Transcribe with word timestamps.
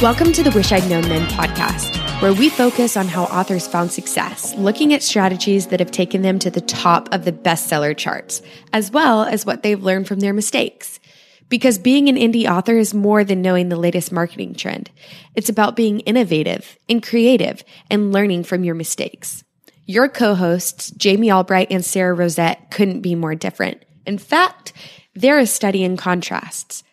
Welcome 0.00 0.32
to 0.34 0.44
the 0.44 0.52
Wish 0.52 0.70
I'd 0.70 0.88
Known 0.88 1.02
Then 1.02 1.26
podcast, 1.26 2.22
where 2.22 2.32
we 2.32 2.50
focus 2.50 2.96
on 2.96 3.08
how 3.08 3.24
authors 3.24 3.66
found 3.66 3.90
success, 3.90 4.54
looking 4.54 4.94
at 4.94 5.02
strategies 5.02 5.66
that 5.66 5.80
have 5.80 5.90
taken 5.90 6.22
them 6.22 6.38
to 6.38 6.52
the 6.52 6.60
top 6.60 7.12
of 7.12 7.24
the 7.24 7.32
bestseller 7.32 7.96
charts, 7.96 8.40
as 8.72 8.92
well 8.92 9.24
as 9.24 9.44
what 9.44 9.64
they've 9.64 9.82
learned 9.82 10.06
from 10.06 10.20
their 10.20 10.32
mistakes. 10.32 11.00
Because 11.48 11.78
being 11.78 12.08
an 12.08 12.14
indie 12.14 12.48
author 12.48 12.78
is 12.78 12.94
more 12.94 13.24
than 13.24 13.42
knowing 13.42 13.70
the 13.70 13.76
latest 13.76 14.12
marketing 14.12 14.54
trend. 14.54 14.88
It's 15.34 15.48
about 15.48 15.74
being 15.74 15.98
innovative 16.00 16.78
and 16.88 17.02
creative 17.02 17.64
and 17.90 18.12
learning 18.12 18.44
from 18.44 18.62
your 18.62 18.76
mistakes. 18.76 19.42
Your 19.84 20.08
co-hosts, 20.08 20.92
Jamie 20.92 21.32
Albright 21.32 21.72
and 21.72 21.84
Sara 21.84 22.16
Rosett, 22.16 22.70
couldn't 22.70 23.00
be 23.00 23.16
more 23.16 23.34
different. 23.34 23.84
In 24.06 24.18
fact, 24.18 24.72
they're 25.16 25.40
a 25.40 25.46
study 25.46 25.82
in 25.82 25.96
contrasts. 25.96 26.84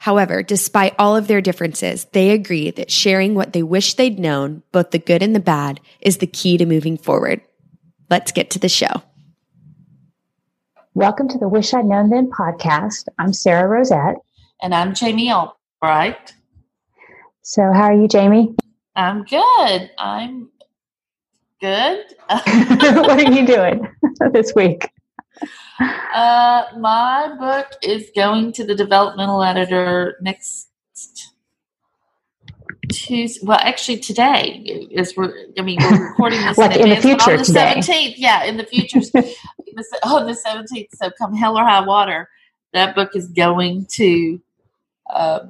However, 0.00 0.42
despite 0.42 0.94
all 0.98 1.14
of 1.14 1.26
their 1.26 1.42
differences, 1.42 2.06
they 2.12 2.30
agree 2.30 2.70
that 2.70 2.90
sharing 2.90 3.34
what 3.34 3.52
they 3.52 3.62
wish 3.62 3.92
they'd 3.92 4.18
known, 4.18 4.62
both 4.72 4.92
the 4.92 4.98
good 4.98 5.22
and 5.22 5.36
the 5.36 5.40
bad, 5.40 5.78
is 6.00 6.16
the 6.18 6.26
key 6.26 6.56
to 6.56 6.64
moving 6.64 6.96
forward. 6.96 7.42
Let's 8.08 8.32
get 8.32 8.48
to 8.52 8.58
the 8.58 8.70
show. 8.70 9.02
Welcome 10.94 11.28
to 11.28 11.36
the 11.36 11.50
Wish 11.50 11.74
I'd 11.74 11.84
Known 11.84 12.08
Then 12.08 12.30
podcast. 12.30 13.08
I'm 13.18 13.34
Sara 13.34 13.68
Rosett. 13.68 14.14
And 14.62 14.74
I'm 14.74 14.94
Jamie 14.94 15.30
Albright. 15.30 16.32
So, 17.42 17.70
how 17.70 17.82
are 17.82 17.92
you, 17.92 18.08
Jamie? 18.08 18.54
I'm 18.96 19.24
good. 19.24 19.90
I'm 19.98 20.48
good. 21.60 22.06
what 22.30 23.20
are 23.20 23.30
you 23.30 23.46
doing 23.46 23.86
this 24.32 24.54
week? 24.54 24.88
Uh, 25.80 26.64
my 26.78 27.34
book 27.38 27.66
is 27.82 28.10
going 28.14 28.52
to 28.52 28.64
the 28.64 28.74
developmental 28.74 29.42
editor 29.42 30.16
next 30.20 30.68
Tuesday. 32.90 33.40
Well, 33.46 33.58
actually, 33.60 33.98
today 33.98 34.88
is 34.90 35.16
we're. 35.16 35.32
I 35.58 35.62
mean, 35.62 35.78
we're 35.80 36.08
recording 36.08 36.40
this 36.42 36.58
like 36.58 36.76
in, 36.76 36.88
in 36.88 36.90
the 36.90 36.96
future 36.96 37.32
on 37.32 37.38
the. 37.38 37.44
Seventeenth, 37.44 38.18
yeah, 38.18 38.44
in 38.44 38.56
the 38.56 38.64
future, 38.64 38.98
on 40.02 40.26
the 40.26 40.34
seventeenth. 40.34 40.88
So, 40.94 41.10
come 41.16 41.34
hell 41.34 41.56
or 41.56 41.64
high 41.64 41.84
water, 41.86 42.28
that 42.72 42.94
book 42.94 43.14
is 43.14 43.28
going 43.28 43.86
to 43.92 44.40
uh, 45.08 45.40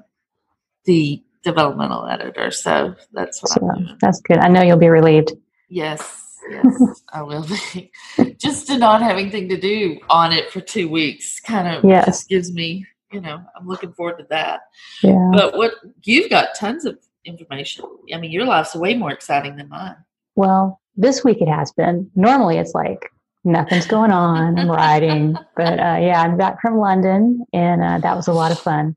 the 0.85 1.23
developmental 1.43 2.07
editor. 2.07 2.51
So 2.51 2.95
that's 3.13 3.43
what 3.43 3.53
so. 3.53 3.71
That's 4.01 4.21
good. 4.21 4.39
I 4.39 4.49
know 4.49 4.63
you'll 4.63 4.79
be 4.79 4.89
relieved. 4.89 5.33
Yes. 5.69 6.20
Yes, 6.49 7.03
I 7.13 7.23
will 7.23 7.47
be. 7.47 7.91
Just 8.39 8.67
to 8.69 8.79
not 8.79 9.03
have 9.03 9.17
anything 9.19 9.49
to 9.49 9.61
do 9.61 9.99
on 10.09 10.33
it 10.33 10.51
for 10.51 10.61
two 10.61 10.89
weeks 10.89 11.41
kind 11.41 11.69
of 11.69 11.85
Yes. 11.85 12.07
just 12.07 12.29
gives 12.29 12.53
me, 12.53 12.87
you 13.13 13.21
know, 13.21 13.41
I'm 13.59 13.67
looking 13.67 13.93
forward 13.93 14.19
to 14.19 14.27
that. 14.31 14.61
Yeah. 15.03 15.31
But 15.33 15.57
what 15.57 15.75
you've 16.05 16.31
got 16.31 16.55
tons 16.57 16.85
of 16.85 16.99
information. 17.25 17.85
I 18.15 18.19
mean, 18.19 18.31
your 18.31 18.45
life's 18.47 18.75
way 18.75 18.95
more 18.95 19.11
exciting 19.13 19.57
than 19.57 19.69
mine. 19.69 19.97
Well, 20.37 20.81
this 20.97 21.23
week 21.25 21.41
it 21.41 21.49
has 21.49 21.73
been. 21.73 22.11
Normally 22.15 22.59
it's 22.59 22.75
like 22.75 23.11
nothing's 23.45 23.87
going 23.87 24.11
on. 24.13 24.59
I'm 24.59 24.71
writing. 24.71 25.37
But 25.57 25.79
uh, 25.79 25.99
yeah, 26.01 26.23
I'm 26.23 26.39
back 26.39 26.61
from 26.63 26.79
London 26.79 27.45
and 27.53 27.83
uh, 27.83 27.99
that 27.99 28.17
was 28.17 28.29
a 28.29 28.33
lot 28.33 28.51
of 28.53 28.59
fun. 28.59 28.97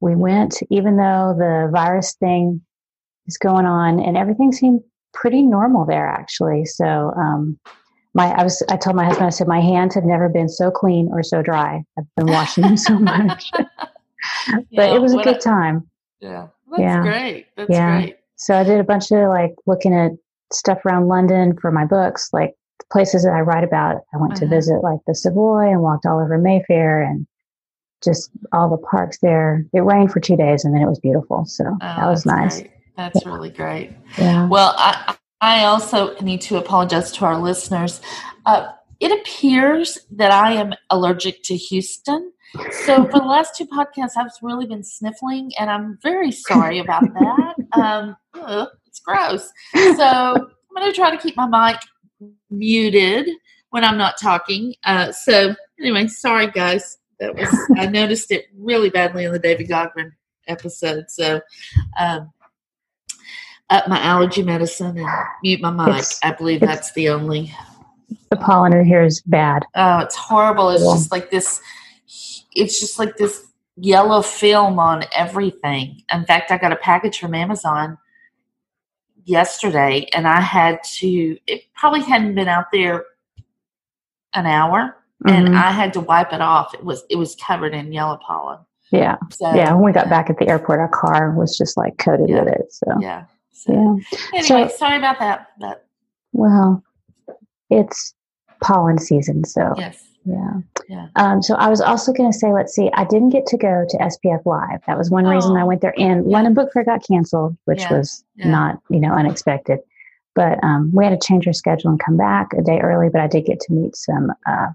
We 0.00 0.14
went, 0.14 0.60
even 0.70 0.96
though 0.96 1.34
the 1.36 1.70
virus 1.72 2.14
thing 2.14 2.60
is 3.26 3.36
going 3.38 3.66
on 3.66 3.98
and 4.00 4.16
everything 4.16 4.52
seemed 4.52 4.82
pretty 5.14 5.42
normal 5.42 5.86
there 5.86 6.06
actually. 6.06 6.64
So, 6.66 7.12
um, 7.16 7.58
my, 8.16 8.26
I 8.32 8.44
was, 8.44 8.62
I 8.70 8.76
told 8.76 8.94
my 8.94 9.04
husband, 9.04 9.26
I 9.26 9.30
said, 9.30 9.48
my 9.48 9.60
hands 9.60 9.94
have 9.96 10.04
never 10.04 10.28
been 10.28 10.48
so 10.48 10.70
clean 10.70 11.08
or 11.12 11.22
so 11.24 11.42
dry. 11.42 11.82
I've 11.98 12.14
been 12.16 12.28
washing 12.28 12.62
them 12.64 12.76
so 12.76 12.96
much, 12.98 13.50
but 13.54 13.66
Yeah, 14.70 14.94
it 14.94 15.00
was 15.00 15.12
a 15.12 15.16
what 15.16 15.24
good 15.24 15.40
time. 15.40 15.88
Yeah, 16.20 16.48
that's 16.70 16.80
Yeah. 16.80 17.02
great. 17.02 17.46
That's 17.56 17.70
Yeah. 17.70 18.00
great. 18.00 18.16
So 18.36 18.54
I 18.54 18.62
did 18.64 18.78
a 18.78 18.84
bunch 18.84 19.10
of 19.10 19.28
like 19.28 19.54
looking 19.66 19.94
at 19.94 20.12
stuff 20.52 20.84
around 20.86 21.08
London 21.08 21.56
for 21.60 21.72
my 21.72 21.84
books, 21.84 22.30
like 22.32 22.54
the 22.78 22.84
places 22.92 23.24
that 23.24 23.32
I 23.32 23.40
write 23.40 23.64
about. 23.64 24.02
I 24.12 24.18
went 24.18 24.36
to 24.36 24.44
Uh-huh. 24.44 24.54
visit 24.54 24.82
like 24.82 25.00
the 25.06 25.14
Savoy 25.14 25.70
and 25.70 25.82
walked 25.82 26.06
all 26.06 26.20
over 26.20 26.38
Mayfair 26.38 27.02
and 27.02 27.26
just 28.02 28.30
all 28.52 28.68
the 28.68 28.76
parks 28.76 29.18
there. 29.22 29.64
It 29.72 29.80
rained 29.80 30.12
for 30.12 30.20
two 30.20 30.36
days 30.36 30.64
and 30.64 30.74
then 30.74 30.82
it 30.82 30.88
was 30.88 31.00
beautiful. 31.00 31.44
So 31.46 31.64
Oh, 31.64 31.78
that 31.96 32.06
was 32.06 32.24
nice. 32.26 32.60
great. 32.60 32.70
That's 32.96 33.24
really 33.26 33.50
great. 33.50 33.92
Yeah. 34.18 34.46
Well, 34.46 34.74
I, 34.78 35.16
I 35.40 35.64
also 35.64 36.16
need 36.20 36.40
to 36.42 36.56
apologize 36.56 37.12
to 37.12 37.24
our 37.24 37.38
listeners. 37.38 38.00
Uh, 38.46 38.72
it 39.00 39.12
appears 39.20 39.98
that 40.12 40.30
I 40.30 40.52
am 40.52 40.72
allergic 40.90 41.42
to 41.44 41.56
Houston. 41.56 42.32
So 42.84 43.04
for 43.10 43.18
the 43.18 43.26
last 43.26 43.56
two 43.56 43.66
podcasts, 43.66 44.16
I've 44.16 44.30
really 44.42 44.66
been 44.66 44.84
sniffling, 44.84 45.52
and 45.58 45.70
I'm 45.70 45.98
very 46.02 46.30
sorry 46.30 46.78
about 46.78 47.02
that. 47.14 47.54
Um, 47.74 48.16
ugh, 48.34 48.68
it's 48.86 49.00
gross. 49.00 49.50
So 49.74 50.04
I'm 50.04 50.76
going 50.76 50.86
to 50.88 50.92
try 50.92 51.10
to 51.10 51.20
keep 51.20 51.36
my 51.36 51.48
mic 51.48 51.80
muted 52.50 53.28
when 53.70 53.82
I'm 53.82 53.98
not 53.98 54.16
talking. 54.16 54.76
Uh, 54.84 55.10
so 55.10 55.56
anyway, 55.80 56.06
sorry 56.06 56.46
guys. 56.46 56.98
That 57.18 57.34
was 57.34 57.52
I 57.76 57.86
noticed 57.90 58.30
it 58.30 58.46
really 58.56 58.90
badly 58.90 59.24
in 59.24 59.32
the 59.32 59.40
David 59.40 59.68
Gaughran 59.68 60.12
episode. 60.46 61.10
So 61.10 61.40
um, 61.98 62.30
up 63.70 63.88
my 63.88 63.98
allergy 64.00 64.42
medicine 64.42 64.98
and 64.98 65.08
mute 65.42 65.60
my 65.60 65.70
mic. 65.70 65.88
It's- 65.88 66.20
I 66.22 66.32
believe 66.32 66.60
that's 66.60 66.92
the 66.92 67.08
only. 67.08 67.54
The 68.30 68.36
pollen 68.36 68.72
in 68.74 68.84
here 68.84 69.02
is 69.02 69.22
bad. 69.22 69.64
Oh, 69.74 69.98
it's 69.98 70.16
horrible. 70.16 70.70
It's 70.70 70.82
Yeah. 70.84 70.92
just 70.94 71.10
like 71.12 71.30
this. 71.30 71.60
It's 72.54 72.78
just 72.80 72.98
like 72.98 73.16
this 73.16 73.46
yellow 73.76 74.22
film 74.22 74.78
on 74.78 75.04
everything. 75.16 76.02
In 76.12 76.24
fact, 76.24 76.50
I 76.50 76.58
got 76.58 76.72
a 76.72 76.76
package 76.76 77.18
from 77.18 77.34
Amazon 77.34 77.98
yesterday, 79.24 80.06
and 80.14 80.26
I 80.28 80.40
had 80.40 80.82
to. 80.98 81.38
It 81.46 81.62
probably 81.74 82.02
hadn't 82.02 82.34
been 82.34 82.48
out 82.48 82.66
there 82.72 83.04
an 84.34 84.46
hour, 84.46 84.96
and 85.26 85.48
Mhm. 85.48 85.54
I 85.56 85.70
had 85.70 85.92
to 85.94 86.00
wipe 86.00 86.32
it 86.32 86.40
off. 86.40 86.74
It 86.74 86.84
was 86.84 87.04
it 87.08 87.16
was 87.16 87.34
covered 87.36 87.74
in 87.74 87.92
yellow 87.92 88.18
pollen. 88.26 88.58
yeah. 88.90 89.16
So 89.30 89.52
Yeah. 89.54 89.72
When 89.74 89.82
we 89.84 89.92
got 89.92 90.08
back 90.08 90.30
at 90.30 90.38
the 90.38 90.48
airport, 90.48 90.78
our 90.78 90.88
car 90.88 91.30
was 91.32 91.56
just 91.58 91.76
like 91.76 91.98
coated 91.98 92.28
Yeah. 92.28 92.42
with 92.44 92.52
it. 92.54 92.72
So, 92.72 92.86
yeah. 93.00 93.24
So. 93.54 93.72
Anyway, 94.34 94.68
So- 94.68 94.76
sorry 94.76 94.98
about 94.98 95.18
that. 95.20 95.48
But 95.58 95.86
Well, 96.32 96.82
it's 97.70 98.14
pollen 98.60 98.98
season. 98.98 99.44
So, 99.44 99.72
yes, 99.78 100.04
yeah. 100.24 100.54
yeah. 100.88 101.06
Um, 101.16 101.42
so 101.42 101.54
I 101.54 101.68
was 101.68 101.80
also 101.80 102.12
going 102.12 102.30
to 102.30 102.36
say, 102.38 102.52
let's 102.52 102.74
see, 102.74 102.90
I 102.94 103.04
didn't 103.04 103.30
get 103.30 103.46
to 103.46 103.56
go 103.56 103.86
to 103.88 103.96
SPF 103.98 104.44
Live. 104.44 104.80
That 104.86 104.98
was 104.98 105.10
one 105.10 105.24
reason 105.26 105.52
Oh. 105.56 105.60
I 105.60 105.64
went 105.64 105.80
there. 105.80 105.94
And 105.98 106.24
Yeah. 106.28 106.36
London 106.36 106.54
Book 106.54 106.72
Fair 106.72 106.84
got 106.84 107.06
canceled, 107.06 107.56
which 107.66 107.82
Yeah. 107.82 107.92
was 107.96 108.24
Yeah. 108.36 108.50
not, 108.50 108.80
you 108.90 109.00
know, 109.00 109.12
unexpected. 109.12 109.80
But 110.34 110.62
um, 110.64 110.90
we 110.92 111.04
had 111.04 111.18
to 111.18 111.26
change 111.26 111.46
our 111.46 111.52
schedule 111.52 111.90
and 111.90 112.00
come 112.00 112.16
back 112.16 112.52
a 112.58 112.62
day 112.62 112.80
early. 112.80 113.08
But 113.08 113.20
I 113.20 113.28
did 113.28 113.44
get 113.46 113.60
to 113.60 113.72
meet 113.72 113.94
some 113.96 114.32
uh, 114.46 114.68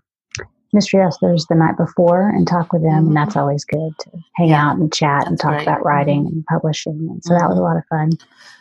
mystery 0.73 1.01
authors 1.01 1.45
the 1.49 1.55
night 1.55 1.77
before 1.77 2.29
and 2.29 2.47
talk 2.47 2.71
with 2.73 2.83
them, 2.83 3.03
Mhm. 3.05 3.07
and 3.07 3.15
that's 3.15 3.35
always 3.35 3.65
good 3.65 3.91
to 3.99 4.09
hang 4.35 4.49
Yeah. 4.49 4.69
out 4.69 4.77
and 4.77 4.91
chat 4.93 5.27
and 5.27 5.39
talk 5.39 5.51
great. 5.53 5.67
about 5.67 5.83
writing 5.85 6.25
and 6.27 6.45
publishing. 6.45 7.07
And 7.09 7.23
so 7.23 7.33
that 7.33 7.49
was 7.49 7.57
a 7.57 7.61
lot 7.61 7.77
of 7.77 7.83
fun. 7.89 8.11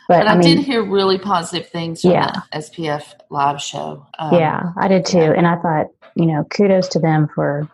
But, 0.07 0.19
But 0.19 0.27
I, 0.27 0.31
I 0.31 0.37
mean, 0.37 0.57
did 0.57 0.59
hear 0.65 0.83
really 0.83 1.17
positive 1.19 1.67
things 1.69 2.01
from 2.01 2.11
Yeah. 2.11 2.31
the 2.51 2.57
SPF 2.57 3.15
live 3.29 3.61
show. 3.61 4.05
Um, 4.17 4.33
yeah, 4.39 4.71
I 4.77 4.87
did 4.87 5.05
too. 5.05 5.19
yeah. 5.19 5.33
And 5.37 5.45
I 5.47 5.55
thought, 5.57 5.87
you 6.15 6.25
know, 6.25 6.43
kudos 6.45 6.87
to 6.89 6.99
them 6.99 7.27
for 7.35 7.67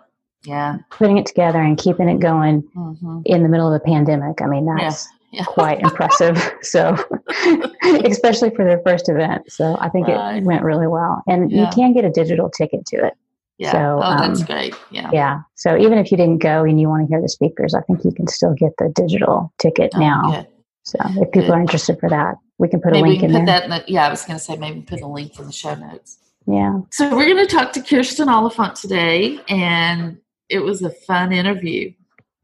Yeah. 0.43 0.77
putting 0.91 1.17
it 1.17 1.25
together 1.25 1.59
and 1.59 1.77
keeping 1.77 2.09
it 2.09 2.19
going 2.19 2.61
hmm 2.73 3.21
in 3.25 3.41
the 3.43 3.49
middle 3.49 3.67
of 3.67 3.73
a 3.73 3.83
pandemic. 3.83 4.41
I 4.41 4.45
mean, 4.47 4.65
that's 4.65 5.07
quite 5.47 5.79
impressive. 5.79 6.37
So, 6.61 6.95
especially 8.05 8.49
for 8.51 8.63
their 8.65 8.79
first 8.85 9.09
event. 9.09 9.43
So, 9.51 9.77
I 9.79 9.89
think 9.89 10.07
Right. 10.07 10.37
it 10.37 10.43
went 10.43 10.63
really 10.63 10.87
well. 10.87 11.23
And 11.27 11.51
you 11.51 11.65
can 11.73 11.93
get 11.93 12.03
a 12.05 12.09
digital 12.09 12.49
ticket 12.49 12.85
to 12.87 12.97
it. 13.05 13.13
Yeah. 13.57 13.71
So, 13.71 14.01
oh, 14.03 14.17
that's 14.19 14.41
um, 14.41 14.45
great. 14.47 14.75
Yeah. 14.91 15.09
Yeah. 15.13 15.39
So, 15.55 15.77
even 15.77 15.97
if 15.97 16.11
you 16.11 16.17
didn't 16.17 16.39
go 16.39 16.63
and 16.63 16.79
you 16.79 16.89
want 16.89 17.03
to 17.03 17.07
hear 17.07 17.21
the 17.21 17.29
speakers, 17.29 17.73
I 17.73 17.81
think 17.81 18.03
you 18.03 18.11
can 18.11 18.27
still 18.27 18.53
get 18.53 18.71
the 18.77 18.91
digital 18.93 19.53
ticket 19.59 19.91
Oh, 19.95 19.99
now. 19.99 20.21
good. 20.31 20.47
So, 20.83 20.99
if 21.03 21.31
people 21.31 21.47
Good. 21.47 21.51
are 21.51 21.61
interested 21.61 21.99
for 21.99 22.09
that, 22.09 22.35
we 22.59 22.67
can 22.67 22.79
put 22.81 22.91
Maybe 22.91 23.07
a 23.09 23.11
link 23.11 23.23
in 23.23 23.31
put 23.31 23.37
there. 23.37 23.45
that 23.45 23.63
in 23.63 23.69
the, 23.71 23.83
yeah, 23.87 24.05
I 24.05 24.09
was 24.09 24.23
going 24.25 24.37
to 24.37 24.43
say 24.43 24.55
maybe 24.57 24.81
put 24.81 25.01
a 25.01 25.07
link 25.07 25.39
in 25.39 25.45
the 25.45 25.51
show 25.51 25.73
notes. 25.73 26.17
Yeah. 26.47 26.79
So 26.91 27.15
we're 27.15 27.25
going 27.33 27.45
to 27.47 27.51
talk 27.51 27.71
to 27.73 27.81
Kirsten 27.81 28.29
Oliphant 28.29 28.75
today, 28.75 29.39
and 29.49 30.17
it 30.49 30.59
was 30.59 30.83
a 30.83 30.91
fun 30.91 31.31
interview. 31.31 31.91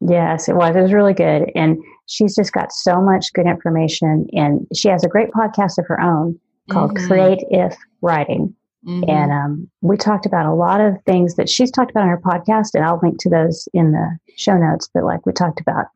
Yes, 0.00 0.48
it 0.48 0.56
was. 0.56 0.74
It 0.74 0.80
was 0.80 0.92
really 0.92 1.14
good. 1.14 1.52
And 1.54 1.78
she's 2.06 2.34
just 2.34 2.52
got 2.52 2.72
so 2.72 3.00
much 3.00 3.32
good 3.34 3.46
information. 3.46 4.26
And 4.32 4.66
she 4.74 4.88
has 4.88 5.04
a 5.04 5.08
great 5.08 5.30
podcast 5.30 5.78
of 5.78 5.86
her 5.86 6.00
own 6.00 6.40
called 6.70 6.96
Mhm. 6.96 7.06
Create 7.06 7.44
If 7.50 7.76
Writing. 8.00 8.52
Mhm. 8.86 9.08
And 9.08 9.32
um, 9.32 9.70
we 9.80 9.96
talked 9.96 10.26
about 10.26 10.46
a 10.46 10.52
lot 10.54 10.80
of 10.80 10.96
things 11.06 11.36
that 11.36 11.48
she's 11.48 11.70
talked 11.70 11.90
about 11.90 12.02
on 12.02 12.08
her 12.08 12.20
podcast, 12.20 12.74
and 12.74 12.84
I'll 12.84 12.98
link 13.02 13.18
to 13.20 13.30
those 13.30 13.68
in 13.72 13.92
the 13.92 14.18
show 14.36 14.56
notes. 14.56 14.88
But 14.92 15.04
like 15.04 15.24
we 15.24 15.32
talked 15.32 15.60
about 15.60 15.86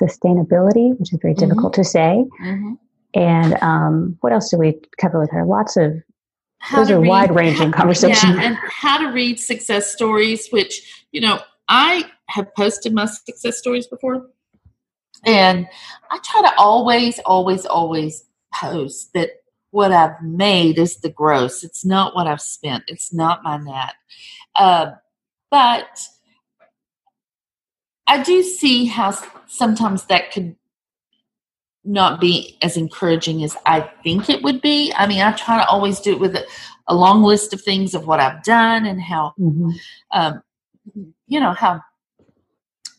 sustainability, 0.00 0.98
which 0.98 1.12
is 1.12 1.18
very 1.20 1.34
Mhm. 1.34 1.38
difficult 1.38 1.74
to 1.74 1.84
say. 1.84 2.24
Mhm. 2.40 2.78
And 3.14 3.62
um, 3.62 4.16
what 4.20 4.32
else 4.32 4.50
did 4.50 4.58
we 4.58 4.80
cover 4.98 5.20
with 5.20 5.30
her? 5.30 5.44
Lots 5.44 5.76
of 5.76 6.02
How 6.58 6.78
Those 6.78 6.92
are 6.92 7.00
wide-ranging 7.00 7.72
conversations. 7.80 8.22
Yeah, 8.36 8.42
and 8.42 8.56
how 8.56 8.96
to 8.98 9.12
read 9.12 9.38
success 9.38 9.92
stories, 9.92 10.48
which, 10.48 11.04
you 11.12 11.20
know, 11.20 11.40
I 11.68 12.10
have 12.28 12.54
posted 12.54 12.94
my 12.94 13.04
success 13.04 13.58
stories 13.58 13.86
before. 13.86 14.26
And 15.26 15.68
I 16.10 16.18
try 16.24 16.40
to 16.42 16.52
always, 16.58 17.18
always, 17.26 17.66
always 17.66 18.24
post 18.54 19.12
that 19.12 19.30
what 19.74 19.90
I've 19.90 20.22
made 20.22 20.78
is 20.78 20.98
the 20.98 21.08
gross. 21.08 21.64
It's 21.64 21.84
not 21.84 22.14
what 22.14 22.28
I've 22.28 22.40
spent. 22.40 22.84
It's 22.86 23.12
not 23.12 23.42
my 23.42 23.56
net. 23.56 23.94
Uh, 24.54 24.92
but 25.50 26.00
I 28.06 28.22
do 28.22 28.44
see 28.44 28.84
how 28.84 29.18
sometimes 29.48 30.04
that 30.04 30.30
could 30.30 30.54
not 31.82 32.20
be 32.20 32.56
as 32.62 32.76
encouraging 32.76 33.42
as 33.42 33.56
I 33.66 33.80
think 34.04 34.30
it 34.30 34.44
would 34.44 34.62
be. 34.62 34.92
I 34.96 35.08
mean, 35.08 35.20
I 35.20 35.32
try 35.32 35.58
to 35.58 35.66
always 35.66 35.98
do 35.98 36.12
it 36.12 36.20
with 36.20 36.36
a, 36.36 36.46
a 36.86 36.94
long 36.94 37.24
list 37.24 37.52
of 37.52 37.60
things 37.60 37.96
of 37.96 38.06
what 38.06 38.20
I've 38.20 38.44
done 38.44 38.86
and 38.86 39.02
how, 39.02 39.34
mm-hmm. 39.40 39.70
um, 40.12 40.40
you 41.26 41.40
know, 41.40 41.52
how 41.52 41.80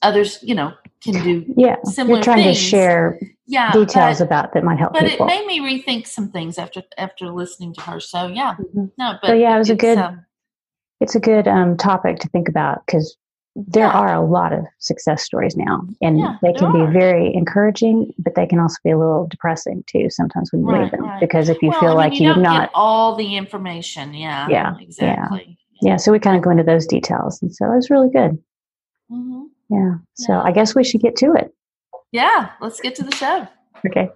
others, 0.01 0.39
you 0.41 0.55
know, 0.55 0.73
can 1.01 1.23
do 1.23 1.45
yeah. 1.55 1.77
similar 1.85 2.17
You're 2.17 2.23
trying 2.23 2.43
things. 2.43 2.59
to 2.59 2.63
share 2.65 3.19
yeah, 3.47 3.71
details 3.71 4.19
but, 4.19 4.25
about 4.25 4.53
that 4.53 4.63
might 4.63 4.79
help 4.79 4.93
but 4.93 5.03
people. 5.03 5.27
it 5.27 5.29
made 5.29 5.45
me 5.45 5.59
rethink 5.59 6.07
some 6.07 6.29
things 6.29 6.57
after 6.57 6.83
after 6.97 7.29
listening 7.29 7.73
to 7.75 7.81
her. 7.81 7.99
So 7.99 8.27
yeah, 8.27 8.55
mm-hmm. 8.55 8.85
no, 8.97 9.17
but 9.21 9.27
so 9.27 9.33
yeah, 9.33 9.55
it 9.55 9.59
was 9.59 9.69
a 9.69 9.75
good. 9.75 9.97
Um, 9.97 10.25
it's 11.01 11.15
a 11.15 11.19
good 11.19 11.47
um, 11.47 11.75
topic 11.75 12.19
to 12.19 12.29
think 12.29 12.47
about 12.47 12.85
because 12.85 13.17
there 13.55 13.85
yeah. 13.85 13.91
are 13.91 14.13
a 14.13 14.25
lot 14.25 14.51
of 14.51 14.65
success 14.79 15.23
stories 15.23 15.55
now, 15.55 15.81
and 16.01 16.19
yeah, 16.19 16.37
they 16.41 16.53
can 16.53 16.67
are. 16.67 16.87
be 16.87 16.93
very 16.93 17.33
encouraging, 17.33 18.13
but 18.17 18.35
they 18.35 18.45
can 18.45 18.59
also 18.59 18.75
be 18.83 18.91
a 18.91 18.97
little 18.97 19.27
depressing 19.27 19.83
too. 19.87 20.09
Sometimes 20.09 20.51
when 20.51 20.61
you 20.61 20.67
right, 20.67 20.81
read 20.81 20.91
them, 20.91 21.03
right. 21.03 21.19
because 21.19 21.47
if 21.49 21.61
you 21.61 21.69
well, 21.69 21.79
feel 21.79 21.89
I 21.89 21.91
mean, 21.91 21.97
like 21.97 22.19
you 22.19 22.27
you've 22.29 22.37
not 22.37 22.69
all 22.73 23.15
the 23.15 23.35
information, 23.37 24.13
yeah, 24.13 24.47
yeah, 24.49 24.75
exactly, 24.79 25.57
yeah. 25.81 25.91
yeah. 25.91 25.97
So 25.97 26.11
we 26.11 26.19
kind 26.19 26.35
of 26.35 26.43
go 26.43 26.49
into 26.49 26.63
those 26.63 26.85
details, 26.85 27.41
and 27.41 27.53
so 27.53 27.71
it 27.71 27.75
was 27.75 27.89
really 27.89 28.09
good. 28.09 28.37
Mm-hmm. 29.11 29.43
Yeah. 29.69 29.95
So 30.15 30.33
I 30.33 30.51
guess 30.51 30.75
we 30.75 30.83
should 30.83 31.01
get 31.01 31.15
to 31.17 31.33
it. 31.33 31.53
Yeah, 32.15 32.51
let's 32.61 32.79
get 32.79 32.95
to 32.95 33.03
the 33.03 33.13
show. 33.13 33.45
Okay. 33.85 34.07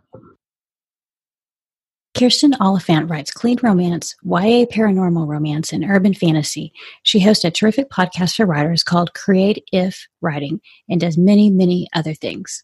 Kirsten 2.18 2.54
Oliphant 2.62 3.10
writes 3.10 3.30
clean 3.30 3.57
romance, 3.62 4.16
YA 4.24 4.63
paranormal 4.72 5.28
romance, 5.28 5.74
and 5.74 5.84
urban 5.84 6.13
fantasy. 6.13 6.72
She 7.04 7.19
hosts 7.19 7.44
a 7.44 7.51
terrific 7.51 7.90
podcast 7.90 8.38
for 8.38 8.46
writers 8.46 8.84
called 8.84 9.13
Create 9.16 9.66
If 9.74 10.07
Writing 10.22 10.62
and 10.88 11.01
does 11.01 11.18
many, 11.18 11.50
many 11.50 11.90
other 11.94 12.13
things. 12.13 12.63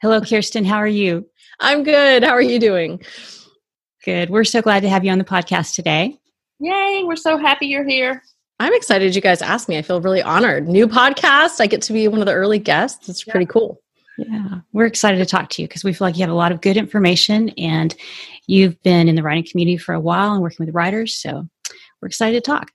Hello, 0.00 0.20
Kirsten. 0.20 0.64
How 0.64 0.76
are 0.76 0.86
you? 0.86 1.28
I'm 1.58 1.82
good. 1.82 2.22
How 2.22 2.30
are 2.30 2.40
you 2.40 2.60
doing? 2.60 3.02
Good. 4.04 4.30
We're 4.30 4.44
so 4.44 4.62
glad 4.62 4.84
to 4.84 4.88
have 4.88 5.04
you 5.04 5.10
on 5.10 5.18
the 5.18 5.24
podcast 5.24 5.74
today. 5.74 6.16
Yay. 6.60 7.02
We're 7.04 7.16
so 7.16 7.36
happy 7.36 7.66
you're 7.66 7.88
here. 7.88 8.22
I'm 8.60 8.74
excited 8.74 9.16
you 9.16 9.20
guys 9.20 9.42
asked 9.42 9.68
me. 9.68 9.76
I 9.76 9.82
feel 9.82 10.00
really 10.00 10.22
honored. 10.22 10.68
New 10.68 10.86
podcast. 10.86 11.60
I 11.60 11.66
get 11.66 11.82
to 11.82 11.92
be 11.92 12.06
one 12.06 12.20
of 12.20 12.26
the 12.26 12.32
early 12.32 12.60
guests. 12.60 13.08
It's 13.08 13.24
pretty 13.24 13.46
cool. 13.46 13.80
Yeah, 14.18 14.60
we're 14.72 14.86
excited 14.86 15.18
to 15.18 15.26
talk 15.26 15.50
to 15.50 15.62
you 15.62 15.68
because 15.68 15.82
we 15.84 15.92
feel 15.92 16.06
like 16.06 16.16
you 16.16 16.22
have 16.22 16.30
a 16.30 16.34
lot 16.34 16.52
of 16.52 16.60
good 16.60 16.76
information 16.76 17.48
and 17.58 17.94
you've 18.46 18.80
been 18.82 19.08
in 19.08 19.16
the 19.16 19.22
writing 19.22 19.46
community 19.50 19.76
for 19.76 19.94
a 19.94 20.00
while 20.00 20.32
and 20.32 20.42
working 20.42 20.64
with 20.64 20.74
writers. 20.74 21.14
So 21.14 21.48
we're 22.00 22.08
excited 22.08 22.42
to 22.42 22.50
talk. 22.50 22.70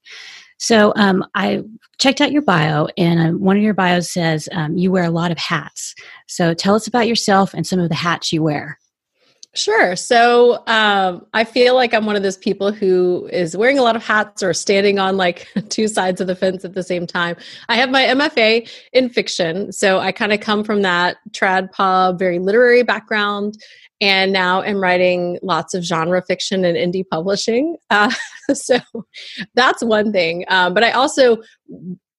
So 0.58 0.92
um, 0.98 1.26
I 1.36 1.64
checked 2.00 2.20
out 2.20 2.34
your 2.34 2.42
bio, 2.42 2.90
and 2.98 3.20
um, 3.20 3.40
one 3.40 3.56
of 3.56 3.64
your 3.64 3.74
bios 3.74 4.12
says 4.12 4.50
um, 4.52 4.78
you 4.78 4.92
wear 4.92 5.06
a 5.06 5.10
lot 5.10 5.32
of 5.32 5.38
hats. 5.38 5.96
So 6.28 6.54
tell 6.54 6.76
us 6.76 6.88
about 6.88 7.08
yourself 7.08 7.54
and 7.54 7.66
some 7.66 7.80
of 7.80 7.88
the 7.88 7.96
hats 7.96 8.34
you 8.34 8.44
wear. 8.44 8.78
Sure. 9.60 9.98
So 9.98 10.64
um, 10.68 11.26
I 11.34 11.44
feel 11.44 11.76
like 11.76 11.94
I'm 11.94 12.06
one 12.06 12.16
of 12.16 12.24
those 12.24 12.38
people 12.38 12.72
who 12.72 13.28
is 13.32 13.58
wearing 13.58 13.78
a 13.78 13.82
lot 13.82 13.98
of 13.98 14.04
hats 14.04 14.42
or 14.42 14.54
standing 14.54 15.00
on 15.00 15.18
like 15.18 15.48
two 15.70 15.90
sides 15.90 16.22
of 16.22 16.28
the 16.28 16.36
fence 16.36 16.64
at 16.64 16.76
the 16.76 16.84
same 16.84 17.06
time. 17.06 17.36
I 17.68 17.76
have 17.76 17.90
my 17.90 18.04
MFA 18.04 18.70
in 18.94 19.10
fiction. 19.10 19.74
So 19.74 20.00
I 20.00 20.14
kind 20.14 20.32
of 20.32 20.40
come 20.40 20.64
from 20.64 20.82
that 20.84 21.18
trad 21.32 21.72
pub, 21.74 22.18
very 22.18 22.40
literary 22.40 22.84
background. 22.84 23.56
And 24.00 24.32
now 24.32 24.62
I'm 24.62 24.82
writing 24.82 25.38
lots 25.44 25.74
of 25.74 25.84
genre 25.84 26.22
fiction 26.26 26.64
and 26.64 26.78
indie 26.78 27.08
publishing. 27.10 27.76
Uh, 27.92 28.12
so 28.54 28.80
that's 29.56 29.84
one 29.84 30.12
thing. 30.12 30.46
Um, 30.48 30.74
but 30.74 30.84
I 30.84 30.92
also 30.92 31.38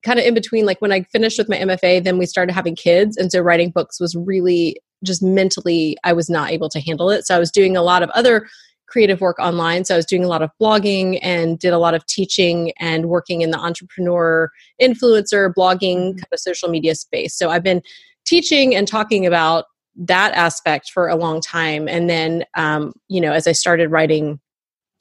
kind 0.04 0.18
of 0.18 0.24
in 0.24 0.32
between 0.32 0.64
like 0.64 0.80
when 0.80 0.92
i 0.92 1.02
finished 1.12 1.36
with 1.36 1.48
my 1.48 1.58
mfa 1.58 2.02
then 2.02 2.16
we 2.16 2.24
started 2.24 2.52
having 2.54 2.74
kids 2.74 3.18
and 3.18 3.30
so 3.30 3.38
writing 3.38 3.70
books 3.70 4.00
was 4.00 4.16
really 4.16 4.80
just 5.04 5.22
mentally 5.22 5.96
I 6.04 6.12
was 6.12 6.28
not 6.28 6.50
able 6.50 6.68
to 6.70 6.80
handle 6.80 7.10
it. 7.10 7.26
So 7.26 7.34
I 7.34 7.38
was 7.38 7.50
doing 7.50 7.76
a 7.76 7.82
lot 7.82 8.02
of 8.02 8.10
other 8.10 8.48
creative 8.90 9.20
work 9.20 9.38
online. 9.38 9.84
So 9.84 9.94
I 9.94 9.96
was 9.96 10.06
doing 10.06 10.24
a 10.24 10.28
lot 10.28 10.42
of 10.42 10.50
blogging 10.60 11.18
and 11.22 11.58
did 11.58 11.72
a 11.72 11.78
lot 11.78 11.94
of 11.94 12.04
teaching 12.06 12.72
and 12.78 13.06
working 13.06 13.40
in 13.40 13.50
the 13.50 13.58
entrepreneur, 13.58 14.50
influencer, 14.82 15.52
blogging 15.54 15.96
mm-hmm. 15.96 16.18
kind 16.18 16.32
of 16.32 16.40
social 16.40 16.68
media 16.68 16.94
space. 16.94 17.34
So 17.34 17.50
I've 17.50 17.62
been 17.62 17.82
teaching 18.26 18.74
and 18.74 18.86
talking 18.86 19.26
about 19.26 19.66
that 19.96 20.32
aspect 20.34 20.90
for 20.90 21.08
a 21.08 21.16
long 21.16 21.40
time. 21.40 21.88
And 21.88 22.10
then, 22.10 22.44
um, 22.54 22.92
you 23.08 23.20
know, 23.20 23.32
as 23.32 23.46
I 23.46 23.52
started 23.52 23.90
writing 23.90 24.40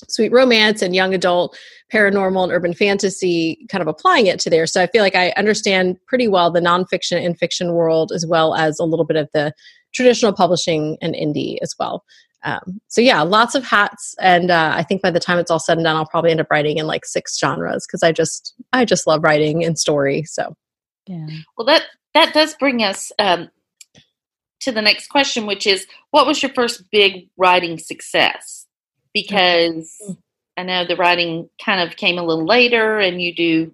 sweet 0.08 0.32
romance 0.32 0.82
and 0.82 0.96
young 0.96 1.14
adult 1.14 1.58
paranormal 1.92 2.44
and 2.44 2.54
urban 2.54 2.74
fantasy 2.74 3.66
kind 3.70 3.82
of 3.82 3.88
applying 3.90 4.28
it 4.28 4.40
to 4.40 4.50
there 4.50 4.66
so 4.66 4.82
i 4.82 4.88
feel 4.88 5.04
like 5.04 5.14
i 5.14 5.32
understand 5.32 5.98
pretty 6.08 6.26
well 6.26 6.50
the 6.50 6.62
nonfiction 6.62 7.24
and 7.24 7.38
fiction 7.38 7.74
world 7.74 8.14
as 8.14 8.26
well 8.26 8.56
as 8.56 8.80
a 8.80 8.86
little 8.86 9.04
bit 9.04 9.18
of 9.18 9.28
the 9.34 9.54
traditional 9.94 10.34
publishing 10.34 10.98
and 11.02 11.16
indie 11.16 11.58
as 11.62 11.76
well. 11.80 12.04
Um, 12.44 12.80
so 12.88 13.02
yeah, 13.02 13.22
lots 13.22 13.54
of 13.54 13.66
hats, 13.66 14.16
and 14.22 14.50
uh, 14.50 14.72
I 14.74 14.84
think 14.84 15.02
by 15.02 15.12
the 15.12 15.20
time 15.20 15.40
it's 15.40 15.52
all 15.52 15.60
said 15.60 15.78
and 15.78 15.84
done, 15.84 15.98
I'll 15.98 16.06
probably 16.06 16.32
end 16.32 16.40
up 16.40 16.50
writing 16.50 16.78
in 16.78 16.88
like 16.88 17.06
six 17.06 17.38
genres 17.38 17.86
because 17.86 18.02
I 18.02 18.14
just 18.14 18.54
I 18.72 18.86
just 18.86 19.08
love 19.08 19.24
writing 19.24 19.64
and 19.66 19.78
story. 19.78 20.24
So 20.24 20.56
yeah. 21.06 21.28
Well, 21.58 21.66
that 21.66 21.84
that 22.14 22.34
does 22.34 22.56
bring 22.56 22.82
us 22.82 23.12
um, 23.20 23.50
to 24.62 24.72
the 24.72 24.82
next 24.82 25.08
question, 25.08 25.46
which 25.48 25.68
is, 25.68 25.86
what 26.12 26.26
was 26.26 26.42
your 26.42 26.54
first 26.54 26.90
big 26.92 27.30
writing 27.36 27.78
success? 27.78 28.66
Because 29.14 29.98
mm-hmm. 30.02 30.14
I 30.56 30.64
know 30.64 30.86
the 30.86 30.96
writing 30.96 31.50
kind 31.64 31.82
of 31.82 31.98
came 31.98 32.18
a 32.18 32.24
little 32.24 32.46
later, 32.46 33.00
and 33.00 33.22
you 33.22 33.36
do 33.36 33.74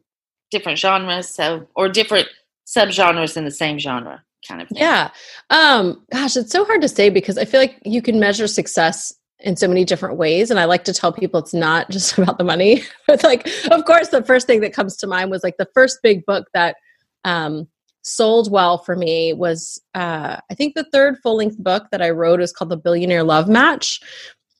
different 0.50 0.79
genres, 0.79 1.29
so 1.29 1.67
or 1.75 1.88
different 1.88 2.29
subgenres 2.65 3.38
in 3.38 3.45
the 3.45 3.51
same 3.51 3.77
genre 3.77 4.25
kind 4.47 4.62
of 4.62 4.69
thing. 4.69 4.77
Yeah. 4.77 5.12
Um, 5.50 6.03
gosh, 6.12 6.36
it's 6.38 6.51
so 6.51 6.65
hard 6.65 6.81
to 6.81 6.89
say 6.89 7.09
because 7.09 7.38
I 7.38 7.45
feel 7.45 7.59
like 7.59 7.80
you 7.83 8.01
can 8.01 8.19
measure 8.19 8.47
success 8.47 9.13
in 9.39 9.56
so 9.56 9.68
many 9.68 9.86
different 9.86 10.18
ways. 10.18 10.50
And 10.50 10.59
I 10.59 10.65
like 10.65 10.86
to 10.86 10.94
tell 10.94 11.12
people 11.12 11.39
it's 11.39 11.53
not 11.53 11.89
just 11.92 12.18
about 12.18 12.38
the 12.38 12.44
money. 12.44 12.83
but 13.07 13.24
like, 13.24 13.47
of 13.71 13.86
course, 13.86 14.09
the 14.09 14.24
first 14.24 14.47
thing 14.47 14.62
that 14.62 14.74
comes 14.74 14.97
to 14.97 15.07
mind 15.07 15.31
was 15.31 15.44
like 15.44 15.57
the 15.57 15.69
first 15.74 16.00
big 16.01 16.25
book 16.25 16.47
that 16.53 16.77
um, 17.24 17.68
sold 18.06 18.51
well 18.51 18.77
for 18.77 18.96
me 18.96 19.34
was 19.34 19.81
uh, 19.96 20.38
I 20.50 20.53
think 20.53 20.75
the 20.75 20.86
third 20.91 21.17
full 21.24 21.38
length 21.38 21.58
book 21.58 21.88
that 21.91 22.01
I 22.01 22.12
wrote 22.12 22.39
is 22.39 22.53
called 22.53 22.70
The 22.70 22.77
Billionaire 22.77 23.24
Love 23.24 23.50
Match. 23.50 24.00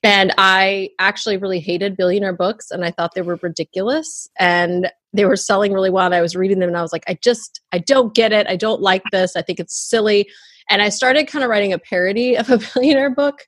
And 0.06 0.32
I 0.38 0.92
actually 1.00 1.38
really 1.38 1.60
hated 1.60 1.98
billionaire 1.98 2.32
books 2.32 2.70
and 2.70 2.86
I 2.86 2.92
thought 2.92 3.16
they 3.16 3.24
were 3.24 3.40
ridiculous. 3.42 4.30
And 4.38 4.92
they 5.14 5.26
were 5.26 5.36
selling 5.36 5.74
really 5.74 5.90
well. 5.90 6.06
And 6.06 6.14
I 6.14 6.22
was 6.22 6.36
reading 6.36 6.60
them 6.60 6.70
and 6.70 6.78
I 6.78 6.84
was 6.84 6.94
like, 6.94 7.06
I 7.08 7.18
just, 7.24 7.62
I 7.72 7.80
don't 7.80 8.14
get 8.14 8.32
it. 8.32 8.46
I 8.46 8.56
don't 8.56 8.82
like 8.82 9.02
this. 9.12 9.36
I 9.36 9.42
think 9.42 9.60
it's 9.60 9.76
silly. 9.76 10.30
And 10.70 10.84
I 10.84 10.90
started 10.90 11.28
kind 11.28 11.44
of 11.44 11.50
writing 11.50 11.74
a 11.74 11.80
parody 11.80 12.36
of 12.38 12.52
a 12.52 12.60
billionaire 12.60 13.10
book. 13.10 13.48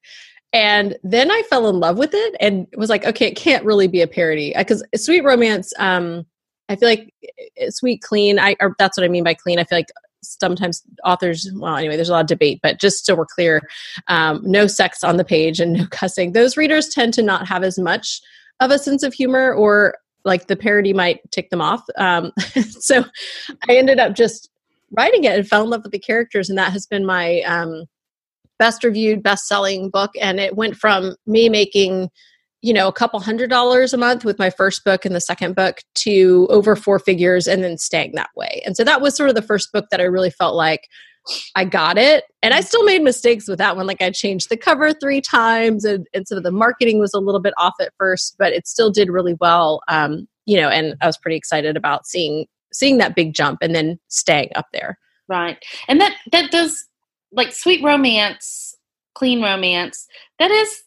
And 0.51 0.97
then 1.03 1.29
I 1.29 1.43
fell 1.47 1.69
in 1.69 1.79
love 1.79 1.99
with 1.99 2.15
it 2.15 2.35
and 2.39 2.65
was 2.75 2.89
like, 2.89 3.05
okay, 3.05 3.27
it 3.27 3.35
can't 3.35 3.63
really 3.63 3.87
be 3.87 4.01
a 4.01 4.07
parody. 4.07 4.51
Because 4.57 4.83
Sweet 4.95 5.23
Romance, 5.23 5.71
um, 5.77 6.25
I 6.69 6.75
feel 6.75 6.89
like 6.89 7.13
eh, 7.57 7.69
sweet, 7.69 8.01
clean. 8.01 8.39
I 8.39 8.55
or 8.59 8.75
that's 8.79 8.97
what 8.97 9.03
I 9.03 9.09
mean 9.09 9.23
by 9.23 9.35
clean. 9.35 9.59
I 9.59 9.63
feel 9.63 9.77
like 9.77 9.91
sometimes 10.21 10.83
authors 11.05 11.50
well 11.55 11.75
anyway 11.75 11.95
there's 11.95 12.09
a 12.09 12.12
lot 12.12 12.21
of 12.21 12.27
debate 12.27 12.59
but 12.63 12.79
just 12.79 13.05
so 13.05 13.15
we're 13.15 13.25
clear 13.25 13.62
um, 14.07 14.41
no 14.43 14.67
sex 14.67 15.03
on 15.03 15.17
the 15.17 15.25
page 15.25 15.59
and 15.59 15.74
no 15.74 15.86
cussing. 15.91 16.33
Those 16.33 16.57
readers 16.57 16.89
tend 16.89 17.13
to 17.15 17.21
not 17.21 17.47
have 17.47 17.63
as 17.63 17.77
much 17.77 18.21
of 18.59 18.71
a 18.71 18.79
sense 18.79 19.03
of 19.03 19.13
humor 19.13 19.53
or 19.53 19.95
like 20.25 20.47
the 20.47 20.55
parody 20.55 20.93
might 20.93 21.19
tick 21.31 21.50
them 21.50 21.62
off. 21.62 21.83
Um, 21.97 22.31
so 22.69 23.05
i 23.69 23.75
ended 23.75 24.00
up 24.00 24.15
just 24.15 24.50
writing 24.91 25.24
it 25.24 25.38
and 25.38 25.47
fell 25.47 25.63
in 25.63 25.69
love 25.69 25.83
with 25.83 25.91
the 25.91 26.00
characters 26.00 26.50
and 26.50 26.57
that 26.57 26.71
has 26.71 26.86
been 26.86 27.05
my 27.05 27.41
um, 27.41 27.86
best 28.57 28.83
reviewed 28.83 29.21
best 29.21 29.47
selling 29.47 29.89
book 29.89 30.12
and 30.19 30.39
it 30.39 30.55
went 30.55 30.75
from 30.75 31.15
me 31.25 31.50
making 31.50 32.09
you 32.67 32.74
know 32.74 32.89
a 32.89 32.91
couple 32.91 33.17
hundred 33.21 33.50
dollars 33.50 33.93
a 33.93 33.97
month 33.97 34.25
with 34.25 34.38
my 34.38 34.50
first 34.50 34.83
book 34.83 35.05
and 35.05 35.15
the 35.15 35.21
second 35.21 35.55
book 35.55 35.79
to 35.95 36.47
over 36.50 36.75
four 36.75 37.00
figures 37.00 37.47
and 37.47 37.63
then 37.63 37.77
staying 37.77 38.12
that 38.15 38.29
way. 38.36 38.62
And 38.65 38.75
so 38.75 38.83
that 38.83 39.00
was 39.00 39.15
sort 39.15 39.29
of 39.29 39.36
the 39.36 39.41
first 39.41 39.71
book 39.71 39.86
that 39.89 40.01
i 40.01 40.03
really 40.03 40.31
felt 40.31 40.53
like 40.53 40.89
i 41.55 41.63
got 41.63 41.97
it. 41.97 42.25
And 42.43 42.53
i 42.53 42.59
still 42.59 42.83
made 42.83 43.03
mistakes 43.03 43.47
with 43.47 43.57
that 43.59 43.77
one. 43.77 43.88
Like 43.88 44.01
i 44.01 44.12
changed 44.12 44.50
the 44.50 44.57
cover 44.57 44.91
three 44.91 45.21
times 45.21 45.86
and, 45.86 46.05
and 46.13 46.25
of 46.29 46.43
the 46.43 46.51
marketing 46.51 47.00
was 47.00 47.13
a 47.13 47.21
little 47.21 47.41
bit 47.41 47.53
off 47.57 47.75
at 47.79 47.93
first 47.97 48.36
but 48.38 48.51
it 48.51 48.67
still 48.67 48.91
did 48.91 49.09
really 49.09 49.38
well 49.39 49.81
um, 49.88 50.27
you 50.45 50.59
know 50.59 50.67
and 50.67 50.95
i 51.01 51.05
was 51.05 51.17
pretty 51.17 51.38
excited 51.38 51.77
about 51.77 52.05
seeing 52.05 52.47
seeing 52.74 52.97
that 52.97 53.15
big 53.15 53.33
jump 53.33 53.59
and 53.62 53.74
then 53.74 53.97
staying 54.09 54.50
up 54.55 54.67
there. 54.74 55.00
Right. 55.29 55.57
And 55.88 56.01
that 56.01 56.15
that 56.33 56.51
does 56.51 56.86
like 57.31 57.53
sweet 57.53 57.83
romance 57.83 58.75
clean 59.15 59.41
romance 59.41 60.05
that 60.38 60.51
is 60.51 60.83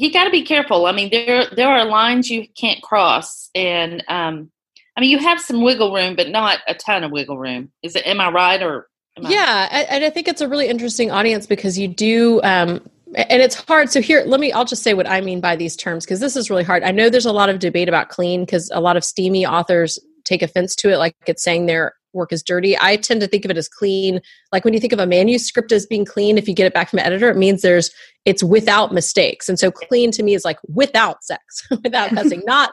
you 0.00 0.12
got 0.12 0.24
to 0.24 0.30
be 0.30 0.42
careful. 0.42 0.86
I 0.86 0.92
mean, 0.92 1.10
there 1.10 1.46
there 1.54 1.68
are 1.68 1.84
lines 1.84 2.30
you 2.30 2.46
can't 2.58 2.82
cross, 2.82 3.50
and 3.54 4.02
um, 4.08 4.50
I 4.96 5.00
mean, 5.00 5.10
you 5.10 5.18
have 5.18 5.40
some 5.40 5.62
wiggle 5.62 5.92
room, 5.92 6.16
but 6.16 6.28
not 6.28 6.58
a 6.66 6.74
ton 6.74 7.04
of 7.04 7.10
wiggle 7.10 7.38
room. 7.38 7.70
Is 7.82 7.96
it? 7.96 8.06
Am 8.06 8.20
I 8.20 8.30
right? 8.30 8.62
Or 8.62 8.88
yeah, 9.20 9.86
and 9.90 10.04
I 10.04 10.10
think 10.10 10.28
it's 10.28 10.40
a 10.40 10.48
really 10.48 10.68
interesting 10.68 11.10
audience 11.10 11.46
because 11.46 11.78
you 11.78 11.88
do 11.88 12.40
um, 12.42 12.80
and 13.16 13.42
it's 13.42 13.54
hard 13.54 13.90
so 13.90 14.00
here 14.00 14.24
let 14.26 14.40
me 14.40 14.50
i'll 14.52 14.64
just 14.64 14.82
say 14.82 14.94
what 14.94 15.08
i 15.08 15.20
mean 15.20 15.40
by 15.40 15.54
these 15.54 15.76
terms 15.76 16.04
because 16.04 16.20
this 16.20 16.36
is 16.36 16.50
really 16.50 16.64
hard 16.64 16.82
i 16.82 16.90
know 16.90 17.08
there's 17.08 17.26
a 17.26 17.32
lot 17.32 17.48
of 17.48 17.58
debate 17.58 17.88
about 17.88 18.08
clean 18.08 18.44
because 18.44 18.70
a 18.74 18.80
lot 18.80 18.96
of 18.96 19.04
steamy 19.04 19.46
authors 19.46 19.98
take 20.24 20.42
offense 20.42 20.74
to 20.74 20.90
it 20.90 20.96
like 20.96 21.14
it's 21.26 21.42
saying 21.42 21.66
their 21.66 21.94
work 22.14 22.32
is 22.32 22.42
dirty 22.42 22.76
i 22.80 22.96
tend 22.96 23.20
to 23.20 23.26
think 23.26 23.44
of 23.44 23.50
it 23.50 23.56
as 23.56 23.68
clean 23.68 24.20
like 24.52 24.64
when 24.64 24.74
you 24.74 24.80
think 24.80 24.92
of 24.92 24.98
a 24.98 25.06
manuscript 25.06 25.72
as 25.72 25.86
being 25.86 26.04
clean 26.04 26.38
if 26.38 26.48
you 26.48 26.54
get 26.54 26.66
it 26.66 26.74
back 26.74 26.88
from 26.88 26.98
an 26.98 27.06
editor 27.06 27.28
it 27.28 27.36
means 27.36 27.62
there's 27.62 27.90
it's 28.24 28.42
without 28.42 28.92
mistakes 28.92 29.48
and 29.48 29.58
so 29.58 29.70
clean 29.70 30.10
to 30.10 30.22
me 30.22 30.34
is 30.34 30.44
like 30.44 30.58
without 30.68 31.22
sex 31.24 31.66
without 31.82 32.10
cussing 32.14 32.42
not 32.44 32.70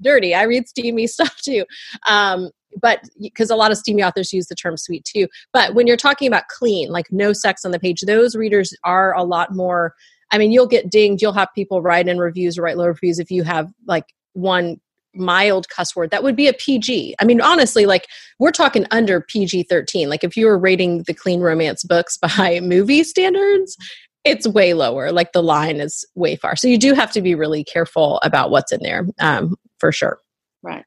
dirty 0.00 0.34
i 0.34 0.42
read 0.42 0.68
steamy 0.68 1.06
stuff 1.06 1.36
too 1.42 1.64
um, 2.06 2.50
but 2.80 3.00
because 3.20 3.50
a 3.50 3.56
lot 3.56 3.70
of 3.70 3.78
steamy 3.78 4.02
authors 4.02 4.32
use 4.32 4.46
the 4.46 4.54
term 4.54 4.76
sweet 4.76 5.04
too. 5.04 5.28
But 5.52 5.74
when 5.74 5.86
you're 5.86 5.96
talking 5.96 6.28
about 6.28 6.48
clean, 6.48 6.90
like 6.90 7.06
no 7.10 7.32
sex 7.32 7.64
on 7.64 7.70
the 7.70 7.80
page, 7.80 8.02
those 8.02 8.36
readers 8.36 8.74
are 8.84 9.14
a 9.14 9.22
lot 9.22 9.54
more. 9.54 9.94
I 10.30 10.38
mean, 10.38 10.52
you'll 10.52 10.66
get 10.66 10.90
dinged. 10.90 11.22
You'll 11.22 11.32
have 11.32 11.48
people 11.54 11.82
write 11.82 12.08
in 12.08 12.18
reviews 12.18 12.58
or 12.58 12.62
write 12.62 12.76
low 12.76 12.86
reviews 12.86 13.18
if 13.18 13.30
you 13.30 13.44
have 13.44 13.72
like 13.86 14.04
one 14.34 14.78
mild 15.16 15.68
cuss 15.68 15.94
word 15.94 16.10
that 16.10 16.22
would 16.22 16.36
be 16.36 16.48
a 16.48 16.52
pg 16.54 17.14
i 17.20 17.24
mean 17.24 17.40
honestly 17.40 17.86
like 17.86 18.06
we're 18.38 18.50
talking 18.50 18.86
under 18.90 19.20
pg 19.20 19.62
13 19.64 20.08
like 20.08 20.24
if 20.24 20.36
you 20.36 20.46
were 20.46 20.58
rating 20.58 21.02
the 21.06 21.14
clean 21.14 21.40
romance 21.40 21.82
books 21.82 22.16
by 22.38 22.60
movie 22.60 23.04
standards 23.04 23.76
it's 24.24 24.46
way 24.46 24.74
lower 24.74 25.12
like 25.12 25.32
the 25.32 25.42
line 25.42 25.80
is 25.80 26.04
way 26.14 26.36
far 26.36 26.56
so 26.56 26.68
you 26.68 26.78
do 26.78 26.94
have 26.94 27.12
to 27.12 27.22
be 27.22 27.34
really 27.34 27.62
careful 27.62 28.18
about 28.22 28.50
what's 28.50 28.72
in 28.72 28.80
there 28.82 29.06
um, 29.20 29.56
for 29.78 29.92
sure 29.92 30.18
right 30.62 30.84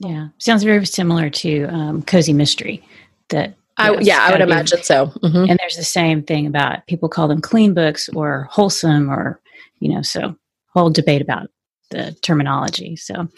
yeah, 0.00 0.28
sounds 0.38 0.64
very 0.64 0.84
similar 0.86 1.28
to 1.28 1.64
um, 1.64 2.02
cozy 2.02 2.32
mystery. 2.32 2.82
That 3.28 3.54
I, 3.76 3.96
yeah, 4.00 4.22
I 4.22 4.32
would 4.32 4.40
imagine 4.40 4.78
be, 4.78 4.84
so. 4.84 5.06
Mm-hmm. 5.06 5.50
And 5.50 5.58
there's 5.60 5.76
the 5.76 5.84
same 5.84 6.22
thing 6.22 6.46
about 6.46 6.86
people 6.86 7.08
call 7.08 7.28
them 7.28 7.40
clean 7.40 7.74
books 7.74 8.08
or 8.14 8.48
wholesome, 8.50 9.10
or 9.10 9.40
you 9.78 9.94
know, 9.94 10.02
so 10.02 10.34
whole 10.72 10.90
debate 10.90 11.20
about 11.20 11.48
the 11.90 12.16
terminology. 12.22 12.96
So, 12.96 13.28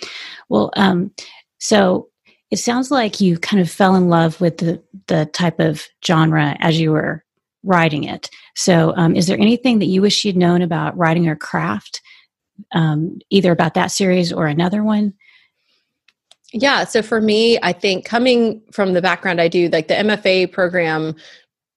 well, 0.49 0.71
um, 0.77 1.13
so 1.59 2.09
it 2.51 2.59
sounds 2.59 2.91
like 2.91 3.21
you 3.21 3.39
kind 3.39 3.61
of 3.61 3.71
fell 3.71 3.95
in 3.97 4.09
love 4.09 4.41
with 4.41 4.59
the 4.59 4.83
the 5.07 5.27
type 5.27 5.59
of 5.59 5.87
genre 6.07 6.57
as 6.61 6.79
you 6.79 6.93
were 6.93 7.25
writing 7.65 8.05
it. 8.05 8.29
So, 8.55 8.95
um, 8.97 9.17
is 9.17 9.27
there 9.27 9.39
anything 9.39 9.79
that 9.79 9.87
you 9.87 10.03
wish 10.03 10.25
you'd 10.25 10.37
known 10.37 10.63
about 10.63 10.97
writing 10.97 11.29
or 11.29 11.37
craft, 11.37 12.01
um, 12.73 13.19
either 13.31 13.53
about 13.53 13.75
that 13.75 13.91
series 13.91 14.33
or 14.33 14.47
another 14.47 14.83
one? 14.83 15.15
Yeah. 16.53 16.85
So 16.85 17.01
for 17.03 17.21
me, 17.21 17.59
I 17.63 17.73
think 17.73 18.05
coming 18.05 18.63
from 18.73 18.93
the 18.93 19.03
background 19.03 19.41
I 19.41 19.49
do, 19.49 19.69
like 19.71 19.89
the 19.89 19.95
MFA 19.95 20.53
program 20.53 21.15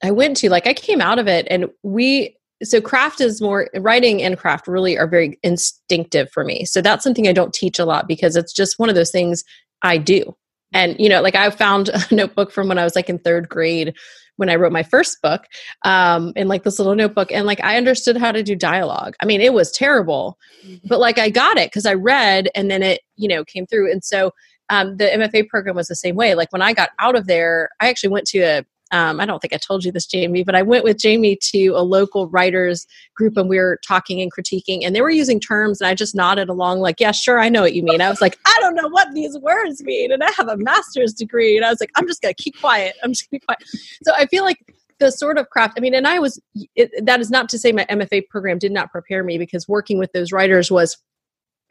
I 0.04 0.12
went 0.12 0.38
to, 0.38 0.50
like 0.50 0.68
I 0.68 0.74
came 0.74 1.00
out 1.00 1.18
of 1.18 1.28
it 1.28 1.48
and 1.50 1.70
we, 1.82 2.38
so 2.64 2.80
craft 2.80 3.22
is 3.22 3.42
more 3.42 3.70
writing 3.76 4.22
and 4.22 4.38
craft 4.38 4.68
really 4.68 4.98
are 4.98 5.08
very 5.08 5.38
instinctive 5.44 6.30
for 6.32 6.44
me. 6.44 6.66
So 6.66 6.82
that's 6.82 7.04
something 7.04 7.28
I 7.28 7.34
don't 7.34 7.54
teach 7.54 7.80
a 7.80 7.86
lot 7.86 8.08
because 8.08 8.36
it's 8.36 8.54
just 8.54 8.80
one 8.80 8.90
of 8.90 8.96
those 8.96 9.12
things 9.12 9.44
I 9.82 9.98
do. 9.98 10.36
And, 10.74 11.00
you 11.00 11.10
know, 11.10 11.22
like 11.22 11.36
I 11.36 11.50
found 11.50 11.90
a 12.12 12.16
notebook 12.16 12.52
from 12.52 12.68
when 12.68 12.78
I 12.78 12.84
was 12.84 12.96
like 12.96 13.10
in 13.10 13.20
third 13.20 13.50
grade 13.50 13.94
when 14.38 14.50
I 14.50 14.56
wrote 14.56 14.74
my 14.74 14.84
first 14.84 15.22
book 15.22 15.46
um, 15.84 16.34
in 16.36 16.48
like 16.48 16.64
this 16.64 16.78
little 16.78 16.96
notebook. 16.96 17.32
And 17.32 17.46
like 17.46 17.64
I 17.64 17.78
understood 17.78 18.18
how 18.18 18.32
to 18.32 18.44
do 18.44 18.56
dialogue. 18.56 19.16
I 19.22 19.26
mean, 19.26 19.42
it 19.42 19.54
was 19.54 19.72
terrible, 19.72 20.38
mm-hmm. 20.66 20.88
but 20.88 21.00
like 21.00 21.18
I 21.18 21.30
got 21.30 21.58
it 21.58 21.72
because 21.72 21.86
I 21.86 21.94
read 21.94 22.50
and 22.54 22.70
then 22.70 22.84
it, 22.84 23.02
you 23.16 23.28
know, 23.30 23.46
came 23.46 23.66
through. 23.66 23.92
And 23.92 24.04
so 24.04 24.32
um, 24.70 24.98
the 24.98 25.06
MFA 25.06 25.48
program 25.48 25.76
was 25.76 25.88
the 25.88 25.96
same 25.96 26.16
way. 26.16 26.36
Like 26.36 26.52
when 26.52 26.62
I 26.62 26.74
got 26.74 26.90
out 27.00 27.16
of 27.16 27.28
there, 27.28 27.70
I 27.80 27.90
actually 27.90 28.10
went 28.10 28.28
to 28.28 28.40
a 28.40 28.66
um, 28.96 29.20
I 29.20 29.26
don't 29.26 29.42
think 29.42 29.54
I 29.54 29.58
told 29.58 29.84
you 29.84 29.92
this, 29.92 30.06
Jamie, 30.06 30.46
but 30.46 30.56
I 30.56 30.62
went 30.62 30.86
with 30.86 30.98
Jamie 30.98 31.38
to 31.52 31.68
a 31.72 31.84
local 31.84 32.30
writers 32.30 32.88
group 33.14 33.36
and 33.36 33.50
we 33.50 33.58
were 33.58 33.78
talking 33.86 34.22
and 34.22 34.32
critiquing, 34.34 34.86
and 34.86 34.96
they 34.96 35.02
were 35.02 35.10
using 35.10 35.38
terms, 35.38 35.82
and 35.82 35.90
I 35.90 35.94
just 35.96 36.16
nodded 36.16 36.48
along, 36.48 36.80
like, 36.80 37.02
Yeah, 37.02 37.12
sure, 37.12 37.38
I 37.38 37.50
know 37.50 37.62
what 37.62 37.74
you 37.74 37.84
mean. 37.84 38.00
I 38.00 38.10
was 38.10 38.22
like, 38.22 38.40
I 38.46 38.58
don't 38.62 38.74
know 38.74 38.88
what 38.88 39.14
these 39.14 39.38
words 39.40 39.84
mean, 39.84 40.14
and 40.14 40.24
I 40.24 40.32
have 40.38 40.48
a 40.48 40.56
master's 40.56 41.14
degree, 41.14 41.58
and 41.58 41.66
I 41.66 41.70
was 41.70 41.82
like, 41.82 41.92
I'm 41.98 42.08
just 42.08 42.22
gonna 42.22 42.36
keep 42.36 42.58
quiet. 42.62 42.96
I'm 43.04 43.12
just 43.12 43.30
gonna 43.30 43.40
be 43.42 43.46
quiet. 43.46 43.64
So 44.04 44.14
I 44.16 44.28
feel 44.28 44.46
like 44.46 44.60
the 45.00 45.12
sort 45.12 45.38
of 45.38 45.50
craft, 45.50 45.74
I 45.78 45.82
mean, 45.82 45.94
and 45.94 46.08
I 46.08 46.20
was, 46.20 46.40
it, 46.78 47.06
that 47.06 47.20
is 47.20 47.30
not 47.30 47.50
to 47.50 47.60
say 47.60 47.74
my 47.74 47.86
MFA 47.90 48.30
program 48.30 48.60
did 48.60 48.72
not 48.72 48.92
prepare 48.92 49.26
me 49.26 49.38
because 49.38 49.68
working 49.68 49.98
with 49.98 50.14
those 50.14 50.32
writers 50.32 50.72
was 50.72 50.98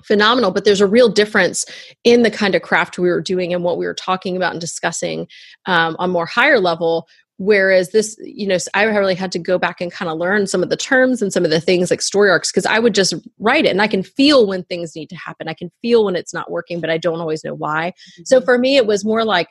phenomenal 0.04 0.50
but 0.50 0.64
there's 0.64 0.80
a 0.80 0.86
real 0.86 1.08
difference 1.08 1.64
in 2.04 2.22
the 2.22 2.30
kind 2.30 2.54
of 2.54 2.62
craft 2.62 2.98
we 2.98 3.08
were 3.08 3.20
doing 3.20 3.52
and 3.52 3.64
what 3.64 3.78
we 3.78 3.86
were 3.86 3.94
talking 3.94 4.36
about 4.36 4.52
and 4.52 4.60
discussing 4.60 5.26
um, 5.66 5.96
on 5.98 6.10
more 6.10 6.26
higher 6.26 6.60
level. 6.60 7.08
Whereas 7.36 7.90
this 7.90 8.16
you 8.22 8.46
know 8.46 8.56
i 8.74 8.84
really 8.84 9.16
had 9.16 9.32
to 9.32 9.40
go 9.40 9.58
back 9.58 9.80
and 9.80 9.90
kind 9.90 10.08
of 10.08 10.18
learn 10.18 10.46
some 10.46 10.62
of 10.62 10.70
the 10.70 10.76
terms 10.76 11.20
and 11.20 11.32
some 11.32 11.44
of 11.44 11.50
the 11.50 11.60
things 11.60 11.90
like 11.90 12.00
story 12.00 12.30
arcs 12.30 12.52
because 12.52 12.64
i 12.64 12.78
would 12.78 12.94
just 12.94 13.12
write 13.40 13.64
it 13.64 13.70
and 13.70 13.82
i 13.82 13.88
can 13.88 14.04
feel 14.04 14.46
when 14.46 14.62
things 14.62 14.94
need 14.94 15.08
to 15.10 15.16
happen. 15.16 15.48
I 15.48 15.54
can 15.54 15.72
feel 15.82 16.04
when 16.04 16.14
it's 16.14 16.32
not 16.32 16.48
working 16.48 16.80
but 16.80 16.90
i 16.90 16.96
don't 16.96 17.18
always 17.18 17.42
know 17.42 17.54
why. 17.54 17.90
Mm-hmm. 17.90 18.22
so 18.24 18.40
for 18.40 18.56
me 18.56 18.76
it 18.76 18.86
was 18.86 19.04
more 19.04 19.24
like 19.24 19.48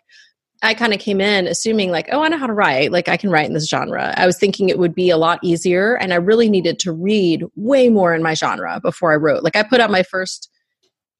I 0.63 0.74
kind 0.74 0.93
of 0.93 1.00
came 1.00 1.20
in 1.20 1.46
assuming 1.46 1.91
like, 1.91 2.08
oh, 2.12 2.24
I 2.24 2.29
know 2.29 2.38
how 2.38 2.48
to 2.48 2.53
write. 2.53 2.91
Like 2.91 3.10
I 3.10 3.17
can 3.17 3.29
write 3.29 3.46
in 3.46 3.53
this 3.53 3.67
genre. 3.67 4.13
I 4.15 4.25
was 4.25 4.38
thinking 4.38 4.70
it 4.70 4.79
would 4.79 4.96
be 4.96 5.10
a 5.10 5.17
lot 5.17 5.39
easier 5.43 5.96
and 5.96 6.13
I 6.13 6.15
really 6.15 6.50
needed 6.50 6.79
to 6.79 6.93
read 6.93 7.43
way 7.55 7.89
more 7.89 8.15
in 8.15 8.24
my 8.24 8.34
genre 8.34 8.79
before 8.82 9.12
I 9.12 9.17
wrote. 9.17 9.43
Like 9.43 9.58
I 9.58 9.63
put 9.63 9.82
out 9.82 9.91
my 9.91 10.03
first 10.03 10.50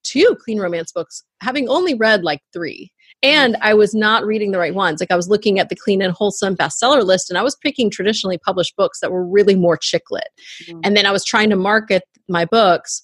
two 0.04 0.38
clean 0.44 0.60
romance 0.60 0.92
books 0.92 1.24
having 1.42 1.68
only 1.68 1.94
read 1.94 2.24
like 2.24 2.40
3. 2.54 2.90
And 3.22 3.56
I 3.62 3.74
was 3.74 3.94
not 3.94 4.26
reading 4.26 4.52
the 4.52 4.60
right 4.60 4.76
ones. 4.76 5.00
Like 5.00 5.12
I 5.12 5.16
was 5.16 5.30
looking 5.30 5.60
at 5.60 5.70
the 5.70 5.76
clean 5.76 6.02
and 6.02 6.14
wholesome 6.14 6.56
bestseller 6.56 7.06
list 7.06 7.30
and 7.30 7.38
I 7.38 7.44
was 7.44 7.56
picking 7.56 7.90
traditionally 7.90 8.38
published 8.38 8.76
books 8.78 9.00
that 9.02 9.12
were 9.12 9.26
really 9.26 9.56
more 9.56 9.78
chick 9.78 10.04
lit. 10.10 10.28
Mm-hmm. 10.64 10.80
And 10.84 10.96
then 10.96 11.06
I 11.06 11.12
was 11.12 11.26
trying 11.26 11.50
to 11.50 11.56
market 11.58 12.04
my 12.30 12.46
books 12.46 13.02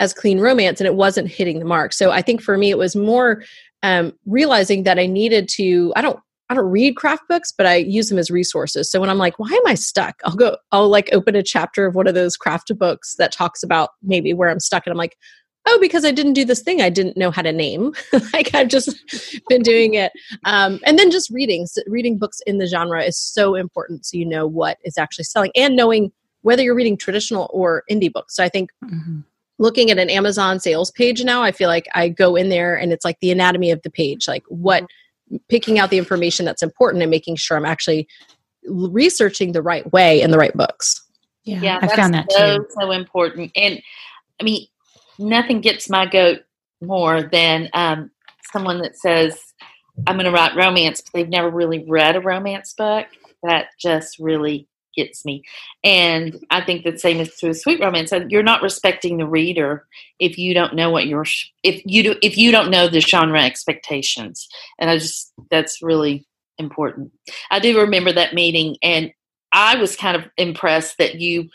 as 0.00 0.14
clean 0.14 0.38
romance 0.38 0.80
and 0.80 0.86
it 0.86 0.94
wasn't 0.94 1.28
hitting 1.28 1.58
the 1.58 1.64
mark. 1.64 1.92
So 1.92 2.10
I 2.10 2.22
think 2.22 2.42
for 2.42 2.56
me 2.56 2.70
it 2.70 2.78
was 2.78 2.94
more 2.94 3.42
um, 3.82 4.12
realizing 4.26 4.84
that 4.84 4.98
I 4.98 5.06
needed 5.06 5.48
to, 5.50 5.92
I 5.96 6.02
don't 6.02 6.18
I 6.50 6.54
don't 6.54 6.70
read 6.70 6.96
craft 6.96 7.24
books, 7.28 7.52
but 7.52 7.66
I 7.66 7.76
use 7.76 8.08
them 8.08 8.18
as 8.18 8.30
resources. 8.30 8.90
So 8.90 9.00
when 9.00 9.10
I'm 9.10 9.18
like, 9.18 9.38
why 9.38 9.48
am 9.48 9.66
I 9.66 9.74
stuck? 9.74 10.20
I'll 10.24 10.34
go, 10.34 10.56
I'll 10.72 10.88
like 10.88 11.10
open 11.12 11.36
a 11.36 11.42
chapter 11.42 11.86
of 11.86 11.94
one 11.94 12.06
of 12.06 12.14
those 12.14 12.36
craft 12.36 12.72
books 12.78 13.16
that 13.16 13.32
talks 13.32 13.62
about 13.62 13.90
maybe 14.02 14.32
where 14.32 14.48
I'm 14.48 14.60
stuck. 14.60 14.86
And 14.86 14.92
I'm 14.92 14.98
like, 14.98 15.18
oh, 15.66 15.78
because 15.78 16.06
I 16.06 16.10
didn't 16.10 16.32
do 16.32 16.46
this 16.46 16.62
thing 16.62 16.80
I 16.80 16.88
didn't 16.88 17.18
know 17.18 17.30
how 17.30 17.42
to 17.42 17.52
name. 17.52 17.92
like 18.32 18.54
I've 18.54 18.68
just 18.68 18.96
been 19.48 19.62
doing 19.62 19.92
it. 19.92 20.10
Um, 20.44 20.80
and 20.86 20.98
then 20.98 21.10
just 21.10 21.28
reading, 21.28 21.66
reading 21.86 22.16
books 22.16 22.40
in 22.46 22.56
the 22.56 22.66
genre 22.66 23.02
is 23.02 23.18
so 23.18 23.54
important. 23.54 24.06
So 24.06 24.16
you 24.16 24.24
know 24.24 24.46
what 24.46 24.78
is 24.84 24.96
actually 24.96 25.24
selling 25.24 25.52
and 25.54 25.76
knowing 25.76 26.12
whether 26.42 26.62
you're 26.62 26.74
reading 26.74 26.96
traditional 26.96 27.50
or 27.52 27.82
indie 27.90 28.12
books. 28.12 28.34
So 28.34 28.42
I 28.42 28.48
think 28.48 28.70
mm-hmm 28.82 29.20
looking 29.58 29.90
at 29.90 29.98
an 29.98 30.10
Amazon 30.10 30.60
sales 30.60 30.90
page 30.90 31.24
now, 31.24 31.42
I 31.42 31.52
feel 31.52 31.68
like 31.68 31.86
I 31.94 32.08
go 32.08 32.36
in 32.36 32.48
there 32.48 32.76
and 32.76 32.92
it's 32.92 33.04
like 33.04 33.18
the 33.20 33.30
anatomy 33.30 33.70
of 33.70 33.82
the 33.82 33.90
page, 33.90 34.28
like 34.28 34.44
what 34.48 34.84
picking 35.48 35.78
out 35.78 35.90
the 35.90 35.98
information 35.98 36.46
that's 36.46 36.62
important 36.62 37.02
and 37.02 37.10
making 37.10 37.36
sure 37.36 37.56
I'm 37.56 37.66
actually 37.66 38.08
researching 38.66 39.52
the 39.52 39.62
right 39.62 39.90
way 39.92 40.20
in 40.20 40.30
the 40.30 40.38
right 40.38 40.54
books. 40.54 41.02
Yeah, 41.44 41.60
yeah 41.60 41.78
I 41.82 41.88
found 41.94 42.14
that 42.14 42.30
so, 42.30 42.58
too. 42.58 42.66
So 42.70 42.90
important. 42.92 43.50
And 43.56 43.80
I 44.40 44.44
mean, 44.44 44.66
nothing 45.18 45.60
gets 45.60 45.90
my 45.90 46.06
goat 46.06 46.40
more 46.80 47.22
than 47.22 47.68
um, 47.72 48.10
someone 48.52 48.80
that 48.82 48.96
says, 48.96 49.38
I'm 50.06 50.16
going 50.16 50.26
to 50.26 50.30
write 50.30 50.54
romance, 50.54 51.00
but 51.00 51.12
they've 51.12 51.28
never 51.28 51.50
really 51.50 51.84
read 51.88 52.16
a 52.16 52.20
romance 52.20 52.72
book. 52.74 53.06
That 53.42 53.66
just 53.78 54.18
really 54.18 54.67
gets 54.98 55.24
me. 55.24 55.42
And 55.84 56.44
I 56.50 56.60
think 56.60 56.84
the 56.84 56.98
same 56.98 57.20
is 57.20 57.38
true 57.38 57.50
of 57.50 57.56
sweet 57.56 57.80
romance. 57.80 58.12
You're 58.28 58.42
not 58.42 58.62
respecting 58.62 59.16
the 59.16 59.26
reader 59.26 59.86
if 60.18 60.36
you 60.36 60.52
don't 60.54 60.74
know 60.74 60.90
what 60.90 61.06
your 61.06 61.24
if 61.62 61.82
you 61.84 62.02
do 62.02 62.16
if 62.22 62.36
you 62.36 62.50
don't 62.50 62.70
know 62.70 62.88
the 62.88 63.00
genre 63.00 63.42
expectations. 63.42 64.48
And 64.78 64.90
I 64.90 64.98
just 64.98 65.32
that's 65.50 65.80
really 65.82 66.26
important. 66.58 67.12
I 67.50 67.60
do 67.60 67.80
remember 67.80 68.12
that 68.12 68.34
meeting 68.34 68.76
and 68.82 69.12
I 69.52 69.76
was 69.76 69.96
kind 69.96 70.16
of 70.16 70.28
impressed 70.36 70.98
that 70.98 71.20
you 71.20 71.48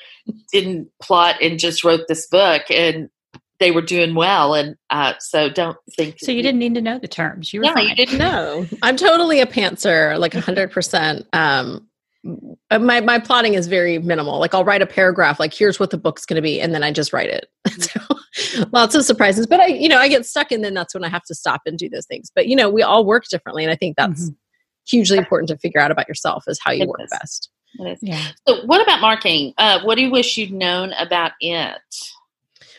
didn't 0.51 0.89
plot 1.01 1.35
and 1.41 1.59
just 1.59 1.83
wrote 1.83 2.07
this 2.07 2.27
book 2.27 2.63
and 2.69 3.09
they 3.59 3.71
were 3.71 3.81
doing 3.81 4.15
well 4.15 4.55
and 4.55 4.75
uh, 4.89 5.13
so 5.19 5.49
don't 5.49 5.77
think 5.95 6.15
so 6.19 6.31
you, 6.31 6.41
didn't 6.41 6.59
need 6.59 6.73
to 6.73 6.81
know 6.81 6.99
the 6.99 7.07
terms 7.07 7.53
you 7.53 7.61
were 7.61 7.65
yeah, 7.67 7.73
fine. 7.73 7.87
you 7.87 7.95
didn't 7.95 8.17
know 8.17 8.65
i'm 8.81 8.97
totally 8.97 9.39
a 9.39 9.45
pantser 9.45 10.19
like 10.19 10.33
100% 10.33 11.19
um, 11.19 11.25
uh, 11.31 11.79
my 12.23 13.01
my 13.01 13.19
plotting 13.19 13.53
is 13.53 13.67
very 13.67 13.99
minimal. 13.99 14.39
Like 14.39 14.53
I'll 14.53 14.63
write 14.63 14.81
a 14.81 14.85
paragraph, 14.85 15.39
like 15.39 15.53
here's 15.53 15.79
what 15.79 15.89
the 15.89 15.97
book's 15.97 16.25
going 16.25 16.35
to 16.35 16.41
be, 16.41 16.61
and 16.61 16.73
then 16.73 16.83
I 16.83 16.91
just 16.91 17.11
write 17.13 17.29
it. 17.29 17.47
so 17.81 17.99
lots 18.71 18.95
of 18.95 19.03
surprises, 19.03 19.45
but 19.45 19.59
I, 19.59 19.67
you 19.67 19.89
know, 19.89 19.97
I 19.97 20.07
get 20.07 20.25
stuck, 20.25 20.51
and 20.51 20.63
then 20.63 20.73
that's 20.73 20.93
when 20.93 21.03
I 21.03 21.09
have 21.09 21.23
to 21.25 21.35
stop 21.35 21.61
and 21.65 21.77
do 21.77 21.89
those 21.89 22.05
things. 22.05 22.31
But 22.33 22.47
you 22.47 22.55
know, 22.55 22.69
we 22.69 22.81
all 22.81 23.05
work 23.05 23.25
differently, 23.29 23.63
and 23.63 23.71
I 23.71 23.75
think 23.75 23.97
that's 23.97 24.25
mm-hmm. 24.25 24.35
hugely 24.87 25.17
important 25.17 25.49
to 25.49 25.57
figure 25.57 25.81
out 25.81 25.91
about 25.91 26.07
yourself 26.07 26.45
is 26.47 26.59
how 26.63 26.71
you 26.71 26.83
it 26.83 26.87
work 26.89 27.01
is. 27.03 27.09
best. 27.11 27.49
Yeah. 28.01 28.27
So, 28.47 28.65
what 28.65 28.81
about 28.81 29.01
marketing? 29.01 29.53
Uh, 29.57 29.81
what 29.81 29.95
do 29.95 30.01
you 30.01 30.11
wish 30.11 30.37
you'd 30.37 30.53
known 30.53 30.93
about 30.93 31.31
it? 31.39 31.77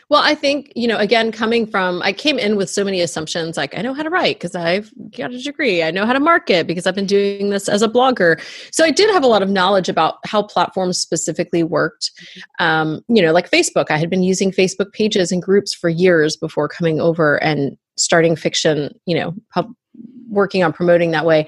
Well, 0.07 0.21
I 0.23 0.35
think, 0.35 0.71
you 0.75 0.87
know, 0.87 0.97
again, 0.97 1.31
coming 1.31 1.65
from, 1.65 2.01
I 2.03 2.13
came 2.13 2.37
in 2.37 2.57
with 2.57 2.69
so 2.69 2.83
many 2.83 3.01
assumptions 3.01 3.57
like, 3.57 3.75
I 3.75 3.81
know 3.81 3.93
how 3.93 4.03
to 4.03 4.09
write 4.11 4.35
because 4.35 4.53
I've 4.53 4.91
got 5.17 5.33
a 5.33 5.41
degree. 5.41 5.81
I 5.81 5.89
know 5.89 6.05
how 6.05 6.13
to 6.13 6.19
market 6.19 6.67
because 6.67 6.85
I've 6.85 6.93
been 6.93 7.07
doing 7.07 7.49
this 7.49 7.67
as 7.67 7.81
a 7.81 7.87
blogger. 7.87 8.39
So 8.71 8.85
I 8.85 8.91
did 8.91 9.09
have 9.09 9.23
a 9.23 9.27
lot 9.27 9.41
of 9.41 9.49
knowledge 9.49 9.89
about 9.89 10.17
how 10.23 10.43
platforms 10.43 10.99
specifically 10.99 11.63
worked. 11.63 12.11
Um, 12.59 13.01
you 13.07 13.19
know, 13.19 13.33
like 13.33 13.49
Facebook, 13.49 13.89
I 13.89 13.97
had 13.97 14.11
been 14.11 14.21
using 14.21 14.51
Facebook 14.51 14.93
pages 14.93 15.31
and 15.31 15.41
groups 15.41 15.73
for 15.73 15.89
years 15.89 16.37
before 16.37 16.67
coming 16.67 17.01
over 17.01 17.41
and 17.41 17.75
starting 17.97 18.35
fiction, 18.35 18.93
you 19.07 19.15
know, 19.17 19.33
pub- 19.51 19.73
working 20.29 20.63
on 20.63 20.71
promoting 20.71 21.11
that 21.11 21.25
way. 21.25 21.47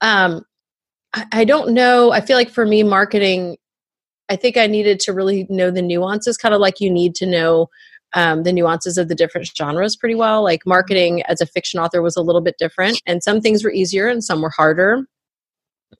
Um, 0.00 0.44
I, 1.12 1.26
I 1.32 1.44
don't 1.44 1.74
know. 1.74 2.10
I 2.12 2.22
feel 2.22 2.38
like 2.38 2.50
for 2.50 2.64
me, 2.64 2.82
marketing, 2.82 3.58
I 4.30 4.36
think 4.36 4.56
I 4.56 4.66
needed 4.66 4.98
to 5.00 5.12
really 5.12 5.46
know 5.50 5.70
the 5.70 5.82
nuances, 5.82 6.38
kind 6.38 6.54
of 6.54 6.60
like 6.60 6.80
you 6.80 6.90
need 6.90 7.14
to 7.16 7.26
know 7.26 7.68
um, 8.14 8.42
the 8.42 8.52
nuances 8.52 8.98
of 8.98 9.08
the 9.08 9.14
different 9.14 9.50
genres 9.56 9.96
pretty 9.96 10.14
well. 10.14 10.42
Like 10.42 10.66
marketing 10.66 11.22
as 11.22 11.40
a 11.40 11.46
fiction 11.46 11.80
author 11.80 12.02
was 12.02 12.16
a 12.16 12.22
little 12.22 12.40
bit 12.40 12.56
different, 12.58 13.00
and 13.06 13.22
some 13.22 13.40
things 13.40 13.64
were 13.64 13.72
easier 13.72 14.08
and 14.08 14.22
some 14.24 14.42
were 14.42 14.50
harder. 14.50 15.06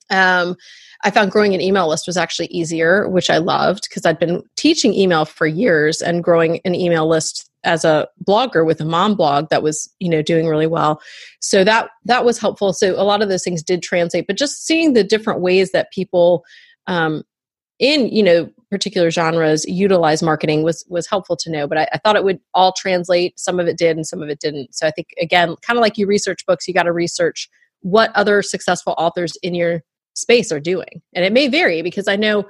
Um, 0.09 0.55
I 1.03 1.11
found 1.11 1.31
growing 1.31 1.53
an 1.53 1.61
email 1.61 1.87
list 1.87 2.07
was 2.07 2.17
actually 2.17 2.47
easier, 2.47 3.07
which 3.07 3.29
I 3.29 3.37
loved 3.37 3.87
because 3.89 4.05
I'd 4.05 4.19
been 4.19 4.43
teaching 4.57 4.93
email 4.93 5.25
for 5.25 5.47
years 5.47 6.01
and 6.01 6.23
growing 6.23 6.59
an 6.65 6.75
email 6.75 7.07
list 7.07 7.49
as 7.63 7.83
a 7.83 8.07
blogger 8.25 8.65
with 8.65 8.79
a 8.81 8.85
mom 8.85 9.15
blog 9.15 9.49
that 9.49 9.63
was 9.63 9.93
you 9.99 10.09
know 10.09 10.21
doing 10.21 10.47
really 10.47 10.67
well 10.67 11.01
so 11.41 11.63
that 11.63 11.89
that 12.05 12.23
was 12.23 12.39
helpful 12.39 12.71
so 12.71 12.93
a 12.93 13.03
lot 13.03 13.21
of 13.21 13.27
those 13.27 13.43
things 13.43 13.61
did 13.61 13.83
translate 13.83 14.25
but 14.27 14.37
just 14.37 14.65
seeing 14.65 14.93
the 14.93 15.03
different 15.03 15.41
ways 15.41 15.71
that 15.71 15.91
people 15.91 16.45
um, 16.87 17.23
in 17.79 18.07
you 18.07 18.23
know 18.23 18.49
particular 18.69 19.09
genres 19.09 19.65
utilize 19.65 20.21
marketing 20.21 20.63
was 20.63 20.85
was 20.89 21.07
helpful 21.07 21.35
to 21.35 21.49
know 21.49 21.67
but 21.67 21.77
I, 21.77 21.87
I, 21.93 21.97
thought 21.97 22.15
it 22.15 22.23
would 22.23 22.39
all 22.53 22.71
translate. 22.73 23.39
Some 23.39 23.59
of 23.59 23.67
it 23.67 23.77
did 23.77 23.97
and 23.97 24.05
some 24.05 24.21
of 24.21 24.29
it 24.29 24.39
didn't. 24.39 24.75
So 24.75 24.87
i 24.87 24.91
think 24.91 25.07
again 25.21 25.55
kind 25.61 25.77
of 25.77 25.81
like 25.81 25.97
you 25.97 26.05
research 26.05 26.45
books 26.45 26.67
you 26.67 26.73
got 26.73 26.83
to 26.83 26.93
research 26.93 27.49
what 27.81 28.11
other 28.15 28.41
successful 28.41 28.93
authors 28.97 29.37
in 29.41 29.55
your 29.55 29.81
space 30.13 30.51
are 30.51 30.59
doing. 30.59 31.01
And 31.13 31.23
it 31.25 31.33
may 31.33 31.47
vary 31.47 31.81
because 31.81 32.07
i 32.07 32.15
know 32.15 32.47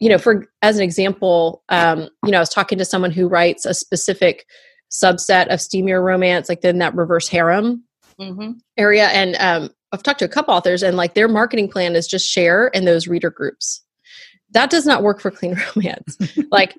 you 0.00 0.08
know 0.08 0.18
for 0.18 0.46
as 0.62 0.76
an 0.76 0.82
example 0.82 1.62
um, 1.68 2.08
you 2.24 2.32
know 2.32 2.38
i 2.38 2.40
was 2.40 2.48
talking 2.48 2.78
to 2.78 2.84
someone 2.84 3.12
who 3.12 3.28
writes 3.28 3.64
a 3.64 3.74
specific 3.74 4.46
subset 4.90 5.46
of 5.46 5.60
steamier 5.60 6.02
romance 6.02 6.48
like 6.48 6.60
then 6.60 6.78
that 6.78 6.94
reverse 6.94 7.28
harem 7.28 7.84
mm-hmm. 8.20 8.52
area. 8.76 9.06
And 9.08 9.36
um, 9.36 9.70
i've 9.92 10.02
talked 10.02 10.18
to 10.18 10.24
a 10.24 10.28
couple 10.28 10.54
authors 10.54 10.82
and 10.82 10.96
like 10.96 11.14
their 11.14 11.28
marketing 11.28 11.68
plan 11.68 11.94
is 11.94 12.08
just 12.08 12.28
share 12.28 12.66
in 12.68 12.84
those 12.84 13.06
reader 13.06 13.30
groups 13.30 13.82
that 14.52 14.70
does 14.70 14.86
not 14.86 15.02
work 15.02 15.20
for 15.20 15.30
clean 15.30 15.56
romance. 15.76 16.16
like 16.50 16.76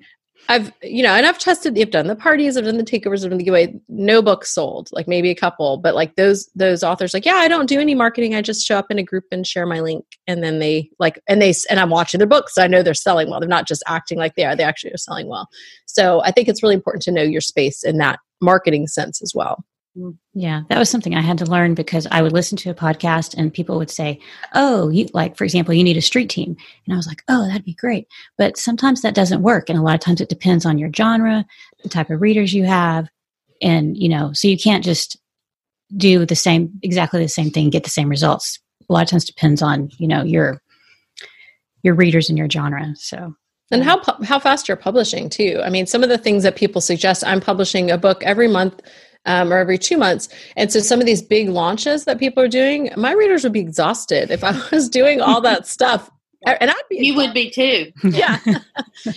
I've, 0.48 0.72
you 0.82 1.02
know, 1.02 1.12
and 1.12 1.24
I've 1.24 1.38
tested, 1.38 1.78
I've 1.78 1.90
done 1.90 2.06
the 2.06 2.16
parties, 2.16 2.56
I've 2.56 2.64
done 2.64 2.76
the 2.76 2.84
takeovers, 2.84 3.24
I've 3.24 3.30
done 3.30 3.38
the 3.38 3.44
giveaway. 3.44 3.74
No 3.88 4.20
books 4.20 4.50
sold, 4.50 4.90
like 4.92 5.08
maybe 5.08 5.30
a 5.30 5.34
couple, 5.34 5.78
but 5.78 5.94
like 5.94 6.16
those 6.16 6.50
those 6.54 6.82
authors, 6.82 7.14
like, 7.14 7.24
yeah, 7.24 7.36
I 7.36 7.48
don't 7.48 7.68
do 7.68 7.80
any 7.80 7.94
marketing. 7.94 8.34
I 8.34 8.42
just 8.42 8.66
show 8.66 8.76
up 8.76 8.90
in 8.90 8.98
a 8.98 9.02
group 9.02 9.24
and 9.32 9.46
share 9.46 9.64
my 9.64 9.80
link, 9.80 10.04
and 10.26 10.42
then 10.42 10.58
they 10.58 10.90
like, 10.98 11.18
and 11.28 11.40
they, 11.40 11.54
and 11.70 11.80
I'm 11.80 11.90
watching 11.90 12.18
their 12.18 12.26
books. 12.26 12.54
So 12.54 12.62
I 12.62 12.66
know 12.66 12.82
they're 12.82 12.94
selling 12.94 13.30
well. 13.30 13.40
They're 13.40 13.48
not 13.48 13.66
just 13.66 13.82
acting 13.86 14.18
like 14.18 14.34
they 14.34 14.44
are; 14.44 14.54
they 14.54 14.64
actually 14.64 14.92
are 14.92 14.98
selling 14.98 15.28
well. 15.28 15.48
So 15.86 16.20
I 16.22 16.30
think 16.30 16.48
it's 16.48 16.62
really 16.62 16.74
important 16.74 17.02
to 17.04 17.12
know 17.12 17.22
your 17.22 17.40
space 17.40 17.82
in 17.82 17.96
that 17.98 18.18
marketing 18.42 18.86
sense 18.86 19.22
as 19.22 19.32
well. 19.34 19.64
Mm, 19.96 20.16
yeah, 20.32 20.62
that 20.68 20.78
was 20.78 20.90
something 20.90 21.14
I 21.14 21.20
had 21.20 21.38
to 21.38 21.46
learn 21.46 21.74
because 21.74 22.06
I 22.10 22.20
would 22.20 22.32
listen 22.32 22.58
to 22.58 22.70
a 22.70 22.74
podcast 22.74 23.34
and 23.36 23.54
people 23.54 23.78
would 23.78 23.90
say, 23.90 24.18
"Oh, 24.52 24.88
you 24.88 25.06
like 25.14 25.36
for 25.36 25.44
example, 25.44 25.72
you 25.74 25.84
need 25.84 25.96
a 25.96 26.02
street 26.02 26.28
team." 26.30 26.56
And 26.86 26.94
I 26.94 26.96
was 26.96 27.06
like, 27.06 27.22
"Oh, 27.28 27.46
that'd 27.46 27.64
be 27.64 27.74
great." 27.74 28.08
But 28.36 28.56
sometimes 28.56 29.02
that 29.02 29.14
doesn't 29.14 29.42
work 29.42 29.68
and 29.68 29.78
a 29.78 29.82
lot 29.82 29.94
of 29.94 30.00
times 30.00 30.20
it 30.20 30.28
depends 30.28 30.66
on 30.66 30.78
your 30.78 30.90
genre, 30.94 31.44
the 31.82 31.88
type 31.88 32.10
of 32.10 32.20
readers 32.20 32.52
you 32.52 32.64
have, 32.64 33.08
and 33.62 33.96
you 33.96 34.08
know, 34.08 34.32
so 34.32 34.48
you 34.48 34.58
can't 34.58 34.84
just 34.84 35.16
do 35.96 36.26
the 36.26 36.36
same 36.36 36.72
exactly 36.82 37.22
the 37.22 37.28
same 37.28 37.50
thing 37.50 37.70
get 37.70 37.84
the 37.84 37.90
same 37.90 38.08
results. 38.08 38.58
A 38.88 38.92
lot 38.92 39.02
of 39.04 39.08
times 39.08 39.24
depends 39.24 39.62
on, 39.62 39.90
you 39.98 40.08
know, 40.08 40.24
your 40.24 40.60
your 41.82 41.94
readers 41.94 42.28
and 42.28 42.38
your 42.38 42.50
genre. 42.50 42.94
So 42.96 43.34
and 43.70 43.84
how 43.84 44.02
how 44.24 44.38
fast 44.40 44.66
you're 44.68 44.76
publishing 44.76 45.30
too. 45.30 45.60
I 45.64 45.70
mean, 45.70 45.86
some 45.86 46.02
of 46.02 46.08
the 46.08 46.18
things 46.18 46.42
that 46.42 46.56
people 46.56 46.80
suggest. 46.80 47.24
I'm 47.24 47.40
publishing 47.40 47.90
a 47.90 47.98
book 47.98 48.22
every 48.24 48.48
month 48.48 48.80
um, 49.26 49.52
or 49.52 49.58
every 49.58 49.78
two 49.78 49.96
months. 49.96 50.28
And 50.56 50.72
so 50.72 50.80
some 50.80 51.00
of 51.00 51.06
these 51.06 51.22
big 51.22 51.48
launches 51.48 52.04
that 52.04 52.18
people 52.18 52.42
are 52.42 52.48
doing, 52.48 52.90
my 52.96 53.12
readers 53.12 53.44
would 53.44 53.52
be 53.52 53.60
exhausted 53.60 54.30
if 54.30 54.44
I 54.44 54.60
was 54.72 54.88
doing 54.88 55.20
all 55.20 55.40
that 55.42 55.66
stuff. 55.66 56.10
And 56.46 56.70
I'd 56.70 56.82
be 56.90 56.98
you 56.98 57.14
would 57.16 57.32
be 57.32 57.50
too. 57.50 57.90
Yeah. 58.02 58.38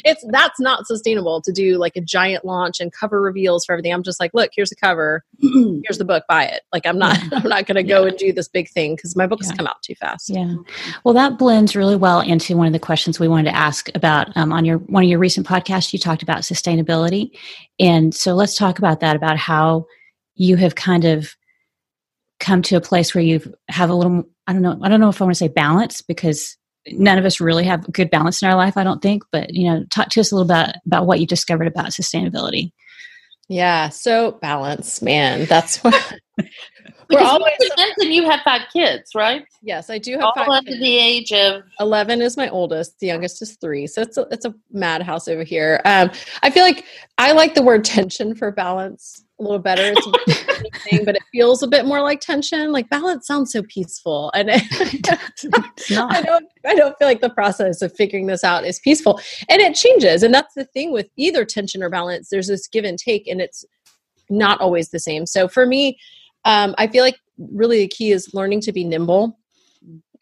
it's 0.06 0.26
that's 0.30 0.62
not 0.62 0.88
sustainable 0.88 1.42
to 1.42 1.52
do 1.52 1.78
like 1.78 1.98
a 1.98 2.02
giant 2.02 2.46
launch 2.46 2.80
and 2.80 2.92
cover 2.94 3.22
reveals 3.22 3.66
for 3.66 3.74
everything. 3.74 3.94
I'm 3.94 4.02
just 4.02 4.20
like, 4.20 4.32
look, 4.34 4.52
here's 4.56 4.70
the 4.70 4.78
cover. 4.78 5.26
here's 5.40 5.98
the 5.98 6.06
book, 6.06 6.24
buy 6.30 6.46
it. 6.46 6.62
Like 6.72 6.86
I'm 6.86 6.98
not 6.98 7.20
I'm 7.34 7.50
not 7.50 7.66
gonna 7.66 7.84
go 7.84 8.04
yeah. 8.04 8.10
and 8.10 8.18
do 8.18 8.32
this 8.32 8.48
big 8.48 8.70
thing 8.70 8.96
because 8.96 9.18
my 9.18 9.28
books 9.28 9.48
yeah. 9.50 9.58
come 9.58 9.68
out 9.68 9.82
too 9.84 9.96
fast. 9.96 10.30
Yeah. 10.30 10.54
Well 11.04 11.14
that 11.16 11.38
blends 11.38 11.76
really 11.76 11.98
well 11.98 12.22
into 12.22 12.56
one 12.56 12.68
of 12.68 12.74
the 12.74 12.80
questions 12.80 13.20
we 13.20 13.28
wanted 13.28 13.52
to 13.52 13.56
ask 13.58 13.90
about 13.94 14.30
um, 14.38 14.54
on 14.54 14.64
your 14.64 14.78
one 14.78 15.04
of 15.04 15.10
your 15.10 15.20
recent 15.20 15.46
podcasts 15.46 15.92
you 15.92 16.00
talked 16.00 16.24
about 16.24 16.44
sustainability. 16.44 17.32
And 17.78 18.16
so 18.16 18.36
let's 18.36 18.56
talk 18.56 18.80
about 18.80 19.02
that, 19.02 19.18
about 19.18 19.38
how 19.38 19.86
you 20.38 20.56
have 20.56 20.76
kind 20.76 21.06
of 21.06 21.36
come 22.40 22.62
to 22.62 22.76
a 22.76 22.82
place 22.82 23.14
where 23.14 23.24
you 23.24 23.42
have 23.68 23.90
a 23.90 23.94
little 23.94 24.24
i 24.46 24.54
don't 24.54 24.62
know 24.62 24.80
i 24.82 24.90
don't 24.90 25.00
know 25.00 25.10
if 25.10 25.22
i 25.22 25.26
want 25.26 25.34
to 25.34 25.40
say 25.40 25.48
balance 25.48 26.02
because 26.02 26.56
none 26.92 27.18
of 27.18 27.26
us 27.26 27.42
really 27.42 27.66
have 27.66 27.92
good 27.92 28.10
balance 28.10 28.42
in 28.42 28.48
our 28.48 28.56
life 28.56 28.78
i 28.78 28.84
don't 28.84 29.02
think 29.02 29.24
but 29.32 29.54
you 29.54 29.68
know 29.68 29.84
talk 29.92 30.10
to 30.10 30.20
us 30.20 30.32
a 30.32 30.36
little 30.36 30.48
bit 30.48 30.76
about 30.86 31.06
what 31.06 31.20
you 31.20 31.28
discovered 31.28 31.68
about 31.68 31.88
sustainability. 31.88 32.72
Yeah 33.50 33.90
so 33.90 34.34
balance 34.34 35.02
man 35.02 35.46
that's 35.46 35.78
what 35.84 36.14
we're 37.10 37.20
always 37.22 37.54
and 38.00 38.14
you 38.14 38.30
have 38.30 38.42
five 38.42 38.62
kids 38.72 39.12
right 39.16 39.46
yes 39.62 39.90
i 39.90 39.98
do 39.98 40.14
have 40.14 40.24
all 40.24 40.34
five 40.36 40.48
under 40.48 40.72
kids. 40.72 40.82
the 40.82 40.98
age 40.98 41.32
of 41.32 41.64
11 41.80 42.22
is 42.22 42.38
my 42.38 42.50
oldest 42.50 43.00
the 43.00 43.08
youngest 43.08 43.42
is 43.42 43.58
three 43.62 43.88
so 43.88 44.02
it's 44.02 44.18
a, 44.18 44.28
it's 44.32 44.46
a 44.46 44.54
madhouse 44.72 45.28
over 45.28 45.44
here 45.44 45.82
um, 45.86 46.10
i 46.44 46.50
feel 46.50 46.64
like 46.64 46.86
i 47.18 47.32
like 47.32 47.56
the 47.56 47.64
word 47.64 47.84
tension 47.84 48.36
for 48.36 48.52
balance 48.52 49.24
a 49.40 49.44
little 49.44 49.60
better. 49.60 49.94
It's 49.96 50.84
thing, 50.90 51.06
but 51.06 51.16
it 51.16 51.22
feels 51.32 51.62
a 51.62 51.68
bit 51.68 51.86
more 51.86 52.02
like 52.02 52.22
tension. 52.22 52.72
Like 52.72 52.90
balance 52.90 53.28
sounds 53.28 53.52
so 53.52 53.62
peaceful, 53.64 54.32
and 54.34 54.50
it, 54.52 54.64
I 55.98 56.22
don't. 56.22 56.46
I 56.66 56.76
don't 56.76 56.98
feel 56.98 57.08
like 57.08 57.22
the 57.22 57.30
process 57.30 57.82
of 57.82 57.94
figuring 57.96 58.28
this 58.28 58.44
out 58.44 58.66
is 58.66 58.80
peaceful, 58.80 59.20
and 59.50 59.62
it 59.62 59.76
changes. 59.76 60.24
And 60.24 60.34
that's 60.34 60.56
the 60.56 60.66
thing 60.66 60.92
with 60.92 61.08
either 61.18 61.46
tension 61.46 61.84
or 61.84 61.90
balance. 61.90 62.30
There's 62.30 62.48
this 62.48 62.68
give 62.68 62.84
and 62.84 62.98
take, 62.98 63.28
and 63.28 63.40
it's 63.40 63.64
not 64.30 64.60
always 64.60 64.90
the 64.90 65.00
same. 65.00 65.26
So 65.26 65.48
for 65.48 65.66
me, 65.66 66.00
um, 66.48 66.74
I 66.78 66.88
feel 66.88 67.04
like 67.04 67.20
really 67.38 67.80
the 67.80 67.88
key 67.88 68.12
is 68.12 68.34
learning 68.34 68.62
to 68.62 68.72
be 68.72 68.86
nimble 68.86 69.38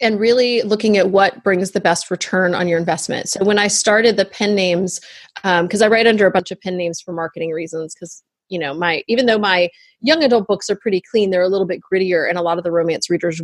and 0.01 0.19
really 0.19 0.61
looking 0.63 0.97
at 0.97 1.11
what 1.11 1.43
brings 1.43 1.71
the 1.71 1.79
best 1.79 2.11
return 2.11 2.53
on 2.53 2.67
your 2.67 2.79
investment. 2.79 3.29
So 3.29 3.45
when 3.45 3.59
I 3.59 3.67
started 3.67 4.17
the 4.17 4.25
pen 4.25 4.55
names, 4.55 4.99
because 5.35 5.81
um, 5.81 5.85
I 5.85 5.87
write 5.87 6.07
under 6.07 6.25
a 6.25 6.31
bunch 6.31 6.51
of 6.51 6.59
pen 6.59 6.75
names 6.77 6.99
for 6.99 7.13
marketing 7.13 7.51
reasons, 7.51 7.93
because 7.93 8.23
you 8.49 8.59
know 8.59 8.73
my 8.73 9.03
even 9.07 9.27
though 9.27 9.37
my 9.37 9.69
young 10.01 10.23
adult 10.23 10.47
books 10.47 10.69
are 10.69 10.75
pretty 10.75 11.01
clean 11.01 11.31
they're 11.31 11.41
a 11.41 11.47
little 11.47 11.65
bit 11.65 11.81
grittier 11.81 12.29
and 12.29 12.37
a 12.37 12.43
lot 12.43 12.59
of 12.59 12.63
the 12.63 12.71
romance 12.71 13.09
readers 13.09 13.41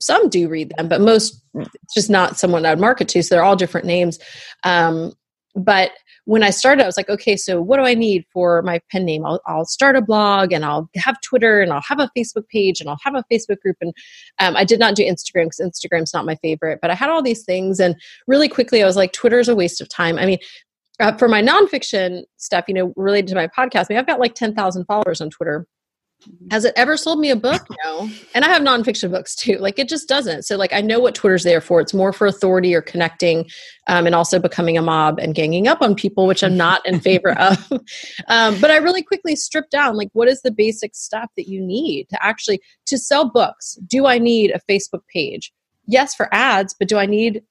some 0.00 0.28
do 0.28 0.48
read 0.48 0.72
them 0.76 0.88
but 0.88 1.00
most 1.00 1.42
it's 1.54 1.94
just 1.94 2.08
not 2.08 2.38
someone 2.38 2.64
i'd 2.64 2.78
market 2.78 3.08
to 3.08 3.20
so 3.20 3.34
they're 3.34 3.42
all 3.42 3.56
different 3.56 3.84
names 3.84 4.18
um, 4.62 5.12
but 5.56 5.90
when 6.26 6.42
i 6.42 6.50
started 6.50 6.82
i 6.82 6.86
was 6.86 6.96
like 6.96 7.08
okay 7.08 7.36
so 7.36 7.60
what 7.60 7.76
do 7.76 7.84
i 7.84 7.94
need 7.94 8.24
for 8.32 8.62
my 8.62 8.80
pen 8.90 9.04
name? 9.04 9.24
I'll, 9.24 9.40
I'll 9.46 9.64
start 9.64 9.96
a 9.96 10.02
blog 10.02 10.52
and 10.52 10.64
i'll 10.64 10.88
have 10.96 11.20
twitter 11.20 11.60
and 11.60 11.72
i'll 11.72 11.82
have 11.82 12.00
a 12.00 12.10
facebook 12.16 12.48
page 12.48 12.80
and 12.80 12.88
i'll 12.88 13.00
have 13.02 13.14
a 13.14 13.24
facebook 13.32 13.60
group. 13.60 13.76
And 13.80 13.92
um, 14.40 14.56
i 14.56 14.64
did 14.64 14.78
not 14.78 14.94
do 14.94 15.04
instagram 15.04 15.46
because 15.46 15.60
instagram's 15.60 16.14
not 16.14 16.26
my 16.26 16.36
favorite 16.36 16.78
but 16.80 16.90
i 16.90 16.94
had 16.94 17.10
all 17.10 17.22
these 17.22 17.44
things. 17.44 17.80
And 17.80 17.96
really 18.26 18.48
quickly 18.48 18.82
i 18.82 18.86
was 18.86 18.96
like 18.96 19.12
twitter's 19.12 19.48
a 19.48 19.54
waste 19.54 19.80
of 19.80 19.88
time. 19.88 20.18
I 20.18 20.26
mean 20.26 20.38
uh, 21.00 21.16
for 21.16 21.28
my 21.28 21.42
nonfiction 21.42 22.22
stuff, 22.36 22.66
you 22.68 22.74
know, 22.74 22.92
related 22.96 23.28
to 23.28 23.34
my 23.34 23.48
podcast, 23.48 23.86
I 23.90 23.94
mean, 23.94 23.98
I've 23.98 24.06
got 24.06 24.20
like 24.20 24.34
10,000 24.34 24.84
followers 24.84 25.20
on 25.20 25.28
Twitter. 25.30 25.66
Has 26.50 26.64
it 26.64 26.72
ever 26.76 26.96
sold 26.96 27.18
me 27.18 27.30
a 27.30 27.36
book? 27.36 27.66
No. 27.84 28.08
And 28.34 28.44
I 28.44 28.48
have 28.48 28.62
nonfiction 28.62 29.10
books 29.10 29.34
too. 29.34 29.56
Like 29.58 29.78
it 29.78 29.88
just 29.88 30.08
doesn't. 30.08 30.44
So 30.44 30.56
like 30.56 30.72
I 30.72 30.80
know 30.80 31.00
what 31.00 31.14
Twitter's 31.14 31.42
there 31.42 31.60
for. 31.60 31.80
It's 31.80 31.94
more 31.94 32.12
for 32.12 32.26
authority 32.26 32.74
or 32.74 32.82
connecting, 32.82 33.48
um, 33.86 34.06
and 34.06 34.14
also 34.14 34.38
becoming 34.38 34.78
a 34.78 34.82
mob 34.82 35.18
and 35.18 35.34
ganging 35.34 35.68
up 35.68 35.82
on 35.82 35.94
people, 35.94 36.26
which 36.26 36.42
I'm 36.44 36.56
not 36.56 36.84
in 36.86 37.00
favor 37.00 37.32
of. 37.38 37.72
Um, 38.28 38.60
but 38.60 38.70
I 38.70 38.76
really 38.76 39.02
quickly 39.02 39.36
stripped 39.36 39.70
down 39.70 39.96
like 39.96 40.08
what 40.12 40.28
is 40.28 40.42
the 40.42 40.52
basic 40.52 40.94
stuff 40.94 41.30
that 41.36 41.48
you 41.48 41.60
need 41.60 42.08
to 42.10 42.24
actually 42.24 42.60
to 42.86 42.98
sell 42.98 43.28
books? 43.28 43.78
Do 43.86 44.06
I 44.06 44.18
need 44.18 44.52
a 44.52 44.60
Facebook 44.70 45.02
page? 45.12 45.52
Yes, 45.86 46.14
for 46.14 46.32
ads, 46.32 46.74
but 46.78 46.88
do 46.88 46.96
I 46.96 47.06
need 47.06 47.42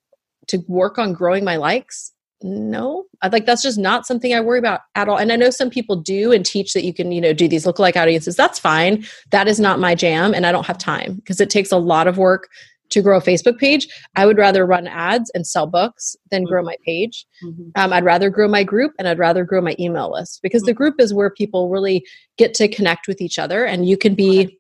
to 0.48 0.64
work 0.68 0.98
on 0.98 1.14
growing 1.14 1.44
my 1.44 1.58
likes? 1.58 2.13
No 2.44 3.06
i 3.22 3.28
like 3.30 3.46
that's 3.46 3.64
just 3.64 3.78
not 3.78 4.06
something 4.06 4.34
i 4.34 4.40
worry 4.40 4.60
about 4.60 4.82
at 4.96 5.08
all 5.08 5.18
and 5.18 5.32
i 5.32 5.36
know 5.36 5.50
some 5.50 5.70
people 5.70 5.96
do 5.96 6.32
and 6.32 6.46
teach 6.46 6.74
that 6.74 6.84
you 6.84 6.94
can 6.94 7.12
you 7.12 7.22
know 7.22 7.34
do 7.34 7.48
these 7.48 7.66
lookalike 7.66 7.96
audiences 7.96 8.36
that's 8.36 8.60
fine 8.60 9.04
that 9.32 9.48
is 9.48 9.60
not 9.60 9.80
my 9.80 9.96
jam 9.96 10.34
and 10.34 10.46
i 10.46 10.52
don't 10.52 10.66
have 10.66 10.78
time 10.78 11.16
because 11.16 11.40
it 11.40 11.50
takes 11.50 11.72
a 11.72 11.78
lot 11.78 12.08
of 12.08 12.18
work 12.18 12.50
to 12.94 13.02
grow 13.02 13.18
a 13.18 13.22
Facebook 13.22 13.58
page, 13.58 13.88
I 14.16 14.26
would 14.26 14.38
rather 14.38 14.66
run 14.66 14.88
ads 14.88 15.32
and 15.34 15.46
sell 15.46 15.66
books 15.66 16.16
than 16.32 16.44
grow 16.44 16.64
my 16.64 16.76
page. 16.86 17.26
Mhm. 17.44 17.72
Um, 17.76 17.92
I'd 17.92 18.06
rather 18.06 18.30
grow 18.30 18.48
my 18.48 18.64
group 18.64 18.94
and 19.00 19.08
I'd 19.08 19.18
rather 19.18 19.44
grow 19.44 19.62
my 19.62 19.76
email 19.80 20.12
list 20.12 20.42
because 20.44 20.62
the 20.62 20.74
group 20.74 20.96
is 21.00 21.14
where 21.14 21.32
people 21.32 21.70
really 21.70 22.06
get 22.38 22.54
to 22.56 22.68
connect 22.68 23.08
with 23.08 23.20
each 23.20 23.40
other 23.40 23.66
and 23.66 23.88
you 23.88 23.98
can 23.98 24.14
be 24.14 24.60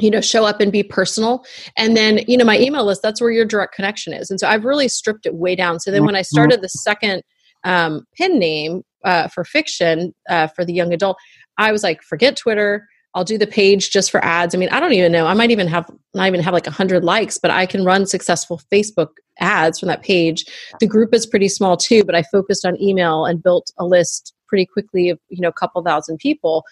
you 0.00 0.10
know 0.10 0.20
show 0.20 0.44
up 0.44 0.60
and 0.60 0.72
be 0.72 0.82
personal. 0.82 1.44
And 1.76 1.96
then 1.96 2.20
you 2.26 2.36
know 2.36 2.44
my 2.44 2.58
email 2.58 2.84
list 2.84 3.02
that's 3.02 3.20
where 3.20 3.30
your 3.30 3.44
direct 3.44 3.74
connection 3.74 4.12
is. 4.12 4.30
And 4.30 4.40
so 4.40 4.48
i've 4.48 4.64
really 4.64 4.88
stripped 4.88 5.26
it 5.26 5.34
way 5.34 5.54
down. 5.56 5.80
So 5.80 5.90
then 5.90 6.04
when 6.04 6.16
i 6.16 6.22
started 6.22 6.60
the 6.62 6.68
second 6.68 7.22
um, 7.64 8.04
pin 8.16 8.38
name 8.38 8.82
uh, 9.04 9.28
for 9.28 9.44
fiction 9.44 10.14
uh, 10.28 10.48
for 10.48 10.64
the 10.64 10.72
young 10.72 10.92
adult 10.92 11.16
i 11.58 11.72
was 11.72 11.82
like 11.82 12.02
forget 12.02 12.36
twitter. 12.36 12.88
I'll 13.14 13.24
do 13.24 13.38
the 13.38 13.46
page 13.46 13.90
just 13.90 14.10
for 14.10 14.22
ads. 14.22 14.54
I 14.54 14.58
mean 14.58 14.68
i 14.70 14.80
don't 14.80 14.92
even 14.92 15.12
know. 15.12 15.26
I 15.26 15.34
might 15.34 15.50
even 15.50 15.68
have 15.68 15.90
not 16.14 16.26
even 16.26 16.40
have 16.40 16.54
like 16.54 16.66
100 16.66 17.04
likes 17.04 17.38
but 17.38 17.50
i 17.50 17.66
can 17.66 17.84
run 17.84 18.06
successful 18.06 18.60
facebook 18.72 19.08
ads 19.38 19.78
from 19.78 19.88
that 19.88 20.02
page. 20.02 20.44
The 20.80 20.86
group 20.86 21.14
is 21.14 21.26
pretty 21.26 21.48
small 21.48 21.76
too 21.76 22.04
but 22.04 22.14
i 22.14 22.22
focused 22.24 22.66
on 22.66 22.80
email 22.80 23.24
and 23.24 23.42
built 23.42 23.72
a 23.78 23.86
list 23.86 24.34
pretty 24.48 24.66
quickly 24.66 25.10
of 25.10 25.18
you 25.28 25.40
know 25.40 25.48
a 25.48 25.52
couple 25.52 25.82
thousand 25.82 26.18
people 26.18 26.64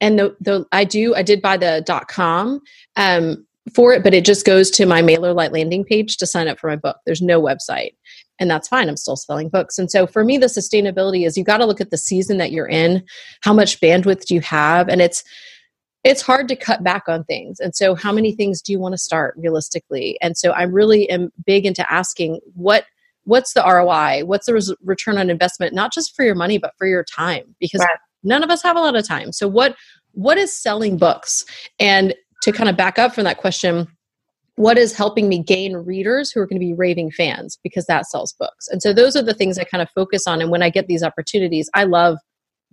and 0.00 0.18
the 0.18 0.36
the 0.40 0.66
I 0.72 0.84
do 0.84 1.14
I 1.14 1.22
did 1.22 1.42
buy 1.42 1.56
the 1.56 1.82
dot 1.86 2.08
com 2.08 2.60
um 2.96 3.46
for 3.74 3.92
it, 3.92 4.04
but 4.04 4.14
it 4.14 4.24
just 4.24 4.46
goes 4.46 4.70
to 4.70 4.86
my 4.86 5.02
MailerLite 5.02 5.52
landing 5.52 5.84
page 5.84 6.16
to 6.18 6.26
sign 6.26 6.48
up 6.48 6.58
for 6.58 6.68
my 6.68 6.76
book. 6.76 6.98
There's 7.04 7.22
no 7.22 7.42
website. 7.42 7.94
And 8.38 8.50
that's 8.50 8.68
fine. 8.68 8.88
I'm 8.88 8.96
still 8.96 9.16
selling 9.16 9.48
books. 9.48 9.78
And 9.78 9.90
so 9.90 10.06
for 10.06 10.22
me, 10.22 10.38
the 10.38 10.46
sustainability 10.46 11.26
is 11.26 11.36
you 11.36 11.44
got 11.44 11.58
to 11.58 11.66
look 11.66 11.80
at 11.80 11.90
the 11.90 11.98
season 11.98 12.36
that 12.38 12.52
you're 12.52 12.68
in, 12.68 13.02
how 13.40 13.52
much 13.52 13.80
bandwidth 13.80 14.26
do 14.26 14.34
you 14.34 14.40
have? 14.42 14.88
And 14.88 15.00
it's 15.00 15.24
it's 16.04 16.22
hard 16.22 16.46
to 16.48 16.54
cut 16.54 16.84
back 16.84 17.04
on 17.08 17.24
things. 17.24 17.58
And 17.58 17.74
so 17.74 17.96
how 17.96 18.12
many 18.12 18.32
things 18.32 18.62
do 18.62 18.70
you 18.70 18.78
want 18.78 18.92
to 18.92 18.98
start 18.98 19.34
realistically? 19.36 20.16
And 20.22 20.36
so 20.38 20.52
I 20.52 20.62
really 20.62 21.10
am 21.10 21.32
big 21.44 21.66
into 21.66 21.90
asking 21.92 22.40
what 22.54 22.84
what's 23.24 23.54
the 23.54 23.64
ROI? 23.64 24.24
What's 24.24 24.46
the 24.46 24.54
res- 24.54 24.74
return 24.84 25.18
on 25.18 25.30
investment, 25.30 25.74
not 25.74 25.92
just 25.92 26.14
for 26.14 26.24
your 26.24 26.36
money, 26.36 26.58
but 26.58 26.74
for 26.78 26.86
your 26.86 27.02
time? 27.02 27.56
Because 27.58 27.80
Right. 27.80 27.98
None 28.26 28.42
of 28.42 28.50
us 28.50 28.62
have 28.62 28.76
a 28.76 28.80
lot 28.80 28.96
of 28.96 29.06
time. 29.06 29.32
So 29.32 29.48
what 29.48 29.76
what 30.12 30.38
is 30.38 30.54
selling 30.54 30.96
books? 30.96 31.44
And 31.78 32.14
to 32.42 32.52
kind 32.52 32.68
of 32.68 32.76
back 32.76 32.98
up 32.98 33.14
from 33.14 33.24
that 33.24 33.36
question, 33.36 33.86
what 34.56 34.78
is 34.78 34.94
helping 34.94 35.28
me 35.28 35.42
gain 35.42 35.76
readers 35.76 36.30
who 36.30 36.40
are 36.40 36.46
going 36.46 36.58
to 36.58 36.66
be 36.66 36.72
raving 36.72 37.10
fans 37.10 37.58
because 37.62 37.84
that 37.86 38.06
sells 38.06 38.32
books. 38.32 38.68
And 38.68 38.82
so 38.82 38.92
those 38.92 39.14
are 39.14 39.22
the 39.22 39.34
things 39.34 39.58
I 39.58 39.64
kind 39.64 39.82
of 39.82 39.90
focus 39.94 40.26
on 40.26 40.40
and 40.40 40.50
when 40.50 40.62
I 40.62 40.70
get 40.70 40.86
these 40.86 41.02
opportunities, 41.02 41.68
I 41.74 41.84
love 41.84 42.18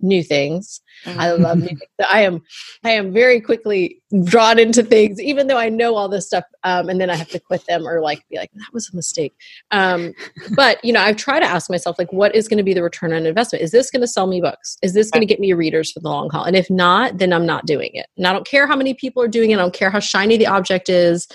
new 0.00 0.22
things. 0.22 0.80
I 1.06 1.32
love 1.32 1.58
new 1.58 1.68
things. 1.68 1.80
I 2.08 2.22
am 2.22 2.42
I 2.84 2.90
am 2.90 3.12
very 3.12 3.40
quickly 3.40 4.00
drawn 4.22 4.58
into 4.58 4.82
things 4.82 5.20
even 5.20 5.48
though 5.48 5.56
I 5.56 5.68
know 5.68 5.96
all 5.96 6.08
this 6.08 6.26
stuff 6.26 6.44
um, 6.62 6.88
and 6.88 7.00
then 7.00 7.10
I 7.10 7.16
have 7.16 7.28
to 7.30 7.40
quit 7.40 7.66
them 7.66 7.86
or 7.86 8.00
like 8.00 8.22
be 8.28 8.36
like 8.36 8.50
that 8.54 8.72
was 8.72 8.88
a 8.92 8.96
mistake. 8.96 9.34
Um, 9.70 10.12
but 10.54 10.84
you 10.84 10.92
know, 10.92 11.00
I've 11.00 11.16
tried 11.16 11.40
to 11.40 11.46
ask 11.46 11.68
myself 11.68 11.98
like 11.98 12.12
what 12.12 12.34
is 12.34 12.48
going 12.48 12.58
to 12.58 12.64
be 12.64 12.74
the 12.74 12.82
return 12.82 13.12
on 13.12 13.26
investment? 13.26 13.62
Is 13.62 13.70
this 13.70 13.90
going 13.90 14.02
to 14.02 14.06
sell 14.06 14.26
me 14.26 14.40
books? 14.40 14.76
Is 14.82 14.94
this 14.94 15.10
going 15.10 15.22
to 15.22 15.26
get 15.26 15.40
me 15.40 15.52
readers 15.52 15.90
for 15.90 16.00
the 16.00 16.08
long 16.08 16.30
haul? 16.30 16.44
And 16.44 16.56
if 16.56 16.70
not, 16.70 17.18
then 17.18 17.32
I'm 17.32 17.46
not 17.46 17.66
doing 17.66 17.90
it. 17.94 18.06
And 18.16 18.26
I 18.26 18.32
don't 18.32 18.46
care 18.46 18.66
how 18.66 18.76
many 18.76 18.94
people 18.94 19.22
are 19.22 19.28
doing 19.28 19.50
it. 19.50 19.54
I 19.54 19.58
don't 19.58 19.74
care 19.74 19.90
how 19.90 20.00
shiny 20.00 20.36
the 20.36 20.46
object 20.46 20.88
is. 20.88 21.28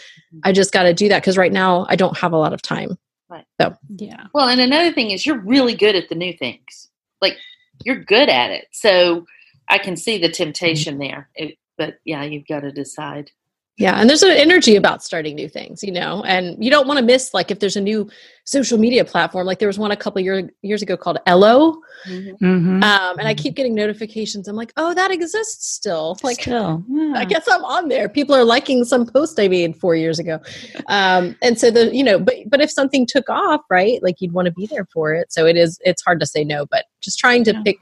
I 0.43 0.52
just 0.52 0.72
got 0.72 0.84
to 0.84 0.93
do 0.93 1.10
that 1.10 1.22
because 1.22 1.38
right 1.38 1.52
now 1.52 1.86
I 1.89 1.95
don't 1.95 2.17
have 2.17 2.34
a 2.34 2.38
lot 2.38 2.54
of 2.54 2.62
time. 2.62 2.98
Right. 3.30 3.45
So 3.62 3.76
yeah. 3.95 4.26
Well, 4.34 4.48
and 4.48 4.60
another 4.60 4.91
thing 4.91 5.12
is 5.12 5.26
you're 5.26 5.39
really 5.39 5.76
good 5.76 5.95
at 5.95 6.10
the 6.10 6.15
new 6.15 6.34
things. 6.34 6.89
Like 7.22 7.38
you're 7.84 8.04
good 8.04 8.30
at 8.30 8.52
it. 8.52 8.68
So 8.72 9.26
I 9.68 9.78
can 9.78 9.96
see 9.96 10.18
the 10.18 10.28
mm-hmm. 10.28 10.34
temptation 10.34 10.98
there. 11.00 11.30
It, 11.36 11.58
but 11.78 11.96
yeah, 12.06 12.24
you've 12.24 12.48
got 12.48 12.62
to 12.62 12.72
decide. 12.72 13.32
Yeah, 13.80 13.96
and 13.96 14.10
there's 14.10 14.24
an 14.24 14.32
energy 14.32 14.76
about 14.76 15.02
starting 15.02 15.36
new 15.36 15.48
things, 15.48 15.82
you 15.84 15.92
know, 15.94 16.22
and 16.24 16.62
you 16.62 16.70
don't 16.70 16.86
want 16.86 17.00
to 17.00 17.06
miss 17.06 17.34
like 17.34 17.50
if 17.50 17.60
there's 17.60 17.78
a 17.78 17.82
new 17.82 18.10
social 18.44 18.78
media 18.78 19.06
platform. 19.06 19.48
Like 19.48 19.60
there 19.60 19.70
was 19.70 19.80
one 19.80 19.92
a 19.92 19.96
couple 19.96 20.22
year, 20.22 20.50
years 20.62 20.82
ago 20.82 20.98
called 20.98 21.18
Ello, 21.26 21.80
Mm-hmm. 22.08 22.82
um, 22.84 23.20
and 23.20 23.28
I 23.28 23.34
keep 23.34 23.56
getting 23.56 23.76
notifications. 23.76 24.48
I'm 24.48 24.56
like, 24.56 24.72
oh, 24.78 24.94
that 24.94 25.12
exists 25.12 25.68
still. 25.74 26.18
Like, 26.24 26.42
Still, 26.42 26.84
I 27.15 27.26
guess 27.26 27.46
I'm 27.50 27.63
on 27.65 27.88
there. 27.89 28.08
People 28.10 28.36
are 28.36 28.44
liking 28.44 28.84
some 28.86 29.06
post 29.06 29.39
I 29.39 29.48
made 29.48 29.76
four 29.78 29.96
years 29.96 30.20
ago, 30.20 30.39
um, 30.88 31.36
and 31.42 31.58
so 31.60 31.72
the 31.72 31.94
you 31.96 32.04
know, 32.04 32.20
but 32.20 32.36
but 32.48 32.62
if 32.62 32.70
something 32.72 33.06
took 33.06 33.30
off, 33.30 33.62
right, 33.70 34.02
like 34.04 34.15
you'd 34.20 34.34
want 34.34 34.46
to 34.48 34.52
be 34.52 34.65
there 34.68 34.86
for 34.94 35.13
it. 35.13 35.32
So 35.32 35.46
it 35.46 35.56
is. 35.58 35.80
It's 35.86 36.02
hard 36.04 36.20
to 36.20 36.26
say 36.26 36.44
no, 36.44 36.65
but 36.65 36.86
just 37.02 37.18
trying 37.20 37.44
to 37.46 37.54
Yeah. 37.54 37.63
pick 37.63 37.78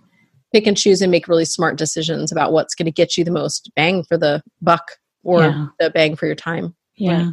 pick 0.53 0.67
and 0.67 0.77
choose 0.77 1.01
and 1.01 1.11
make 1.11 1.27
really 1.27 1.45
smart 1.45 1.75
decisions 1.77 2.31
about 2.31 2.53
what's 2.53 2.73
going 2.75 2.85
to 2.85 2.91
get 2.91 3.17
you 3.17 3.23
the 3.23 3.31
most 3.31 3.69
bang 3.75 4.03
for 4.03 4.17
the 4.17 4.41
buck 4.61 4.91
or 5.27 5.41
Yeah. 5.43 5.67
the 5.79 5.89
bang 5.91 6.15
for 6.15 6.25
your 6.25 6.35
time. 6.35 6.73
yeah, 6.95 7.31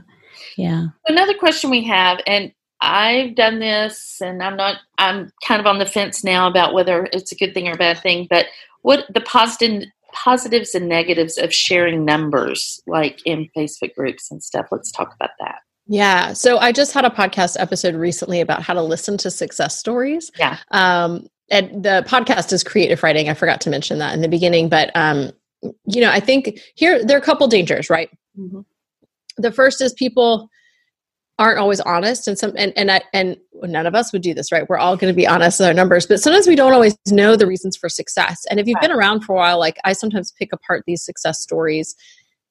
yeah. 0.58 0.86
Another 1.06 1.34
question 1.34 1.70
we 1.70 1.84
have, 1.84 2.20
and 2.26 2.52
I've 2.80 3.34
done 3.34 3.60
this, 3.60 4.20
and 4.20 4.42
I'm 4.42 4.56
not. 4.56 4.76
I'm 4.98 5.30
kind 5.46 5.60
of 5.60 5.66
on 5.66 5.78
the 5.78 5.86
fence 5.86 6.22
now 6.24 6.46
about 6.46 6.74
whether 6.74 7.08
it's 7.12 7.32
a 7.32 7.36
good 7.36 7.54
thing 7.54 7.68
or 7.68 7.72
a 7.72 7.76
bad 7.78 8.00
thing. 8.00 8.26
But 8.28 8.46
what 8.82 9.06
the 9.14 9.20
positive 9.22 9.88
positives 10.12 10.74
and 10.76 10.88
negatives 10.88 11.38
of 11.38 11.52
sharing 11.52 12.04
numbers, 12.04 12.80
like 12.86 13.20
in 13.24 13.48
Facebook 13.56 13.94
groups 13.94 14.30
and 14.30 14.42
stuff. 14.42 14.66
Let's 14.70 14.92
talk 14.92 15.12
about 15.14 15.30
that. 15.40 15.56
Yeah. 15.88 16.32
So 16.34 16.58
I 16.58 16.70
just 16.72 16.92
had 16.94 17.04
a 17.04 17.10
podcast 17.10 17.56
episode 17.58 17.94
recently 17.96 18.40
about 18.40 18.62
how 18.62 18.74
to 18.74 18.82
listen 18.82 19.16
to 19.18 19.30
success 19.30 19.76
stories. 19.78 20.30
Yeah. 20.38 20.58
Um, 20.70 21.26
and 21.50 21.82
the 21.82 22.04
podcast 22.06 22.52
is 22.52 22.62
Create 22.62 22.90
If 22.92 23.02
Writing. 23.02 23.28
I 23.28 23.34
forgot 23.34 23.60
to 23.62 23.70
mention 23.70 23.98
that 23.98 24.14
in 24.14 24.20
the 24.20 24.28
beginning, 24.28 24.68
but 24.68 24.90
um, 24.94 25.32
you 25.86 26.00
know, 26.00 26.10
I 26.10 26.20
think 26.20 26.58
here 26.74 27.04
there 27.04 27.16
are 27.16 27.20
a 27.20 27.24
couple 27.24 27.46
dangers, 27.48 27.90
right? 27.90 28.10
Mhm. 28.38 28.64
The 29.38 29.52
first 29.52 29.80
is 29.80 29.92
people 29.94 30.48
aren't 31.38 31.58
always 31.58 31.80
honest 31.80 32.28
and 32.28 32.38
some 32.38 32.52
and 32.56 32.72
and 32.76 32.90
I, 32.92 33.02
and 33.12 33.36
none 33.62 33.86
of 33.86 33.94
us 33.96 34.12
would 34.12 34.22
do 34.22 34.34
this 34.34 34.52
right? 34.52 34.68
We're 34.68 34.78
all 34.78 34.96
going 34.96 35.12
to 35.12 35.16
be 35.16 35.26
honest 35.26 35.58
with 35.58 35.66
our 35.66 35.74
numbers 35.74 36.06
but 36.06 36.20
sometimes 36.20 36.46
we 36.46 36.54
don't 36.54 36.72
always 36.72 36.96
know 37.08 37.34
the 37.34 37.46
reasons 37.46 37.76
for 37.76 37.88
success. 37.88 38.44
And 38.48 38.60
if 38.60 38.68
you've 38.68 38.80
been 38.80 38.92
around 38.92 39.22
for 39.22 39.32
a 39.32 39.36
while 39.36 39.58
like 39.58 39.76
i 39.84 39.92
sometimes 39.92 40.32
pick 40.38 40.52
apart 40.52 40.84
these 40.86 41.04
success 41.04 41.40
stories 41.40 41.96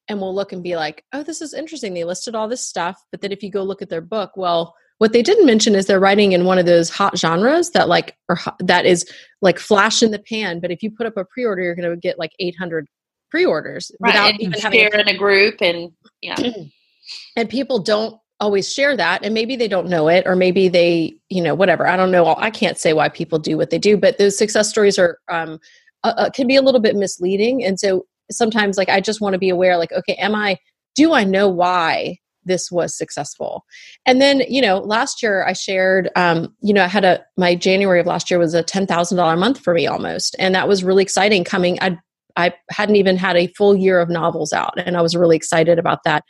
and 0.09 0.19
we'll 0.19 0.35
look 0.35 0.51
and 0.51 0.61
be 0.61 0.75
like 0.75 1.05
oh 1.13 1.23
this 1.23 1.41
is 1.41 1.53
interesting. 1.53 1.93
They 1.93 2.03
listed 2.03 2.35
all 2.35 2.49
this 2.49 2.65
stuff. 2.65 3.01
But 3.11 3.21
then 3.21 3.31
if 3.31 3.41
you 3.41 3.49
go 3.49 3.63
look 3.63 3.81
at 3.81 3.89
their 3.89 4.01
book 4.01 4.31
well 4.35 4.75
what 4.97 5.13
they 5.13 5.21
didn't 5.21 5.45
mention 5.45 5.75
is 5.75 5.85
they're 5.85 5.99
writing 5.99 6.33
in 6.33 6.43
one 6.43 6.59
of 6.59 6.65
those 6.65 6.89
hot 6.89 7.17
genres 7.17 7.71
that 7.71 7.87
like 7.87 8.17
or 8.27 8.37
that 8.59 8.85
is 8.85 9.09
like 9.41 9.59
flash 9.59 10.03
in 10.03 10.11
the 10.11 10.19
pan. 10.19 10.59
But 10.59 10.71
if 10.71 10.83
you 10.83 10.91
put 10.91 11.07
up 11.07 11.15
a 11.15 11.23
pre-order 11.23 11.61
you're 11.61 11.75
going 11.75 11.89
to 11.89 11.95
get 11.95 12.19
like 12.19 12.33
800 12.39 12.85
pre-orders 13.33 13.91
Right. 13.99 14.13
without 14.13 14.29
and 14.33 14.41
even 14.41 14.59
having 14.59 14.79
share 14.79 14.99
in 14.99 15.07
a 15.07 15.17
group, 15.17 15.59
and 15.59 15.91
yeah, 16.21 16.35
and 17.35 17.49
people 17.49 17.79
don't 17.79 18.15
always 18.39 18.71
share 18.71 18.95
that 18.97 19.23
and 19.23 19.33
maybe 19.33 19.55
they 19.55 19.69
don't 19.69 19.87
know 19.87 20.09
it 20.09 20.25
or 20.27 20.35
maybe 20.35 20.67
they 20.67 21.15
you 21.29 21.41
know 21.41 21.55
whatever 21.55 21.87
i 21.87 21.95
don't 21.95 22.11
know 22.11 22.35
i 22.39 22.49
can't 22.49 22.77
say 22.77 22.91
why 22.91 23.07
people 23.07 23.39
do 23.39 23.55
what 23.55 23.69
they 23.69 23.77
do 23.77 23.95
but 23.95 24.17
those 24.17 24.37
success 24.37 24.67
stories 24.67 24.99
are 24.99 25.17
um 25.29 25.59
uh, 26.03 26.13
uh, 26.17 26.29
can 26.29 26.45
be 26.45 26.57
a 26.57 26.61
little 26.61 26.81
bit 26.81 26.95
misleading 26.95 27.63
and 27.63 27.79
so 27.79 28.05
sometimes 28.31 28.77
like 28.77 28.89
i 28.89 28.99
just 28.99 29.21
want 29.21 29.31
to 29.31 29.39
be 29.39 29.49
aware 29.49 29.77
like 29.77 29.93
okay 29.93 30.15
am 30.15 30.35
i 30.35 30.57
do 30.93 31.13
i 31.13 31.23
know 31.23 31.47
why 31.47 32.17
this 32.43 32.69
was 32.69 32.97
successful 32.97 33.63
and 34.05 34.21
then 34.21 34.41
you 34.49 34.61
know 34.61 34.79
last 34.79 35.23
year 35.23 35.45
i 35.45 35.53
shared 35.53 36.09
um 36.17 36.53
you 36.59 36.73
know 36.73 36.83
i 36.83 36.87
had 36.87 37.05
a 37.05 37.23
my 37.37 37.55
january 37.55 38.01
of 38.01 38.07
last 38.07 38.29
year 38.29 38.39
was 38.39 38.53
a 38.55 38.63
$10000 38.63 39.37
month 39.37 39.59
for 39.59 39.73
me 39.73 39.87
almost 39.87 40.35
and 40.37 40.53
that 40.53 40.67
was 40.67 40.83
really 40.83 41.03
exciting 41.03 41.45
coming 41.45 41.77
i 41.81 41.97
i 42.35 42.53
hadn't 42.69 42.95
even 42.95 43.17
had 43.17 43.35
a 43.35 43.47
full 43.47 43.75
year 43.75 43.99
of 43.99 44.09
novels 44.09 44.53
out 44.53 44.73
and 44.77 44.97
i 44.97 45.01
was 45.01 45.15
really 45.15 45.35
excited 45.35 45.79
about 45.79 45.99
that 46.05 46.23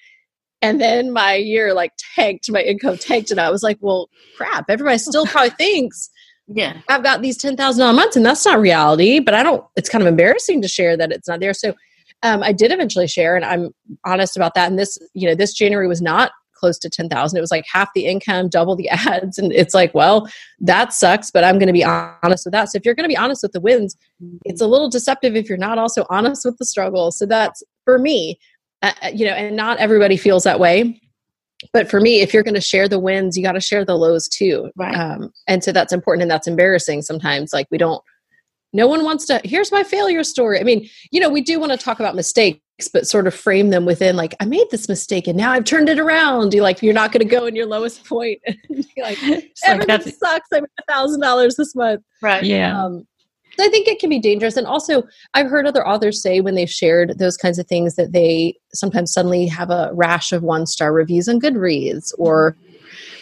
and 0.62 0.80
then 0.80 1.12
my 1.12 1.36
year 1.36 1.74
like 1.74 1.92
tanked, 2.16 2.50
my 2.50 2.62
income 2.62 2.98
tanked, 2.98 3.32
and 3.32 3.40
I 3.42 3.50
was 3.50 3.64
like, 3.64 3.78
"Well, 3.82 4.10
crap! 4.38 4.64
Everybody 4.70 4.98
still 4.98 5.26
probably 5.26 5.50
thinks 5.58 6.10
yeah, 6.48 6.82
I've 6.90 7.04
got 7.04 7.22
these 7.22 7.38
ten 7.38 7.56
thousand 7.56 7.82
dollars 7.82 7.96
months, 7.96 8.16
and 8.16 8.26
that's 8.26 8.46
not 8.46 8.60
reality." 8.60 9.20
But 9.20 9.34
I 9.34 9.44
don't. 9.44 9.64
It's 9.76 9.90
kind 9.90 10.02
of 10.02 10.08
embarrassing 10.08 10.62
to 10.62 10.68
share 10.68 10.98
that 10.98 11.12
it's 11.12 11.28
not 11.28 11.40
there. 11.40 11.54
So 11.54 11.74
um, 12.24 12.44
I 12.44 12.52
did 12.52 12.72
eventually 12.72 13.08
share, 13.08 13.36
and 13.36 13.46
I'm 13.46 13.72
honest 14.06 14.36
about 14.36 14.56
that. 14.56 14.70
And 14.70 14.80
this, 14.80 14.98
you 15.14 15.28
know, 15.28 15.36
this 15.36 15.54
January 15.54 15.88
was 15.88 16.02
not 16.02 16.32
close 16.64 16.80
to 16.80 16.90
ten 16.90 17.10
thousand. 17.10 17.38
It 17.38 17.42
was 17.42 17.52
like 17.52 17.66
half 17.70 17.90
the 17.94 18.06
income, 18.06 18.48
double 18.48 18.78
the 18.78 18.88
ads, 18.90 19.38
and 19.38 19.52
it's 19.52 19.74
like, 19.74 19.94
well, 19.94 20.30
that 20.62 20.94
sucks. 20.94 21.30
But 21.30 21.44
I'm 21.44 21.60
going 21.60 21.68
to 21.68 21.74
be 21.74 21.84
honest 21.84 22.46
with 22.46 22.54
that. 22.54 22.70
So 22.70 22.78
if 22.78 22.86
you're 22.86 22.96
going 22.96 23.04
to 23.04 23.14
be 23.14 23.18
honest 23.18 23.44
with 23.44 23.52
the 23.52 23.60
wins, 23.60 23.98
it's 24.46 24.62
a 24.62 24.68
little 24.68 24.90
deceptive 24.90 25.36
if 25.36 25.50
you're 25.50 25.58
not 25.58 25.78
also 25.78 26.06
honest 26.10 26.46
with 26.46 26.58
the 26.58 26.66
struggles. 26.66 27.18
So 27.18 27.26
that's 27.26 27.62
for 27.84 28.00
me, 28.00 28.40
uh, 28.82 28.94
uh, 29.04 29.10
you 29.14 29.26
know, 29.26 29.34
and 29.34 29.58
not 29.58 29.80
everybody 29.80 30.16
feels 30.16 30.46
that 30.46 30.60
way. 30.60 31.02
But 31.74 31.90
for 31.90 32.00
me, 32.00 32.22
if 32.22 32.34
you're 32.34 32.44
going 32.44 32.56
to 32.56 32.62
share 32.62 32.88
the 32.88 33.00
wins, 33.00 33.38
you 33.38 33.44
got 33.44 33.54
to 33.54 33.62
share 33.62 33.84
the 33.84 33.96
lows 33.96 34.30
too. 34.30 34.72
Right. 34.78 34.96
Um, 34.96 35.32
and 35.48 35.64
so 35.64 35.72
that's 35.72 35.94
important 35.94 36.22
and 36.22 36.32
that's 36.32 36.48
embarrassing 36.48 37.02
sometimes. 37.02 37.52
Like 37.54 37.68
we 37.72 37.78
don't, 37.78 38.02
no 38.74 38.88
one 38.88 39.04
wants 39.04 39.26
to, 39.28 39.40
here's 39.44 39.72
my 39.72 39.84
failure 39.84 40.24
story. 40.24 40.60
I 40.60 40.64
mean, 40.64 40.90
you 41.12 41.20
know, 41.20 41.30
we 41.30 41.42
do 41.42 41.60
want 41.60 41.72
to 41.72 41.78
talk 41.78 42.00
about 42.00 42.16
mistakes, 42.16 42.60
but 42.92 43.08
sort 43.08 43.28
of 43.28 43.34
frame 43.36 43.70
them 43.70 43.86
within 43.86 44.16
like, 44.16 44.36
I 44.40 44.46
made 44.46 44.66
this 44.72 44.90
mistake 44.90 45.28
and 45.28 45.38
now 45.38 45.52
I've 45.52 45.64
turned 45.64 45.90
it 45.90 46.00
around. 46.00 46.54
You 46.54 46.62
like, 46.64 46.82
you're 46.82 46.94
not 46.94 47.12
going 47.12 47.26
to 47.28 47.30
go 47.36 47.46
in 47.46 47.56
your 47.56 47.66
lowest 47.68 48.04
point 48.10 48.40
and 48.46 48.58
be 48.70 49.02
like, 49.02 49.18
It's 49.22 49.62
like 49.64 49.72
everything 49.72 49.88
that's- 49.88 50.18
sucks. 50.20 50.48
I 50.54 50.62
made 50.62 50.70
a 50.80 50.92
thousand 50.92 51.22
dollars 51.22 51.56
this 51.56 51.76
month. 51.76 52.02
right. 52.22 52.44
yeah. 52.44 52.84
Um, 52.84 53.08
I 53.60 53.68
think 53.70 53.88
it 53.88 54.00
can 54.00 54.10
be 54.10 54.18
dangerous. 54.18 54.58
And 54.58 54.66
also, 54.66 55.04
I've 55.36 55.48
heard 55.48 55.68
other 55.68 55.88
authors 55.88 56.24
say 56.24 56.42
when 56.42 56.56
they've 56.56 56.68
shared 56.70 57.20
those 57.20 57.38
kinds 57.38 57.60
of 57.60 57.68
things 57.68 57.96
that 57.98 58.12
they 58.12 58.56
sometimes 58.74 59.14
suddenly 59.14 59.46
have 59.46 59.70
a 59.70 59.92
rash 59.94 60.32
of 60.32 60.42
one 60.42 60.66
star 60.66 60.92
reviews 60.92 61.30
on 61.30 61.40
Goodreads. 61.40 62.12
Or, 62.18 62.58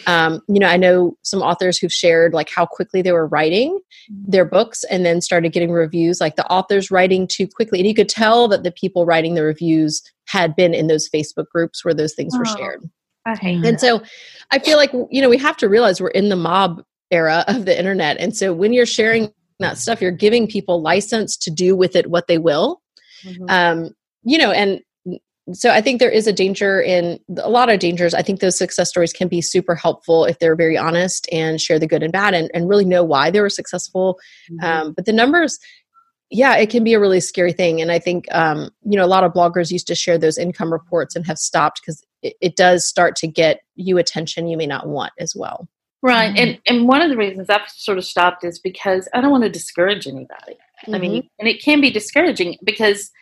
um, 0.06 0.40
you 0.48 0.58
know, 0.58 0.66
I 0.66 0.76
know 0.76 1.16
some 1.22 1.42
authors 1.42 1.78
who've 1.78 1.92
shared 1.92 2.34
like 2.34 2.50
how 2.50 2.66
quickly 2.66 3.02
they 3.02 3.12
were 3.12 3.26
writing 3.26 3.78
their 4.08 4.44
books 4.44 4.84
and 4.84 5.04
then 5.04 5.20
started 5.20 5.52
getting 5.52 5.70
reviews 5.70 6.20
like 6.20 6.36
the 6.36 6.46
authors 6.46 6.90
writing 6.90 7.26
too 7.26 7.46
quickly. 7.46 7.78
And 7.78 7.88
you 7.88 7.94
could 7.94 8.08
tell 8.08 8.48
that 8.48 8.62
the 8.62 8.72
people 8.72 9.06
writing 9.06 9.34
the 9.34 9.42
reviews 9.42 10.02
had 10.26 10.56
been 10.56 10.74
in 10.74 10.86
those 10.86 11.08
Facebook 11.08 11.48
groups 11.48 11.84
where 11.84 11.94
those 11.94 12.14
things 12.14 12.36
were 12.36 12.44
Oh, 12.46 12.56
shared. 12.56 12.90
I 13.24 13.36
hate 13.36 13.64
And 13.64 13.80
so 13.80 14.02
I 14.50 14.58
feel 14.58 14.76
like, 14.76 14.92
you 15.10 15.22
know, 15.22 15.28
we 15.28 15.38
have 15.38 15.56
to 15.58 15.68
realize 15.68 16.00
we're 16.00 16.08
in 16.08 16.28
the 16.28 16.36
mob 16.36 16.82
era 17.10 17.44
of 17.48 17.64
the 17.64 17.78
internet. 17.78 18.16
And 18.18 18.36
so 18.36 18.52
when 18.52 18.72
you're 18.72 18.86
sharing 18.86 19.32
that 19.60 19.78
stuff, 19.78 20.00
you're 20.00 20.10
giving 20.10 20.46
people 20.46 20.82
license 20.82 21.36
to 21.36 21.50
do 21.50 21.76
with 21.76 21.94
it 21.94 22.10
what 22.10 22.26
they 22.26 22.38
will. 22.38 22.82
Mhm. 23.24 23.50
Um, 23.50 23.90
you 24.24 24.38
know, 24.38 24.50
and 24.50 24.80
so 25.52 25.70
I 25.70 25.80
think 25.80 25.98
there 25.98 26.10
is 26.10 26.26
a 26.26 26.32
danger 26.32 26.80
in 26.80 27.18
a 27.36 27.50
lot 27.50 27.68
of 27.68 27.80
dangers. 27.80 28.14
I 28.14 28.22
think 28.22 28.40
those 28.40 28.56
success 28.56 28.88
stories 28.88 29.12
can 29.12 29.26
be 29.26 29.40
super 29.40 29.74
helpful 29.74 30.24
if 30.24 30.38
they're 30.38 30.54
very 30.54 30.78
honest 30.78 31.28
and 31.32 31.60
share 31.60 31.78
the 31.78 31.86
good 31.86 32.02
and 32.02 32.12
bad 32.12 32.32
and, 32.34 32.50
and 32.54 32.68
really 32.68 32.84
know 32.84 33.02
why 33.02 33.30
they 33.30 33.40
were 33.40 33.50
successful. 33.50 34.20
Mhm. 34.50 34.62
Um, 34.62 34.92
but 34.92 35.04
the 35.04 35.12
numbers, 35.12 35.58
yeah, 36.30 36.56
it 36.56 36.70
can 36.70 36.84
be 36.84 36.94
a 36.94 37.00
really 37.00 37.20
scary 37.20 37.52
thing. 37.52 37.80
And 37.80 37.90
I 37.90 37.98
think, 37.98 38.26
um, 38.30 38.70
you 38.84 38.96
know, 38.96 39.04
a 39.04 39.06
lot 39.06 39.24
of 39.24 39.32
bloggers 39.32 39.72
used 39.72 39.88
to 39.88 39.96
share 39.96 40.16
those 40.16 40.38
income 40.38 40.72
reports 40.72 41.16
and 41.16 41.26
have 41.26 41.38
stopped 41.38 41.80
because 41.82 42.04
it, 42.22 42.34
it 42.40 42.56
does 42.56 42.86
start 42.86 43.16
to 43.16 43.26
get 43.26 43.62
you 43.74 43.98
attention 43.98 44.46
you 44.46 44.56
may 44.56 44.66
not 44.66 44.86
want 44.86 45.12
as 45.18 45.34
well. 45.34 45.68
Right, 46.04 46.36
and 46.36 46.58
and 46.66 46.88
one 46.88 47.00
of 47.00 47.10
the 47.10 47.16
reasons 47.16 47.48
I've 47.48 47.68
sort 47.68 47.96
of 47.96 48.04
stopped 48.04 48.42
is 48.42 48.58
because 48.58 49.08
I 49.14 49.20
don't 49.20 49.30
want 49.30 49.44
to 49.44 49.48
discourage 49.48 50.08
anybody. 50.08 50.58
I 50.92 50.98
mean, 50.98 51.28
and 51.38 51.48
it 51.48 51.62
can 51.62 51.80
be 51.80 51.92
discouraging 51.92 52.56
because 52.64 53.12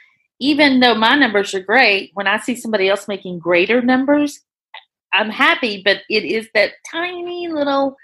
even 0.41 0.81
though 0.81 0.95
my 0.95 1.15
numbers 1.15 1.55
are 1.55 1.61
great, 1.61 2.11
when 2.15 2.27
I 2.27 2.39
see 2.39 2.57
somebody 2.57 2.89
else 2.89 3.07
making 3.07 3.39
greater 3.39 3.83
numbers, 3.83 4.41
I'm 5.13 5.31
happy. 5.31 5.83
But 5.85 5.99
it 6.09 6.25
is 6.25 6.49
that 6.55 6.73
tiny 6.91 7.49
little 7.49 7.97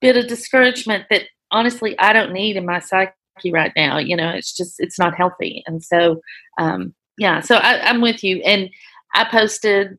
bit 0.00 0.16
of 0.16 0.26
discouragement 0.26 1.04
that 1.10 1.24
honestly 1.50 1.96
I 1.98 2.12
don't 2.12 2.32
need 2.32 2.56
in 2.56 2.66
my 2.66 2.80
psyche 2.80 3.12
right 3.52 3.72
now. 3.76 3.98
You 3.98 4.16
know, 4.16 4.30
it's 4.30 4.56
just 4.56 4.76
it's 4.78 4.98
not 4.98 5.14
healthy, 5.14 5.62
and 5.66 5.84
so 5.84 6.20
um, 6.58 6.94
yeah. 7.18 7.40
So 7.40 7.56
I, 7.56 7.80
I'm 7.88 8.00
with 8.00 8.24
you, 8.24 8.38
and 8.38 8.70
I 9.14 9.24
posted 9.24 9.98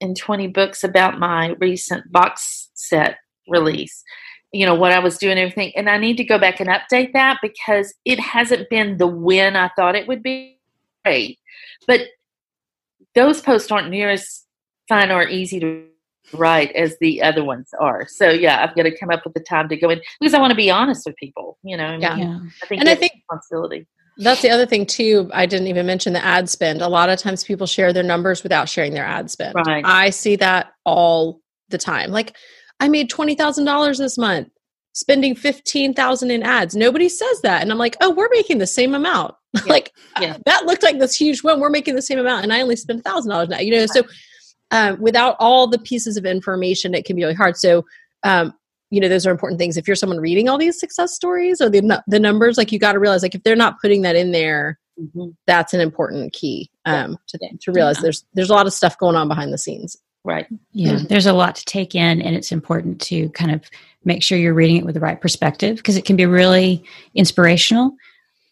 in 0.00 0.14
20 0.14 0.48
books 0.48 0.84
about 0.84 1.18
my 1.18 1.54
recent 1.58 2.10
box 2.12 2.68
set 2.74 3.16
release 3.48 4.02
you 4.52 4.66
know 4.66 4.74
what 4.74 4.92
i 4.92 4.98
was 4.98 5.16
doing 5.16 5.38
everything 5.38 5.72
and 5.74 5.88
i 5.88 5.96
need 5.96 6.16
to 6.16 6.24
go 6.24 6.38
back 6.38 6.60
and 6.60 6.68
update 6.68 7.12
that 7.12 7.38
because 7.40 7.94
it 8.04 8.20
hasn't 8.20 8.68
been 8.68 8.98
the 8.98 9.06
win 9.06 9.56
i 9.56 9.70
thought 9.76 9.94
it 9.94 10.06
would 10.06 10.22
be 10.22 10.55
great 11.06 11.38
but 11.86 12.00
those 13.14 13.40
posts 13.40 13.70
aren't 13.70 13.90
near 13.90 14.10
as 14.10 14.42
fun 14.88 15.10
or 15.10 15.26
easy 15.28 15.58
to 15.60 15.84
write 16.32 16.72
as 16.74 16.96
the 17.00 17.22
other 17.22 17.44
ones 17.44 17.68
are 17.78 18.06
so 18.08 18.28
yeah 18.30 18.62
i've 18.62 18.74
got 18.74 18.82
to 18.82 18.98
come 18.98 19.10
up 19.10 19.22
with 19.24 19.34
the 19.34 19.40
time 19.40 19.68
to 19.68 19.76
go 19.76 19.88
in 19.90 20.00
because 20.20 20.34
i 20.34 20.40
want 20.40 20.50
to 20.50 20.56
be 20.56 20.70
honest 20.70 21.02
with 21.06 21.14
people 21.16 21.56
you 21.62 21.76
know 21.76 21.84
I 21.86 21.92
mean, 21.92 22.00
Yeah. 22.00 22.38
I 22.62 22.66
think 22.66 22.80
And 22.80 22.88
I 22.88 22.94
think- 22.96 23.12
responsibility 23.14 23.86
That's 24.18 24.40
the 24.42 24.50
other 24.50 24.64
thing 24.66 24.86
too. 24.86 25.30
I 25.34 25.44
didn't 25.46 25.66
even 25.68 25.84
mention 25.84 26.14
the 26.14 26.24
ad 26.24 26.48
spend. 26.48 26.80
A 26.80 26.88
lot 26.88 27.10
of 27.10 27.18
times 27.18 27.44
people 27.44 27.66
share 27.66 27.92
their 27.92 28.02
numbers 28.02 28.42
without 28.42 28.66
sharing 28.66 28.94
their 28.94 29.04
ad 29.04 29.30
spend. 29.30 29.54
Right. 29.66 29.84
I 29.84 30.08
see 30.08 30.36
that 30.36 30.72
all 30.86 31.42
the 31.68 31.76
time. 31.76 32.10
Like 32.12 32.34
I 32.80 32.88
made 32.88 33.10
twenty 33.10 33.34
thousand 33.34 33.66
dollars 33.66 33.98
this 33.98 34.16
month, 34.16 34.48
spending 34.94 35.34
fifteen 35.34 35.92
thousand 35.92 36.30
in 36.30 36.42
ads. 36.42 36.74
Nobody 36.74 37.10
says 37.10 37.42
that, 37.42 37.60
and 37.60 37.70
I'm 37.70 37.76
like, 37.76 37.94
oh, 38.00 38.10
we're 38.10 38.30
making 38.30 38.56
the 38.56 38.66
same 38.66 38.94
amount. 38.94 39.34
Like 39.66 39.92
Yeah. 40.20 40.36
that 40.46 40.66
looked 40.66 40.82
like 40.82 40.98
this 40.98 41.14
huge 41.16 41.42
one. 41.42 41.60
We're 41.60 41.70
making 41.70 41.94
the 41.94 42.02
same 42.02 42.18
amount, 42.18 42.44
and 42.44 42.52
I 42.52 42.60
only 42.62 42.76
spent 42.76 43.04
thousand 43.04 43.30
dollars 43.30 43.48
now. 43.48 43.58
You 43.60 43.72
know, 43.76 43.86
so 43.86 44.02
um, 44.70 45.00
without 45.00 45.36
all 45.38 45.66
the 45.66 45.78
pieces 45.78 46.16
of 46.16 46.24
information, 46.26 46.94
it 46.94 47.04
can 47.04 47.16
be 47.16 47.22
really 47.22 47.34
hard. 47.34 47.56
So. 47.56 47.84
Um, 48.22 48.54
you 48.90 49.00
know 49.00 49.08
those 49.08 49.26
are 49.26 49.32
important 49.32 49.58
things 49.58 49.76
if 49.76 49.88
you're 49.88 49.96
someone 49.96 50.20
reading 50.20 50.48
all 50.48 50.58
these 50.58 50.78
success 50.78 51.12
stories 51.12 51.60
or 51.60 51.68
the 51.68 52.02
the 52.06 52.20
numbers 52.20 52.56
like 52.56 52.70
you 52.70 52.78
got 52.78 52.92
to 52.92 53.00
realize 53.00 53.20
like 53.20 53.34
if 53.34 53.42
they're 53.42 53.56
not 53.56 53.80
putting 53.80 54.02
that 54.02 54.14
in 54.14 54.30
there 54.30 54.78
Mhm. 54.98 55.34
that's 55.44 55.74
an 55.74 55.80
important 55.80 56.32
key 56.32 56.70
um, 56.84 57.18
to, 57.26 57.38
Yeah. 57.42 57.48
to 57.62 57.72
realize 57.72 57.96
Yeah. 57.96 58.02
there's 58.02 58.24
there's 58.34 58.48
a 58.48 58.54
lot 58.54 58.66
of 58.68 58.72
stuff 58.72 58.96
going 58.96 59.16
on 59.16 59.26
behind 59.26 59.52
the 59.52 59.58
scenes. 59.58 59.96
right 60.24 60.46
Yeah, 60.72 61.00
there's 61.08 61.26
a 61.26 61.32
lot 61.32 61.56
to 61.56 61.64
take 61.64 61.96
in, 61.96 62.22
and 62.22 62.36
it's 62.36 62.52
important 62.52 63.00
to 63.02 63.28
kind 63.30 63.50
of 63.50 63.62
make 64.04 64.22
sure 64.22 64.38
you're 64.38 64.54
reading 64.54 64.76
it 64.76 64.84
with 64.86 64.94
the 64.94 65.00
right 65.00 65.20
perspective 65.20 65.76
because 65.78 65.96
it 65.96 66.04
can 66.04 66.14
be 66.14 66.24
really 66.26 66.84
inspirational 67.16 67.90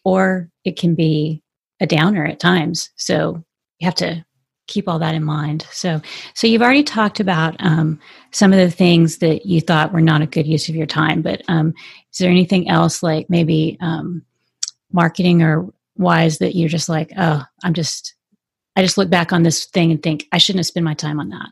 or 0.05 0.49
it 0.63 0.79
can 0.79 0.95
be 0.95 1.43
a 1.81 1.85
downer 1.85 2.25
at 2.25 2.39
times. 2.39 2.89
So 2.95 3.43
you 3.79 3.85
have 3.85 3.95
to 3.95 4.25
keep 4.67 4.87
all 4.87 4.99
that 4.99 5.15
in 5.15 5.23
mind. 5.23 5.67
So, 5.71 6.01
so 6.33 6.47
you've 6.47 6.61
already 6.61 6.83
talked 6.83 7.19
about 7.19 7.55
um, 7.59 7.99
some 8.31 8.53
of 8.53 8.59
the 8.59 8.71
things 8.71 9.17
that 9.17 9.45
you 9.45 9.61
thought 9.61 9.93
were 9.93 10.01
not 10.01 10.21
a 10.21 10.27
good 10.27 10.47
use 10.47 10.69
of 10.69 10.75
your 10.75 10.87
time, 10.87 11.21
but 11.21 11.41
um, 11.47 11.73
is 12.11 12.17
there 12.19 12.31
anything 12.31 12.69
else 12.69 13.03
like 13.03 13.29
maybe 13.29 13.77
um, 13.81 14.23
marketing 14.91 15.41
or 15.41 15.67
wise 15.97 16.39
that 16.39 16.55
you're 16.55 16.69
just 16.69 16.89
like, 16.89 17.11
oh, 17.17 17.43
I'm 17.63 17.73
just, 17.73 18.15
I 18.75 18.81
just 18.81 18.97
look 18.97 19.09
back 19.09 19.31
on 19.31 19.43
this 19.43 19.65
thing 19.65 19.91
and 19.91 20.01
think 20.01 20.25
I 20.31 20.37
shouldn't 20.37 20.59
have 20.59 20.67
spent 20.67 20.83
my 20.83 20.95
time 20.95 21.19
on 21.19 21.29
that. 21.29 21.49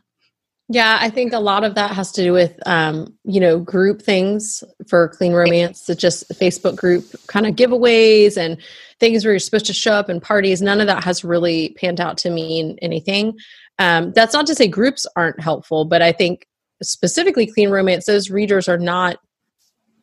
Yeah, 0.68 0.96
I 1.00 1.10
think 1.10 1.34
a 1.34 1.38
lot 1.40 1.62
of 1.62 1.74
that 1.74 1.90
has 1.90 2.10
to 2.12 2.22
do 2.22 2.32
with 2.32 2.58
um, 2.66 3.14
you 3.24 3.38
know 3.38 3.58
group 3.58 4.00
things 4.00 4.64
for 4.88 5.08
clean 5.08 5.32
romance. 5.32 5.88
It's 5.90 6.00
just 6.00 6.28
Facebook 6.30 6.76
group 6.76 7.04
kind 7.26 7.46
of 7.46 7.54
giveaways 7.54 8.38
and 8.38 8.56
things 8.98 9.24
where 9.24 9.34
you're 9.34 9.40
supposed 9.40 9.66
to 9.66 9.74
show 9.74 9.92
up 9.92 10.08
and 10.08 10.22
parties. 10.22 10.62
None 10.62 10.80
of 10.80 10.86
that 10.86 11.04
has 11.04 11.22
really 11.24 11.70
panned 11.78 12.00
out 12.00 12.16
to 12.18 12.30
mean 12.30 12.78
anything. 12.80 13.36
Um, 13.78 14.12
that's 14.12 14.32
not 14.32 14.46
to 14.46 14.54
say 14.54 14.66
groups 14.68 15.06
aren't 15.16 15.40
helpful, 15.40 15.84
but 15.84 16.00
I 16.00 16.12
think 16.12 16.46
specifically 16.82 17.46
clean 17.46 17.68
romance, 17.70 18.06
those 18.06 18.30
readers 18.30 18.68
are 18.68 18.78
not. 18.78 19.18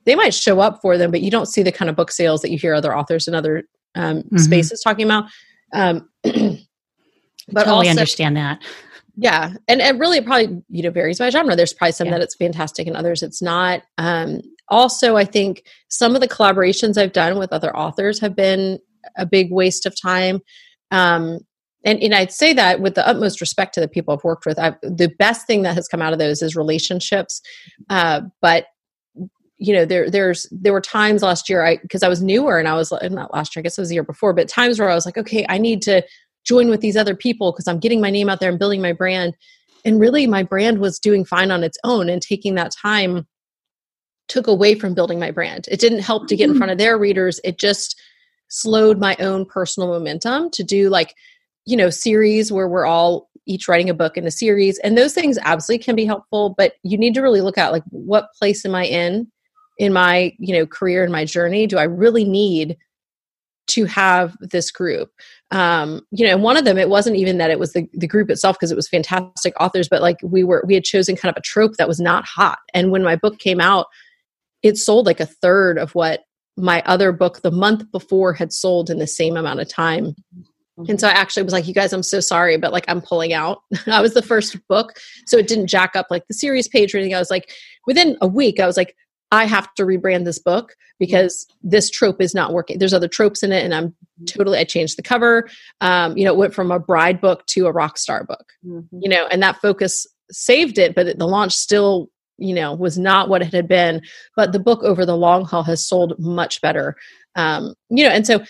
They 0.05 0.15
might 0.15 0.33
show 0.33 0.59
up 0.59 0.79
for 0.81 0.97
them, 0.97 1.09
but 1.11 1.21
you 1.21 1.31
don't 1.31 1.45
see 1.47 1.63
the 1.63 1.71
kind 1.71 1.89
of 1.89 1.95
book 1.95 2.11
sales 2.11 2.41
that 2.41 2.51
you 2.51 2.57
hear 2.57 2.73
other 2.73 2.95
authors 2.95 3.27
in 3.27 3.33
other 3.35 3.63
um, 3.95 4.23
Mhm. 4.23 4.39
spaces 4.39 4.81
talking 4.81 5.05
about. 5.05 5.25
Um, 5.73 6.09
but 6.23 7.63
totally 7.65 7.87
also, 7.87 7.89
understand 7.89 8.37
that. 8.37 8.61
Yeah 9.17 9.53
and 9.67 9.81
and 9.81 9.99
really 9.99 10.17
it 10.17 10.25
probably 10.25 10.61
you 10.69 10.83
know 10.83 10.89
varies 10.89 11.19
by 11.19 11.29
genre 11.29 11.55
there's 11.55 11.73
probably 11.73 11.91
some 11.91 12.07
Yeah. 12.07 12.13
that 12.13 12.21
it's 12.21 12.35
fantastic 12.35 12.87
and 12.87 12.95
others 12.95 13.23
it's 13.23 13.41
not 13.41 13.81
um 13.97 14.41
also 14.69 15.17
i 15.17 15.25
think 15.25 15.63
some 15.89 16.15
of 16.15 16.21
the 16.21 16.27
collaborations 16.27 16.97
i've 16.97 17.13
done 17.13 17.37
with 17.37 17.51
other 17.51 17.75
authors 17.75 18.19
have 18.19 18.35
been 18.35 18.79
a 19.17 19.25
big 19.25 19.51
waste 19.51 19.85
of 19.85 19.99
time 19.99 20.39
um 20.91 21.39
and, 21.83 22.01
and 22.03 22.13
I'd 22.13 22.31
say 22.31 22.53
that 22.53 22.79
with 22.79 22.93
the 22.93 23.07
utmost 23.07 23.41
respect 23.41 23.73
to 23.73 23.79
the 23.79 23.87
people 23.87 24.13
I've 24.13 24.23
worked 24.23 24.45
with, 24.45 24.59
I've, 24.59 24.75
the 24.81 25.11
best 25.17 25.47
thing 25.47 25.63
that 25.63 25.73
has 25.73 25.87
come 25.87 25.99
out 25.99 26.13
of 26.13 26.19
those 26.19 26.43
is 26.43 26.55
relationships. 26.55 27.41
Uh, 27.89 28.21
but 28.39 28.67
you 29.57 29.73
know, 29.73 29.85
there 29.85 30.09
there's 30.09 30.47
there 30.51 30.73
were 30.73 30.81
times 30.81 31.21
last 31.21 31.47
year 31.49 31.63
I 31.65 31.77
because 31.77 32.01
I 32.01 32.07
was 32.07 32.21
newer 32.21 32.57
and 32.57 32.67
I 32.67 32.73
was 32.73 32.91
not 32.91 33.33
last 33.33 33.55
year, 33.55 33.61
I 33.61 33.63
guess 33.63 33.77
it 33.77 33.81
was 33.81 33.89
the 33.89 33.95
year 33.95 34.03
before, 34.03 34.33
but 34.33 34.47
times 34.47 34.79
where 34.79 34.89
I 34.89 34.95
was 34.95 35.05
like, 35.05 35.17
okay, 35.19 35.45
I 35.49 35.59
need 35.59 35.83
to 35.83 36.01
join 36.45 36.69
with 36.69 36.81
these 36.81 36.97
other 36.97 37.15
people 37.15 37.51
because 37.51 37.67
I'm 37.67 37.79
getting 37.79 38.01
my 38.01 38.09
name 38.09 38.29
out 38.29 38.39
there 38.39 38.49
and 38.49 38.59
building 38.59 38.81
my 38.81 38.93
brand. 38.93 39.35
And 39.83 39.99
really, 39.99 40.27
my 40.27 40.43
brand 40.43 40.79
was 40.79 40.99
doing 40.99 41.25
fine 41.25 41.51
on 41.51 41.63
its 41.63 41.77
own, 41.83 42.09
and 42.09 42.21
taking 42.21 42.55
that 42.55 42.71
time 42.71 43.27
took 44.27 44.47
away 44.47 44.75
from 44.75 44.93
building 44.93 45.19
my 45.19 45.31
brand. 45.31 45.67
It 45.69 45.79
didn't 45.79 45.99
help 45.99 46.27
to 46.27 46.35
get 46.35 46.45
in 46.45 46.51
mm-hmm. 46.51 46.59
front 46.59 46.71
of 46.71 46.77
their 46.77 46.97
readers. 46.97 47.39
It 47.43 47.59
just 47.59 47.99
slowed 48.47 48.99
my 48.99 49.15
own 49.19 49.45
personal 49.45 49.89
momentum 49.89 50.51
to 50.51 50.63
do 50.63 50.89
like, 50.89 51.15
you 51.65 51.75
know, 51.75 51.89
series 51.89 52.51
where 52.51 52.67
we're 52.67 52.85
all 52.85 53.29
each 53.45 53.67
writing 53.67 53.89
a 53.89 53.93
book 53.93 54.17
in 54.17 54.27
a 54.27 54.31
series. 54.31 54.77
And 54.79 54.97
those 54.97 55.13
things 55.13 55.37
absolutely 55.41 55.83
can 55.83 55.95
be 55.95 56.05
helpful, 56.05 56.53
but 56.57 56.73
you 56.83 56.97
need 56.97 57.13
to 57.15 57.21
really 57.21 57.41
look 57.41 57.57
at 57.57 57.71
like 57.71 57.83
what 57.89 58.29
place 58.37 58.65
am 58.65 58.75
I 58.75 58.85
in 58.85 59.31
in 59.77 59.93
my, 59.93 60.33
you 60.37 60.53
know, 60.53 60.65
career 60.65 61.03
and 61.03 61.11
my 61.11 61.25
journey? 61.25 61.65
Do 61.65 61.77
I 61.77 61.83
really 61.83 62.23
need 62.23 62.77
to 63.67 63.85
have 63.85 64.37
this 64.39 64.69
group? 64.71 65.11
Um 65.51 66.01
you 66.11 66.25
know 66.25 66.37
one 66.37 66.57
of 66.57 66.65
them 66.65 66.77
it 66.77 66.89
wasn't 66.89 67.15
even 67.15 67.37
that 67.37 67.51
it 67.51 67.59
was 67.59 67.73
the, 67.73 67.87
the 67.93 68.07
group 68.07 68.29
itself 68.29 68.57
because 68.57 68.71
it 68.71 68.75
was 68.75 68.87
fantastic 68.87 69.53
authors 69.59 69.89
but 69.89 70.01
like 70.01 70.17
we 70.23 70.43
were 70.43 70.63
we 70.65 70.73
had 70.73 70.83
chosen 70.83 71.15
kind 71.15 71.31
of 71.31 71.37
a 71.37 71.43
trope 71.43 71.75
that 71.77 71.87
was 71.87 71.99
not 71.99 72.25
hot 72.25 72.59
and 72.73 72.91
when 72.91 73.03
my 73.03 73.15
book 73.15 73.37
came 73.39 73.59
out 73.59 73.87
it 74.63 74.77
sold 74.77 75.05
like 75.05 75.19
a 75.19 75.25
third 75.25 75.77
of 75.77 75.93
what 75.93 76.21
my 76.57 76.81
other 76.85 77.11
book 77.11 77.41
the 77.41 77.51
month 77.51 77.89
before 77.91 78.33
had 78.33 78.53
sold 78.53 78.89
in 78.89 78.99
the 78.99 79.07
same 79.07 79.35
amount 79.35 79.59
of 79.59 79.67
time 79.67 80.15
and 80.87 80.99
so 80.99 81.07
I 81.07 81.11
actually 81.11 81.43
was 81.43 81.53
like, 81.53 81.67
you 81.67 81.73
guys, 81.73 81.93
I'm 81.93 82.03
so 82.03 82.19
sorry, 82.19 82.57
but 82.57 82.71
like 82.71 82.85
I'm 82.87 83.01
pulling 83.01 83.33
out. 83.33 83.61
I 83.87 84.01
was 84.01 84.13
the 84.13 84.21
first 84.21 84.57
book. 84.67 84.93
So 85.25 85.37
it 85.37 85.47
didn't 85.47 85.67
jack 85.67 85.95
up 85.95 86.07
like 86.09 86.27
the 86.27 86.33
series 86.33 86.67
page 86.67 86.93
or 86.93 86.97
anything. 86.97 87.15
I 87.15 87.19
was 87.19 87.29
like, 87.29 87.51
within 87.87 88.17
a 88.21 88.27
week, 88.27 88.59
I 88.59 88.65
was 88.65 88.77
like, 88.77 88.95
I 89.31 89.45
have 89.45 89.73
to 89.75 89.83
rebrand 89.83 90.25
this 90.25 90.39
book 90.39 90.75
because 90.99 91.47
this 91.63 91.89
trope 91.89 92.21
is 92.21 92.35
not 92.35 92.53
working. 92.53 92.77
There's 92.77 92.93
other 92.93 93.07
tropes 93.07 93.43
in 93.43 93.51
it, 93.51 93.63
and 93.63 93.73
I'm 93.73 93.95
totally. 94.27 94.59
I 94.59 94.65
changed 94.65 94.97
the 94.97 95.03
cover. 95.03 95.49
Um, 95.79 96.17
you 96.17 96.25
know, 96.25 96.33
it 96.33 96.37
went 96.37 96.53
from 96.53 96.71
a 96.71 96.79
bride 96.79 97.21
book 97.21 97.45
to 97.47 97.67
a 97.67 97.71
rock 97.71 97.97
star 97.97 98.23
book. 98.23 98.53
Mhm. 98.65 98.87
You 98.91 99.09
know, 99.09 99.27
and 99.27 99.41
that 99.41 99.61
focus 99.61 100.05
saved 100.31 100.77
it, 100.77 100.95
but 100.95 101.17
the 101.17 101.27
launch 101.27 101.53
still 101.53 102.09
you 102.41 102.55
know 102.55 102.73
was 102.73 102.97
not 102.97 103.29
what 103.29 103.41
it 103.41 103.53
had 103.53 103.67
been 103.67 104.01
but 104.35 104.51
the 104.51 104.59
book 104.59 104.83
over 104.83 105.05
the 105.05 105.15
long 105.15 105.45
haul 105.45 105.63
has 105.63 105.85
sold 105.85 106.17
much 106.17 106.59
better 106.59 106.95
um, 107.35 107.73
you 107.89 108.03
know 108.03 108.09
and 108.09 108.25
so 108.25 108.43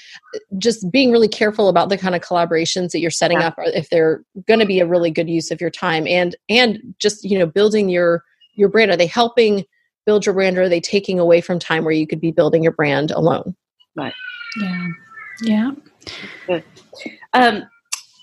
just 0.58 0.89
being 0.91 1.12
really 1.12 1.28
careful 1.28 1.67
about 1.67 1.89
the 1.89 1.98
kind 1.98 2.15
of 2.15 2.22
collaborations 2.22 2.91
that 2.91 3.00
you're 3.00 3.12
setting 3.12 3.39
yeah. 3.39 3.48
up 3.48 3.56
if 3.60 3.89
they're 3.89 4.24
going 4.48 4.60
to 4.60 4.65
be 4.65 4.80
a 4.80 4.88
really 4.88 5.12
good 5.12 5.30
use 5.30 5.52
of 5.52 5.60
your 5.60 5.70
time 5.70 6.08
and 6.08 6.36
and 6.48 6.80
just 7.00 7.24
you 7.24 7.38
know 7.38 7.46
building 7.46 7.89
your 7.89 8.24
your 8.54 8.70
brand 8.70 8.91
are 8.91 8.98
they 8.98 9.08
helping 9.08 9.65
build 10.06 10.26
your 10.26 10.34
brand 10.34 10.58
or 10.58 10.64
are 10.64 10.70
they 10.70 10.82
taking 10.82 11.20
away 11.20 11.42
from 11.42 11.60
time 11.60 11.84
where 11.84 11.94
you 11.94 12.08
could 12.08 12.22
be 12.22 12.32
building 12.32 12.64
your 12.64 12.72
brand 12.72 13.12
alone? 13.12 13.56
Right. 13.96 14.14
Yeah. 14.60 14.88
Yeah. 15.42 15.72
Good. 16.48 16.64
Um 17.34 17.64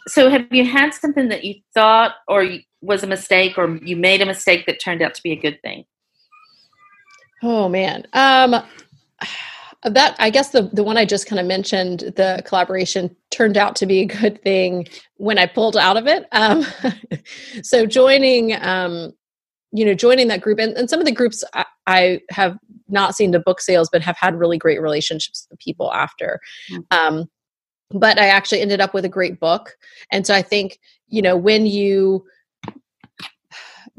so 0.06 0.30
have 0.30 0.46
you 0.50 0.64
had 0.64 0.94
something 0.94 1.28
that 1.28 1.44
you 1.44 1.56
thought 1.74 2.14
or 2.26 2.48
was 2.80 3.02
a 3.02 3.06
mistake 3.06 3.58
or 3.58 3.76
you 3.76 3.96
made 3.96 4.22
a 4.22 4.26
mistake 4.26 4.66
that 4.66 4.80
turned 4.80 5.02
out 5.02 5.14
to 5.14 5.22
be 5.22 5.32
a 5.32 5.36
good 5.36 5.60
thing? 5.62 5.84
Oh 7.42 7.68
man. 7.68 8.06
Um 8.12 8.62
that 9.84 10.16
i 10.18 10.28
guess 10.28 10.50
the 10.50 10.62
the 10.72 10.82
one 10.82 10.96
i 10.96 11.04
just 11.04 11.28
kind 11.28 11.38
of 11.38 11.46
mentioned 11.46 12.00
the 12.16 12.42
collaboration 12.44 13.14
turned 13.30 13.56
out 13.56 13.76
to 13.76 13.86
be 13.86 14.00
a 14.00 14.06
good 14.06 14.42
thing 14.42 14.86
when 15.18 15.38
i 15.38 15.46
pulled 15.46 15.76
out 15.76 15.96
of 15.96 16.06
it. 16.06 16.26
Um, 16.32 16.66
so 17.62 17.86
joining 17.86 18.54
um, 18.60 19.12
you 19.72 19.84
know 19.84 19.94
joining 19.94 20.28
that 20.28 20.40
group. 20.40 20.58
And, 20.58 20.76
and 20.76 20.88
some 20.88 21.00
of 21.00 21.06
the 21.06 21.12
groups 21.12 21.44
I, 21.54 21.64
I, 21.86 22.20
have 22.30 22.56
not 22.88 23.14
seen 23.14 23.32
the 23.32 23.40
book 23.40 23.60
sales 23.60 23.88
but 23.92 24.02
have 24.02 24.16
had 24.16 24.38
really 24.38 24.58
great 24.58 24.80
relationships 24.80 25.46
with 25.48 25.58
the 25.58 25.62
people 25.62 25.92
after. 25.92 26.40
Mm-hmm. 26.70 26.98
um, 26.98 27.24
but 27.90 28.18
i 28.18 28.26
actually 28.26 28.60
ended 28.60 28.82
up 28.82 28.92
with 28.92 29.04
a 29.04 29.08
great 29.08 29.40
book. 29.40 29.76
And 30.12 30.26
so 30.26 30.34
i 30.34 30.42
think 30.42 30.78
you 31.08 31.22
know 31.22 31.36
when 31.36 31.66
you 31.66 32.24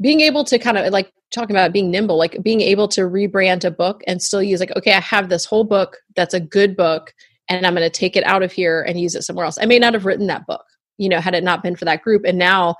being 0.00 0.20
able 0.20 0.44
to 0.44 0.58
kind 0.58 0.78
of 0.78 0.92
like 0.92 1.12
talking 1.32 1.54
about 1.54 1.72
being 1.72 1.90
nimble 1.90 2.18
like 2.18 2.42
being 2.42 2.60
able 2.60 2.88
to 2.88 3.02
rebrand 3.02 3.64
a 3.64 3.70
book 3.70 4.02
and 4.06 4.22
still 4.22 4.42
use 4.42 4.60
like 4.60 4.76
okay 4.76 4.92
i 4.92 5.00
have 5.00 5.28
this 5.28 5.44
whole 5.44 5.64
book 5.64 5.98
that's 6.16 6.34
a 6.34 6.40
good 6.40 6.76
book 6.76 7.12
and 7.48 7.66
i'm 7.66 7.74
going 7.74 7.88
to 7.88 7.98
take 7.98 8.16
it 8.16 8.24
out 8.24 8.42
of 8.42 8.50
here 8.50 8.82
and 8.82 8.98
use 8.98 9.14
it 9.14 9.22
somewhere 9.22 9.44
else. 9.44 9.58
I 9.60 9.66
may 9.66 9.78
not 9.78 9.94
have 9.94 10.06
written 10.06 10.26
that 10.28 10.46
book 10.46 10.64
you 11.00 11.08
know 11.08 11.18
had 11.18 11.34
it 11.34 11.42
not 11.42 11.62
been 11.62 11.74
for 11.74 11.86
that 11.86 12.02
group. 12.02 12.24
And 12.24 12.38
now 12.38 12.76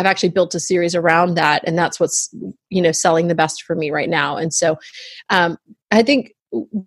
i've 0.00 0.06
actually 0.06 0.28
built 0.28 0.54
a 0.54 0.60
series 0.60 0.94
around 0.94 1.34
that 1.34 1.62
and 1.66 1.78
that's 1.78 2.00
what's 2.00 2.32
you 2.68 2.82
know 2.82 2.92
selling 2.92 3.28
the 3.28 3.34
best 3.34 3.62
for 3.62 3.76
me 3.76 3.90
right 3.90 4.08
now 4.08 4.36
and 4.36 4.52
so 4.52 4.76
um, 5.28 5.56
i 5.90 6.02
think 6.02 6.32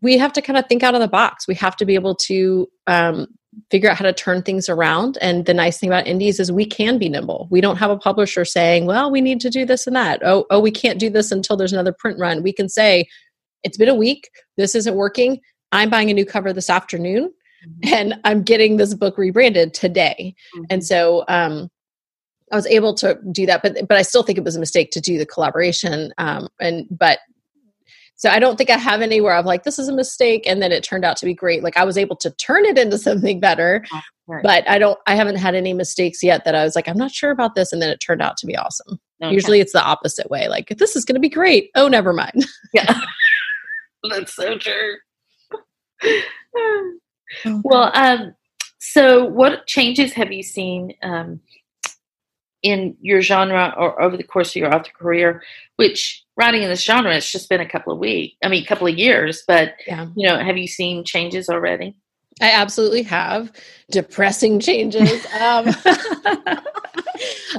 we 0.01 0.17
have 0.17 0.33
to 0.33 0.41
kind 0.41 0.57
of 0.57 0.65
think 0.67 0.83
out 0.83 0.95
of 0.95 1.01
the 1.01 1.07
box 1.07 1.47
we 1.47 1.55
have 1.55 1.75
to 1.75 1.85
be 1.85 1.95
able 1.95 2.15
to 2.15 2.67
um, 2.87 3.27
figure 3.69 3.89
out 3.89 3.97
how 3.97 4.05
to 4.05 4.13
turn 4.13 4.41
things 4.41 4.69
around. 4.69 5.17
And 5.21 5.45
the 5.45 5.53
nice 5.53 5.79
thing 5.79 5.89
about 5.89 6.07
indies 6.07 6.39
is 6.39 6.51
we 6.51 6.65
can 6.65 6.97
be 6.97 7.09
nimble. 7.09 7.47
We 7.51 7.61
don't 7.61 7.77
have 7.77 7.91
a 7.91 7.97
publisher 7.97 8.45
saying, 8.45 8.85
well, 8.85 9.11
we 9.11 9.21
need 9.21 9.39
to 9.41 9.49
do 9.49 9.65
this 9.65 9.87
and 9.87 9.95
that. 9.95 10.21
Oh, 10.23 10.45
oh, 10.49 10.59
we 10.59 10.71
can't 10.71 10.99
do 10.99 11.09
this 11.09 11.31
until 11.31 11.57
there's 11.57 11.73
another 11.73 11.93
print 11.93 12.19
run. 12.19 12.43
We 12.43 12.53
can 12.53 12.69
say, 12.69 13.05
it's 13.63 13.77
been 13.77 13.89
a 13.89 13.95
week. 13.95 14.29
This 14.57 14.75
isn't 14.75 14.95
working. 14.95 15.39
I'm 15.71 15.89
buying 15.89 16.09
a 16.09 16.13
new 16.13 16.25
cover 16.25 16.53
this 16.53 16.69
afternoon 16.69 17.33
mm-hmm. 17.65 17.93
and 17.93 18.19
I'm 18.23 18.43
getting 18.43 18.77
this 18.77 18.93
book 18.93 19.17
rebranded 19.17 19.73
today. 19.73 20.35
Mm-hmm. 20.55 20.65
And 20.69 20.85
so 20.85 21.23
um, 21.27 21.69
I 22.53 22.55
was 22.55 22.67
able 22.67 22.93
to 22.95 23.17
do 23.31 23.45
that, 23.47 23.61
but 23.63 23.87
but 23.87 23.97
I 23.97 24.03
still 24.03 24.23
think 24.23 24.37
it 24.37 24.43
was 24.43 24.55
a 24.55 24.59
mistake 24.59 24.91
to 24.91 25.01
do 25.01 25.17
the 25.17 25.25
collaboration. 25.25 26.13
Um, 26.17 26.47
and 26.61 26.85
but 26.89 27.19
so 28.15 28.29
I 28.29 28.39
don't 28.39 28.57
think 28.57 28.69
I 28.69 28.77
have 28.77 29.01
any 29.01 29.19
where 29.19 29.35
I'm 29.35 29.45
like, 29.45 29.63
this 29.63 29.79
is 29.79 29.89
a 29.89 29.93
mistake. 29.93 30.47
And 30.47 30.61
then 30.61 30.71
it 30.71 30.83
turned 30.83 31.03
out 31.03 31.17
to 31.17 31.25
be 31.25 31.33
great. 31.33 31.63
Like 31.63 31.75
I 31.77 31.83
was 31.83 31.97
able 31.97 32.15
to 32.17 32.31
turn 32.31 32.65
it 32.65 32.77
into 32.77 32.97
something 33.09 33.39
better. 33.39 33.83
Right. 34.27 34.43
But 34.43 34.69
I 34.69 34.79
don't, 34.79 34.97
I 35.07 35.15
haven't 35.15 35.35
had 35.35 35.55
any 35.55 35.73
mistakes 35.73 36.23
yet 36.23 36.45
that 36.45 36.55
I 36.55 36.63
was 36.63 36.75
like, 36.75 36.87
I'm 36.87 36.97
not 36.97 37.11
sure 37.11 37.31
about 37.31 37.55
this. 37.55 37.73
And 37.73 37.81
then 37.81 37.89
it 37.89 37.99
turned 37.99 38.21
out 38.21 38.37
to 38.37 38.45
be 38.47 38.55
awesome. 38.55 38.99
Okay. 39.21 39.33
Usually 39.33 39.59
it's 39.59 39.73
the 39.73 39.83
opposite 39.83 40.29
way. 40.29 40.47
Like, 40.47 40.69
this 40.77 40.95
is 40.95 41.03
going 41.03 41.15
to 41.15 41.19
be 41.19 41.29
great. 41.29 41.69
Oh, 41.75 41.87
never 41.87 42.13
mind. 42.13 42.45
Yeah. 42.73 42.99
That's 44.09 44.33
so 44.35 44.57
true. 44.57 44.95
well, 47.63 47.91
um, 47.93 48.33
so 48.79 49.25
what 49.25 49.67
changes 49.67 50.11
have 50.13 50.31
you 50.31 50.43
seen 50.43 50.93
um, 51.03 51.39
in 52.63 52.95
your 53.01 53.21
genre 53.21 53.73
or 53.77 54.01
over 54.01 54.17
the 54.17 54.23
course 54.23 54.51
of 54.51 54.55
your 54.55 54.73
author 54.73 54.91
career, 54.97 55.43
which 55.75 56.23
writing 56.35 56.63
in 56.63 56.69
this 56.69 56.83
genre 56.83 57.15
it's 57.15 57.31
just 57.31 57.49
been 57.49 57.61
a 57.61 57.69
couple 57.69 57.93
of 57.93 57.99
weeks, 57.99 58.35
I 58.43 58.47
mean, 58.47 58.63
a 58.63 58.65
couple 58.65 58.87
of 58.87 58.97
years, 58.97 59.43
but 59.47 59.75
yeah. 59.85 60.07
you 60.15 60.27
know, 60.27 60.39
have 60.39 60.57
you 60.57 60.67
seen 60.67 61.03
changes 61.03 61.49
already? 61.49 61.95
I 62.41 62.51
absolutely 62.51 63.03
have 63.03 63.51
depressing 63.91 64.59
changes. 64.59 65.25
um, 65.33 65.67
uh, 65.85 66.57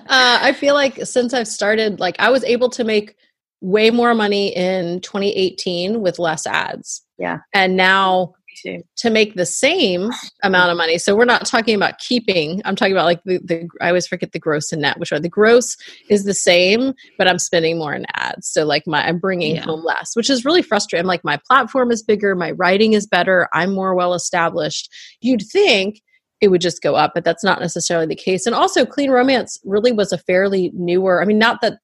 I 0.09 0.53
feel 0.53 0.75
like 0.75 1.07
since 1.07 1.33
I've 1.33 1.47
started, 1.47 2.01
like 2.01 2.17
I 2.19 2.31
was 2.31 2.43
able 2.45 2.71
to 2.71 2.83
make 2.83 3.15
way 3.61 3.91
more 3.91 4.15
money 4.15 4.49
in 4.49 5.01
2018 5.01 6.01
with 6.01 6.19
less 6.19 6.47
ads. 6.47 7.03
Yeah. 7.19 7.39
And 7.53 7.77
now 7.77 8.35
to 8.65 9.11
make 9.11 9.35
the 9.35 9.47
same 9.47 10.11
amount 10.43 10.71
of 10.71 10.77
money. 10.77 10.99
So 10.99 11.15
we're 11.15 11.25
not 11.25 11.47
talking 11.47 11.75
about 11.75 11.99
keeping. 11.99 12.63
I'm 12.65 12.77
talking 12.77 12.93
about 12.93 13.05
like 13.05 13.23
the, 13.25 13.39
the 13.39 13.69
I 13.81 13.89
always 13.89 14.07
forget 14.07 14.33
the 14.33 14.39
gross 14.39 14.73
and 14.73 14.83
net, 14.83 14.99
which 14.99 15.13
are 15.13 15.21
the 15.21 15.29
gross 15.29 15.77
is 16.09 16.25
the 16.25 16.35
same, 16.35 16.95
but 17.19 17.29
I'm 17.29 17.39
spending 17.39 17.79
more 17.79 17.95
in 17.95 18.07
ads. 18.15 18.49
So 18.49 18.65
like 18.65 18.87
my 18.87 19.07
I'm 19.07 19.19
bringing 19.19 19.57
yeah. 19.57 19.63
home 19.63 19.85
less, 19.85 20.15
which 20.15 20.31
is 20.31 20.45
really 20.45 20.63
frustrating. 20.63 21.05
I'm 21.05 21.09
like 21.09 21.25
my 21.25 21.39
platform 21.49 21.91
is 21.91 22.03
bigger, 22.03 22.35
my 22.35 22.53
writing 22.53 22.93
is 22.95 23.07
better, 23.07 23.49
I'm 23.53 23.75
more 23.75 23.95
well 23.95 24.15
established. 24.15 24.91
You'd 25.21 25.43
think 25.43 26.01
it 26.41 26.49
would 26.49 26.61
just 26.61 26.83
go 26.83 26.95
up, 26.95 27.13
but 27.15 27.25
that's 27.25 27.45
not 27.45 27.61
necessarily 27.61 28.07
the 28.07 28.15
case. 28.15 28.47
And 28.47 28.55
also, 28.55 28.85
clean 28.85 29.11
romance 29.11 29.59
really 29.65 29.93
was 29.93 30.13
a 30.13 30.19
fairly 30.19 30.71
newer. 30.75 31.23
I 31.23 31.25
mean, 31.25 31.39
not 31.39 31.61
that 31.63 31.79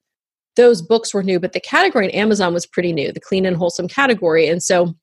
those 0.57 0.83
books 0.83 1.15
were 1.15 1.23
new, 1.23 1.41
but 1.41 1.53
the 1.53 1.61
category 1.61 2.05
in 2.07 2.11
Amazon 2.11 2.53
was 2.53 2.67
pretty 2.67 2.93
new, 2.93 3.13
the 3.13 3.21
clean 3.21 3.47
and 3.47 3.57
wholesome 3.57 3.89
category. 3.89 4.49
And 4.49 4.63
so 4.63 4.95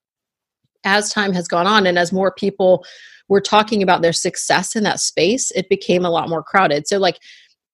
as 0.87 1.11
time 1.11 1.33
has 1.33 1.47
gone 1.47 1.67
on 1.67 1.85
and 1.85 1.99
as 1.99 2.11
more 2.11 2.31
people 2.31 2.83
were 3.27 3.41
talking 3.41 3.83
about 3.83 4.01
their 4.01 4.13
success 4.13 4.75
in 4.75 4.83
that 4.83 4.99
space, 4.99 5.51
it 5.51 5.69
became 5.69 6.05
a 6.05 6.09
lot 6.09 6.29
more 6.29 6.41
crowded. 6.41 6.87
So, 6.87 6.97
like, 6.97 7.19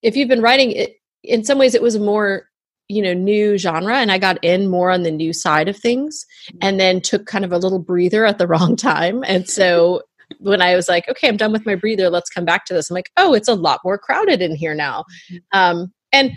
if 0.02 0.16
you've 0.16 0.28
been 0.28 0.42
writing 0.42 0.72
it, 0.72 0.96
in 1.24 1.46
some 1.46 1.58
ways, 1.58 1.76
it 1.76 1.82
was 1.82 1.96
a 1.96 2.00
more 2.00 2.48
you 2.90 3.02
know 3.02 3.14
new 3.14 3.58
genre 3.58 3.96
and 3.96 4.12
i 4.12 4.18
got 4.18 4.38
in 4.44 4.68
more 4.68 4.92
on 4.92 5.04
the 5.04 5.10
new 5.10 5.32
side 5.32 5.70
of 5.70 5.78
things 5.78 6.26
and 6.62 6.82
then 6.82 7.00
took 7.00 7.26
kind 7.26 7.46
of 7.46 7.54
a 7.54 7.58
little 7.58 7.80
breather 7.80 8.26
at 8.26 8.38
the 8.38 8.48
wrong 8.54 8.76
time 8.76 9.24
and 9.26 9.50
so 9.50 10.02
when 10.40 10.62
i 10.62 10.76
was 10.76 10.90
like 10.90 11.08
okay 11.08 11.30
i'm 11.30 11.38
done 11.38 11.54
with 11.54 11.66
my 11.66 11.76
breather 11.76 12.10
let's 12.10 12.30
come 12.30 12.44
back 12.44 12.66
to 12.66 12.74
this 12.74 12.90
i'm 12.90 12.94
like 12.94 13.10
oh 13.16 13.34
it's 13.34 13.48
a 13.48 13.56
lot 13.56 13.80
more 13.86 13.98
crowded 13.98 14.42
in 14.42 14.54
here 14.54 14.76
now 14.76 15.06
mm-hmm. 15.32 15.38
um, 15.58 15.94
and 16.12 16.34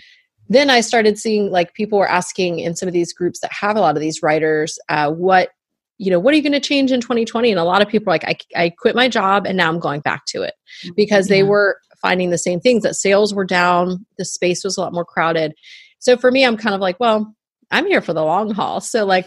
then 0.49 0.71
i 0.71 0.81
started 0.81 1.19
seeing 1.19 1.51
like 1.51 1.75
people 1.75 1.99
were 1.99 2.09
asking 2.09 2.61
in 2.61 2.77
some 2.77 2.87
of 2.87 2.95
these 2.95 3.13
groups 3.13 3.41
that 3.41 3.53
have 3.53 3.77
a 3.77 3.81
lot 3.81 3.97
of 3.97 4.01
these 4.01 4.23
writers 4.23 4.79
uh, 4.89 5.11
what 5.11 5.51
you 5.99 6.11
know, 6.11 6.19
what 6.19 6.35
are 6.35 6.37
you 6.37 6.43
going 6.43 6.53
to 6.53 6.61
change 6.61 6.93
in 6.93 7.01
2020? 7.01 7.51
And 7.51 7.59
a 7.59 7.65
lot 7.65 7.83
of 7.83 7.89
people 7.89 8.11
are 8.11 8.15
like, 8.15 8.25
I, 8.25 8.37
I 8.65 8.71
quit 8.71 8.95
my 8.95 9.09
job 9.09 9.47
and 9.47 9.57
now 9.57 9.69
I'm 9.69 9.81
going 9.81 10.01
back 10.01 10.27
to 10.27 10.43
it 10.43 10.55
mm-hmm. 10.85 10.95
because 10.97 11.29
they 11.29 11.43
were 11.43 11.79
finding 12.03 12.31
the 12.31 12.39
same 12.39 12.61
things 12.61 12.83
that 12.83 12.95
sales 12.95 13.35
were 13.35 13.45
down, 13.45 14.05
the 14.19 14.25
space 14.25 14.63
was 14.63 14.77
a 14.77 14.81
lot 14.81 14.93
more 14.93 15.05
crowded. 15.05 15.55
So 15.99 16.17
for 16.17 16.31
me, 16.31 16.45
I'm 16.45 16.57
kind 16.57 16.75
of 16.75 16.81
like, 16.81 17.01
well, 17.01 17.35
I'm 17.71 17.87
here 17.87 18.03
for 18.03 18.13
the 18.13 18.25
long 18.25 18.53
haul. 18.53 18.81
So 18.81 19.05
like, 19.05 19.27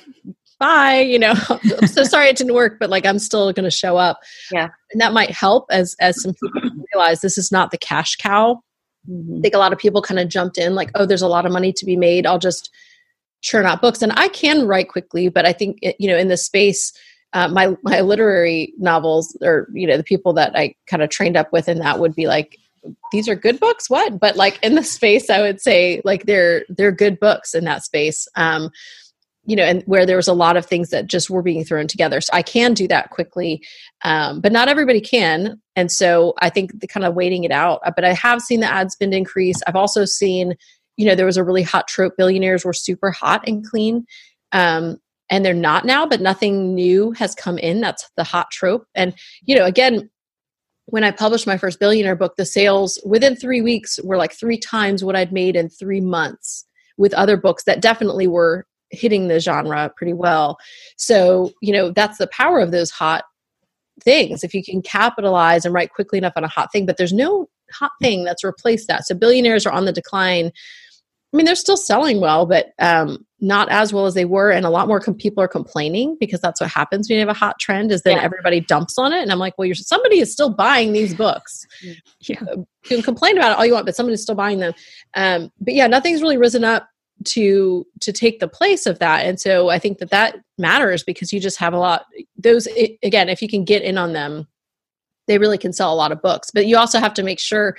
bye, 0.59 0.99
you 0.99 1.17
know, 1.17 1.33
I'm 1.49 1.87
so 1.87 2.03
sorry 2.03 2.27
it 2.27 2.37
didn't 2.37 2.53
work, 2.53 2.77
but 2.79 2.89
like, 2.89 3.05
I'm 3.05 3.19
still 3.19 3.51
going 3.51 3.63
to 3.63 3.71
show 3.71 3.97
up. 3.97 4.19
Yeah. 4.51 4.69
And 4.91 5.01
that 5.01 5.13
might 5.13 5.31
help 5.31 5.65
as, 5.71 5.95
as 5.99 6.21
some 6.21 6.33
people 6.33 6.71
realize 6.93 7.21
this 7.21 7.37
is 7.37 7.51
not 7.51 7.71
the 7.71 7.77
cash 7.77 8.15
cow. 8.15 8.61
Mm-hmm. 9.09 9.37
I 9.37 9.41
think 9.41 9.55
a 9.55 9.59
lot 9.59 9.73
of 9.73 9.79
people 9.79 10.01
kind 10.01 10.19
of 10.19 10.29
jumped 10.29 10.57
in 10.57 10.75
like, 10.75 10.91
oh, 10.95 11.05
there's 11.05 11.21
a 11.21 11.27
lot 11.27 11.45
of 11.45 11.51
money 11.51 11.73
to 11.73 11.85
be 11.85 11.95
made. 11.95 12.25
I'll 12.25 12.39
just 12.39 12.69
churn 13.41 13.65
out 13.65 13.81
books 13.81 14.01
and 14.01 14.11
i 14.15 14.27
can 14.29 14.67
write 14.67 14.89
quickly 14.89 15.29
but 15.29 15.45
i 15.45 15.53
think 15.53 15.79
you 15.81 16.07
know 16.07 16.17
in 16.17 16.27
the 16.27 16.37
space 16.37 16.93
uh, 17.33 17.47
my 17.47 17.75
my 17.83 18.01
literary 18.01 18.73
novels 18.77 19.37
or 19.41 19.67
you 19.73 19.87
know 19.87 19.97
the 19.97 20.03
people 20.03 20.33
that 20.33 20.55
i 20.57 20.73
kind 20.87 21.03
of 21.03 21.09
trained 21.09 21.37
up 21.37 21.51
with 21.53 21.69
in 21.69 21.79
that 21.79 21.99
would 21.99 22.15
be 22.15 22.27
like 22.27 22.57
these 23.11 23.27
are 23.27 23.35
good 23.35 23.59
books? 23.59 23.89
What? 23.89 24.19
But 24.19 24.35
like 24.35 24.59
in 24.63 24.75
the 24.75 24.83
space 24.83 25.29
i 25.29 25.41
would 25.41 25.61
say 25.61 26.01
like 26.03 26.25
they're 26.25 26.65
they're 26.69 26.91
good 26.91 27.19
books 27.19 27.53
in 27.53 27.65
that 27.65 27.83
space 27.83 28.27
um 28.35 28.71
you 29.45 29.55
know 29.55 29.63
and 29.63 29.83
where 29.83 30.05
there 30.05 30.17
was 30.17 30.27
a 30.27 30.33
lot 30.33 30.57
of 30.57 30.65
things 30.65 30.89
that 30.89 31.07
just 31.07 31.29
were 31.29 31.41
being 31.41 31.63
thrown 31.63 31.87
together. 31.87 32.21
So 32.21 32.31
i 32.33 32.41
can 32.41 32.73
do 32.73 32.87
that 32.87 33.09
quickly 33.09 33.63
um, 34.03 34.41
but 34.41 34.51
not 34.51 34.67
everybody 34.67 35.01
can 35.01 35.61
and 35.75 35.91
so 35.91 36.33
i 36.41 36.49
think 36.49 36.79
the 36.79 36.87
kind 36.87 37.05
of 37.05 37.15
waiting 37.15 37.43
it 37.43 37.51
out 37.51 37.81
but 37.95 38.05
i 38.05 38.13
have 38.13 38.41
seen 38.41 38.59
the 38.59 38.71
ad 38.71 38.91
spend 38.91 39.13
increase. 39.13 39.61
I've 39.67 39.75
also 39.75 40.05
seen 40.05 40.55
you 40.99 41.05
know, 41.05 41.15
there 41.15 41.25
was 41.25 41.37
a 41.37 41.45
really 41.45 41.63
hot 41.63 41.87
trope. 41.87 42.17
Billionaires 42.17 42.65
were 42.65 42.73
super 42.73 43.09
hot 43.09 43.41
and 43.47 43.65
clean. 43.65 44.05
Um, 44.51 44.97
and 45.29 45.45
they're 45.45 45.53
not 45.53 45.85
now, 45.85 46.05
but 46.05 46.19
nothing 46.19 46.75
new 46.75 47.11
has 47.11 47.33
come 47.33 47.57
in. 47.57 47.79
That's 47.79 48.09
the 48.17 48.25
hot 48.25 48.51
trope. 48.51 48.85
And, 48.95 49.13
you 49.45 49.55
know, 49.55 49.63
again, 49.63 50.09
when 50.87 51.05
I 51.05 51.11
published 51.11 51.47
my 51.47 51.57
first 51.57 51.79
billionaire 51.79 52.17
book, 52.17 52.35
the 52.35 52.45
sales 52.45 53.01
within 53.05 53.37
three 53.37 53.61
weeks 53.61 53.97
were 54.03 54.17
like 54.17 54.33
three 54.33 54.57
times 54.57 55.01
what 55.01 55.15
I'd 55.15 55.31
made 55.31 55.55
in 55.55 55.69
three 55.69 56.01
months 56.01 56.65
with 56.97 57.13
other 57.13 57.37
books 57.37 57.63
that 57.63 57.81
definitely 57.81 58.27
were 58.27 58.67
hitting 58.89 59.29
the 59.29 59.39
genre 59.39 59.93
pretty 59.95 60.13
well. 60.13 60.57
So, 60.97 61.51
you 61.61 61.71
know, 61.71 61.91
that's 61.91 62.17
the 62.17 62.27
power 62.27 62.59
of 62.59 62.71
those 62.71 62.91
hot 62.91 63.23
things. 64.03 64.43
If 64.43 64.53
you 64.53 64.65
can 64.65 64.81
capitalize 64.81 65.63
and 65.63 65.73
write 65.73 65.93
quickly 65.93 66.17
enough 66.17 66.33
on 66.35 66.43
a 66.43 66.49
hot 66.49 66.73
thing, 66.73 66.85
but 66.85 66.97
there's 66.97 67.13
no 67.13 67.47
hot 67.71 67.91
thing 68.01 68.23
that's 68.23 68.43
replaced 68.43 68.87
that. 68.87 69.05
So, 69.05 69.15
billionaires 69.15 69.65
are 69.65 69.73
on 69.73 69.85
the 69.85 69.93
decline 69.93 70.51
I 71.31 71.37
mean, 71.37 71.45
they're 71.45 71.55
still 71.55 71.77
selling 71.77 72.19
well, 72.19 72.47
but 72.47 72.71
um, 72.79 73.25
not 73.39 73.69
as 73.69 73.93
well 73.93 74.07
as 74.07 74.15
they 74.15 74.25
were. 74.25 74.49
And 74.49 74.65
a 74.65 74.69
lot 74.69 74.87
more 74.87 74.99
com- 74.99 75.13
people 75.13 75.43
are 75.43 75.47
complaining 75.47 76.17
because 76.19 76.41
that's 76.41 76.59
what 76.59 76.71
happens 76.71 77.07
when 77.07 77.17
you 77.17 77.19
have 77.19 77.35
a 77.35 77.37
hot 77.37 77.59
trend 77.59 77.91
is 77.91 78.01
then 78.01 78.17
yeah. 78.17 78.23
everybody 78.23 78.61
dumps 78.61 78.97
on 78.97 79.13
it. 79.13 79.21
And 79.21 79.31
I'm 79.31 79.37
like, 79.37 79.55
well, 79.57 79.67
you're, 79.67 79.75
somebody 79.75 80.19
is 80.19 80.31
still 80.31 80.49
buying 80.49 80.91
these 80.91 81.13
books. 81.13 81.65
Yeah. 82.21 82.41
You 82.41 82.65
can 82.83 83.01
complain 83.03 83.37
about 83.37 83.51
it 83.51 83.57
all 83.57 83.65
you 83.65 83.73
want, 83.73 83.85
but 83.85 83.95
somebody's 83.95 84.23
still 84.23 84.35
buying 84.35 84.59
them. 84.59 84.73
Um, 85.13 85.51
but 85.61 85.75
yeah, 85.75 85.87
nothing's 85.87 86.21
really 86.21 86.37
risen 86.37 86.63
up 86.63 86.89
to 87.25 87.85
to 87.99 88.11
take 88.11 88.39
the 88.39 88.47
place 88.47 88.85
of 88.85 88.99
that 88.99 89.25
and 89.25 89.39
so 89.39 89.67
i 89.67 89.77
think 89.77 89.97
that 89.97 90.09
that 90.09 90.37
matters 90.57 91.03
because 91.03 91.33
you 91.33 91.39
just 91.41 91.57
have 91.57 91.73
a 91.73 91.77
lot 91.77 92.05
those 92.37 92.65
it, 92.67 92.97
again 93.03 93.27
if 93.27 93.41
you 93.41 93.49
can 93.49 93.65
get 93.65 93.81
in 93.81 93.97
on 93.97 94.13
them 94.13 94.47
they 95.27 95.37
really 95.37 95.57
can 95.57 95.73
sell 95.73 95.93
a 95.93 95.95
lot 95.95 96.13
of 96.13 96.21
books 96.21 96.49
but 96.49 96.65
you 96.65 96.77
also 96.77 96.97
have 96.97 97.13
to 97.13 97.23
make 97.23 97.39
sure 97.39 97.75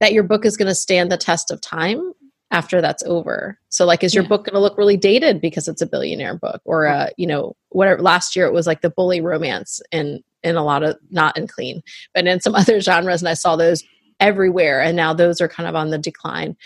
that 0.00 0.12
your 0.12 0.22
book 0.22 0.44
is 0.44 0.56
going 0.56 0.68
to 0.68 0.74
stand 0.74 1.10
the 1.10 1.16
test 1.16 1.50
of 1.50 1.62
time 1.62 2.12
after 2.54 2.80
that's 2.80 3.02
over. 3.02 3.58
So 3.68 3.84
like 3.84 4.04
is 4.04 4.14
your 4.14 4.22
yeah. 4.22 4.28
book 4.28 4.44
going 4.44 4.54
to 4.54 4.60
look 4.60 4.78
really 4.78 4.96
dated 4.96 5.40
because 5.40 5.66
it's 5.66 5.82
a 5.82 5.86
billionaire 5.86 6.36
book 6.36 6.62
or 6.64 6.86
uh 6.86 7.08
you 7.16 7.26
know 7.26 7.56
whatever 7.70 8.00
last 8.00 8.36
year 8.36 8.46
it 8.46 8.52
was 8.52 8.66
like 8.66 8.80
the 8.80 8.90
bully 8.90 9.20
romance 9.20 9.82
and 9.90 10.20
in 10.44 10.54
a 10.54 10.64
lot 10.64 10.84
of 10.84 10.96
not 11.10 11.36
in 11.36 11.48
clean 11.48 11.82
but 12.14 12.26
in 12.26 12.40
some 12.40 12.54
other 12.62 12.80
genres 12.80 13.20
and 13.20 13.28
I 13.28 13.34
saw 13.34 13.56
those 13.56 13.82
everywhere 14.20 14.80
and 14.80 14.96
now 14.96 15.12
those 15.12 15.40
are 15.40 15.48
kind 15.48 15.68
of 15.68 15.74
on 15.74 15.90
the 15.90 15.98
decline. 15.98 16.56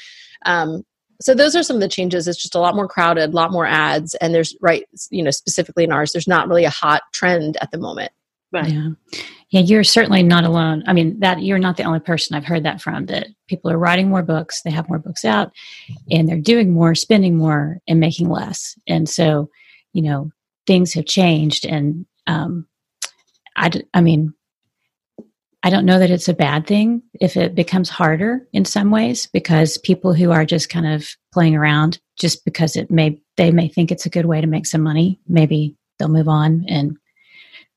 Um 0.44 0.84
so 1.20 1.34
those 1.34 1.56
are 1.56 1.64
some 1.64 1.76
of 1.76 1.80
the 1.80 1.88
changes 1.88 2.28
it's 2.28 2.40
just 2.40 2.54
a 2.54 2.60
lot 2.60 2.76
more 2.76 2.86
crowded 2.86 3.30
a 3.30 3.36
lot 3.36 3.50
more 3.50 3.66
ads 3.66 4.14
and 4.16 4.34
there's 4.34 4.54
right 4.60 4.84
you 5.10 5.22
know 5.22 5.30
specifically 5.30 5.84
in 5.84 5.92
ours 5.92 6.12
there's 6.12 6.28
not 6.28 6.48
really 6.48 6.64
a 6.64 6.70
hot 6.70 7.02
trend 7.12 7.56
at 7.62 7.70
the 7.70 7.78
moment 7.78 8.12
Right. 8.52 8.72
Yeah. 8.72 8.88
Yeah, 9.50 9.60
you're 9.62 9.84
certainly 9.84 10.22
not 10.22 10.44
alone. 10.44 10.84
I 10.86 10.92
mean, 10.92 11.20
that 11.20 11.42
you're 11.42 11.58
not 11.58 11.78
the 11.78 11.84
only 11.84 12.00
person 12.00 12.36
I've 12.36 12.44
heard 12.44 12.64
that 12.64 12.82
from 12.82 13.06
that 13.06 13.28
people 13.46 13.70
are 13.70 13.78
writing 13.78 14.10
more 14.10 14.22
books, 14.22 14.60
they 14.62 14.70
have 14.70 14.88
more 14.88 14.98
books 14.98 15.24
out, 15.24 15.52
and 16.10 16.28
they're 16.28 16.38
doing 16.38 16.70
more, 16.70 16.94
spending 16.94 17.36
more, 17.36 17.78
and 17.88 17.98
making 17.98 18.28
less. 18.28 18.78
And 18.86 19.08
so, 19.08 19.48
you 19.94 20.02
know, 20.02 20.30
things 20.66 20.92
have 20.92 21.06
changed. 21.06 21.64
And 21.64 22.04
um, 22.26 22.66
I, 23.56 23.70
I 23.94 24.02
mean, 24.02 24.34
I 25.62 25.70
don't 25.70 25.86
know 25.86 25.98
that 25.98 26.10
it's 26.10 26.28
a 26.28 26.34
bad 26.34 26.66
thing 26.66 27.02
if 27.20 27.36
it 27.36 27.54
becomes 27.54 27.88
harder 27.88 28.46
in 28.52 28.64
some 28.64 28.90
ways 28.90 29.26
because 29.32 29.78
people 29.78 30.12
who 30.12 30.30
are 30.30 30.44
just 30.44 30.68
kind 30.68 30.86
of 30.86 31.08
playing 31.32 31.56
around 31.56 31.98
just 32.16 32.44
because 32.44 32.76
it 32.76 32.90
may 32.90 33.20
they 33.36 33.50
may 33.50 33.68
think 33.68 33.90
it's 33.90 34.06
a 34.06 34.10
good 34.10 34.26
way 34.26 34.40
to 34.40 34.46
make 34.46 34.66
some 34.66 34.82
money, 34.82 35.18
maybe 35.26 35.74
they'll 35.98 36.08
move 36.08 36.28
on 36.28 36.64
and 36.68 36.96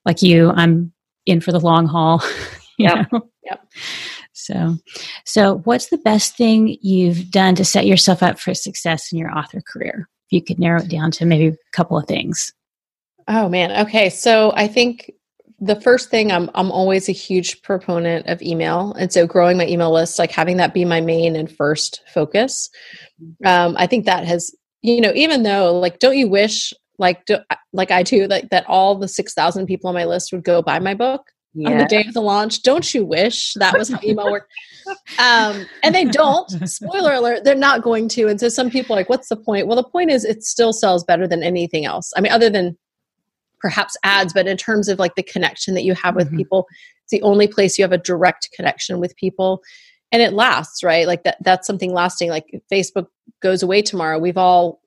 like 0.06 0.22
you, 0.22 0.49
I'm 0.52 0.93
in 1.26 1.41
for 1.41 1.52
the 1.52 1.60
long 1.60 1.88
haul. 1.88 2.24
Yeah. 2.78 3.06
Yep. 3.43 3.68
So, 4.34 4.78
so 5.26 5.58
what's 5.66 5.89
the 5.89 5.99
best 5.99 6.36
thing 6.36 6.78
you've 6.82 7.30
done 7.30 7.54
to 7.56 7.66
set 7.66 7.86
yourself 7.86 8.24
up 8.24 8.39
for 8.39 8.54
success 8.56 9.12
in 9.12 9.20
your 9.20 9.38
author 9.38 9.62
career? 9.62 10.10
If 10.28 10.32
you 10.32 10.43
could 10.43 10.58
narrow 10.58 10.82
it 10.82 10.88
down 10.88 11.12
to 11.12 11.26
maybe 11.26 11.47
a 11.47 11.58
couple 11.74 11.97
of 11.97 12.08
things. 12.08 12.52
Oh 13.28 13.49
man. 13.49 13.86
Okay. 13.86 14.10
So 14.10 14.52
I 14.56 14.68
think 14.68 15.12
the 15.60 15.80
first 15.80 16.10
thing 16.10 16.32
I'm 16.32 16.49
I'm 16.56 16.72
always 16.72 17.08
a 17.08 17.14
huge 17.14 17.62
proponent 17.62 18.26
of 18.28 18.41
email, 18.41 18.93
and 18.93 19.14
so 19.14 19.28
growing 19.28 19.58
my 19.58 19.68
email 19.68 19.93
list, 19.93 20.18
like 20.18 20.32
having 20.32 20.58
that 20.58 20.74
be 20.74 20.86
my 20.86 21.02
main 21.02 21.36
and 21.36 21.52
first 21.52 22.02
focus. 22.12 22.70
Um, 23.45 23.76
I 23.78 23.86
think 23.86 24.06
that 24.06 24.26
has 24.26 24.54
you 24.82 24.99
know 24.99 25.12
even 25.14 25.43
though 25.43 25.78
like 25.78 25.99
don't 25.99 26.18
you 26.18 26.28
wish 26.28 26.74
like 27.02 27.26
do, 27.26 27.38
like 27.74 27.91
I 27.91 28.04
do, 28.04 28.28
like 28.28 28.49
that 28.49 28.66
all 28.68 28.95
the 28.95 29.08
six 29.08 29.34
thousand 29.34 29.66
people 29.66 29.89
on 29.89 29.93
my 29.93 30.06
list 30.06 30.32
would 30.32 30.43
go 30.43 30.62
buy 30.62 30.80
my 30.80 30.93
book 30.93 31.24
yeah. 31.54 31.70
on 31.70 31.78
the 31.78 31.86
day 31.86 32.06
of 32.08 32.14
the 32.14 32.22
launch. 32.22 32.62
Don't 32.62 32.93
you 32.93 33.04
wish 33.04 33.54
that 33.56 33.78
was 33.78 33.89
how 33.89 33.99
email 34.04 34.32
worked? 34.32 34.52
um, 35.20 35.66
and 35.84 35.93
they 35.93 36.06
don't. 36.06 36.49
Spoiler 36.70 37.14
alert: 37.14 37.43
they're 37.43 37.56
not 37.56 37.82
going 37.82 38.08
to. 38.10 38.28
And 38.28 38.39
so 38.39 38.47
some 38.47 38.70
people 38.70 38.95
are 38.95 38.99
like, 38.99 39.10
"What's 39.10 39.30
the 39.30 39.36
point?" 39.36 39.68
Well, 39.68 39.76
the 39.76 39.84
point 39.84 40.12
is, 40.12 40.24
it 40.24 40.43
still 40.43 40.72
sells 40.72 41.04
better 41.04 41.28
than 41.28 41.43
anything 41.43 41.86
else. 41.86 42.14
I 42.16 42.22
mean, 42.22 42.32
other 42.32 42.49
than 42.49 42.78
perhaps 43.60 43.97
ads, 44.04 44.34
but 44.34 44.47
in 44.47 44.58
terms 44.58 44.88
of 44.88 44.99
like 44.99 45.16
the 45.16 45.24
connection 45.24 45.74
that 45.74 45.84
you 45.84 45.93
have 45.95 46.16
with 46.16 46.28
mm-hmm. 46.28 46.38
people, 46.38 46.68
it's 47.04 47.12
the 47.12 47.22
only 47.24 47.47
place 47.47 47.78
you 47.78 47.84
have 47.84 47.91
a 47.91 47.97
direct 47.97 48.49
connection 48.56 48.99
with 48.99 49.16
people 49.18 49.62
and 50.12 50.22
it 50.22 50.34
lasts 50.34 50.84
right 50.84 51.08
like 51.08 51.24
that 51.24 51.38
that's 51.41 51.66
something 51.66 51.93
lasting 51.93 52.30
like 52.30 52.62
facebook 52.72 53.08
goes 53.41 53.64
away 53.64 53.82
tomorrow 53.82 54.20
we've 54.20 54.38
all 54.38 54.80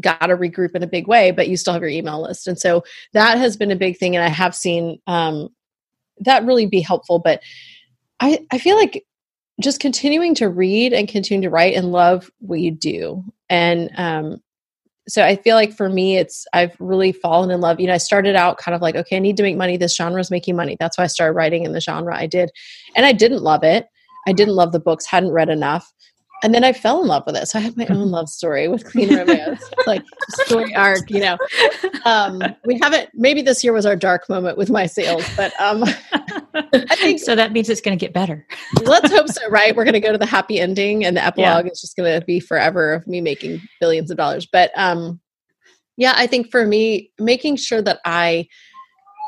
got 0.00 0.26
to 0.26 0.36
regroup 0.36 0.74
in 0.74 0.82
a 0.82 0.88
big 0.88 1.06
way, 1.06 1.30
but 1.30 1.48
you 1.48 1.56
still 1.56 1.72
have 1.72 1.82
your 1.82 1.90
email 1.90 2.22
list. 2.22 2.46
And 2.46 2.58
so 2.58 2.84
that 3.12 3.38
has 3.38 3.56
been 3.56 3.70
a 3.70 3.76
big 3.76 3.98
thing. 3.98 4.16
And 4.16 4.24
I 4.24 4.28
have 4.28 4.54
seen 4.54 5.00
um, 5.06 5.48
that 6.20 6.44
really 6.44 6.66
be 6.66 6.80
helpful. 6.80 7.18
But 7.18 7.42
I, 8.20 8.40
I 8.50 8.58
feel 8.58 8.76
like 8.76 9.04
just 9.60 9.80
continuing 9.80 10.34
to 10.36 10.48
read 10.48 10.92
and 10.92 11.08
continue 11.08 11.48
to 11.48 11.50
write 11.50 11.74
and 11.74 11.92
love 11.92 12.30
what 12.38 12.60
you 12.60 12.70
do. 12.70 13.24
And 13.48 13.90
um, 13.96 14.42
so 15.08 15.24
I 15.24 15.36
feel 15.36 15.56
like 15.56 15.72
for 15.72 15.88
me, 15.88 16.16
it's 16.16 16.46
I've 16.52 16.76
really 16.78 17.12
fallen 17.12 17.50
in 17.50 17.60
love. 17.60 17.80
You 17.80 17.86
know, 17.88 17.94
I 17.94 17.98
started 17.98 18.36
out 18.36 18.58
kind 18.58 18.74
of 18.74 18.82
like, 18.82 18.94
okay, 18.94 19.16
I 19.16 19.20
need 19.20 19.36
to 19.38 19.42
make 19.42 19.56
money. 19.56 19.76
This 19.76 19.96
genre 19.96 20.20
is 20.20 20.30
making 20.30 20.54
money. 20.54 20.76
That's 20.78 20.98
why 20.98 21.04
I 21.04 21.08
started 21.08 21.32
writing 21.32 21.64
in 21.64 21.72
the 21.72 21.80
genre 21.80 22.16
I 22.16 22.26
did. 22.26 22.50
And 22.94 23.06
I 23.06 23.12
didn't 23.12 23.42
love 23.42 23.64
it. 23.64 23.86
I 24.26 24.32
didn't 24.32 24.54
love 24.54 24.72
the 24.72 24.80
books, 24.80 25.06
hadn't 25.06 25.30
read 25.30 25.48
enough 25.48 25.90
and 26.42 26.54
then 26.54 26.64
I 26.64 26.72
fell 26.72 27.00
in 27.02 27.08
love 27.08 27.24
with 27.26 27.36
it. 27.36 27.48
So 27.48 27.58
I 27.58 27.62
had 27.62 27.76
my 27.76 27.86
own 27.86 28.10
love 28.10 28.28
story 28.28 28.68
with 28.68 28.84
Clean 28.84 29.14
Romance, 29.14 29.62
like 29.86 30.02
story 30.44 30.74
arc. 30.74 31.10
You 31.10 31.20
know, 31.20 31.38
um, 32.04 32.42
we 32.64 32.78
haven't. 32.80 33.10
Maybe 33.14 33.42
this 33.42 33.64
year 33.64 33.72
was 33.72 33.86
our 33.86 33.96
dark 33.96 34.28
moment 34.28 34.56
with 34.56 34.70
my 34.70 34.86
sales, 34.86 35.24
but 35.36 35.52
um, 35.60 35.84
I 36.54 36.96
think 36.96 37.20
so. 37.20 37.34
That 37.34 37.52
means 37.52 37.68
it's 37.68 37.80
going 37.80 37.98
to 37.98 38.04
get 38.04 38.12
better. 38.12 38.46
let's 38.82 39.10
hope 39.10 39.28
so. 39.28 39.48
Right? 39.50 39.74
We're 39.74 39.84
going 39.84 39.94
to 39.94 40.00
go 40.00 40.12
to 40.12 40.18
the 40.18 40.26
happy 40.26 40.60
ending, 40.60 41.04
and 41.04 41.16
the 41.16 41.24
epilogue 41.24 41.66
yeah. 41.66 41.72
is 41.72 41.80
just 41.80 41.96
going 41.96 42.18
to 42.18 42.24
be 42.24 42.40
forever 42.40 42.92
of 42.92 43.06
me 43.06 43.20
making 43.20 43.60
billions 43.80 44.10
of 44.10 44.16
dollars. 44.16 44.46
But 44.50 44.70
um, 44.76 45.20
yeah, 45.96 46.14
I 46.16 46.26
think 46.26 46.50
for 46.50 46.66
me, 46.66 47.10
making 47.18 47.56
sure 47.56 47.82
that 47.82 48.00
I 48.04 48.46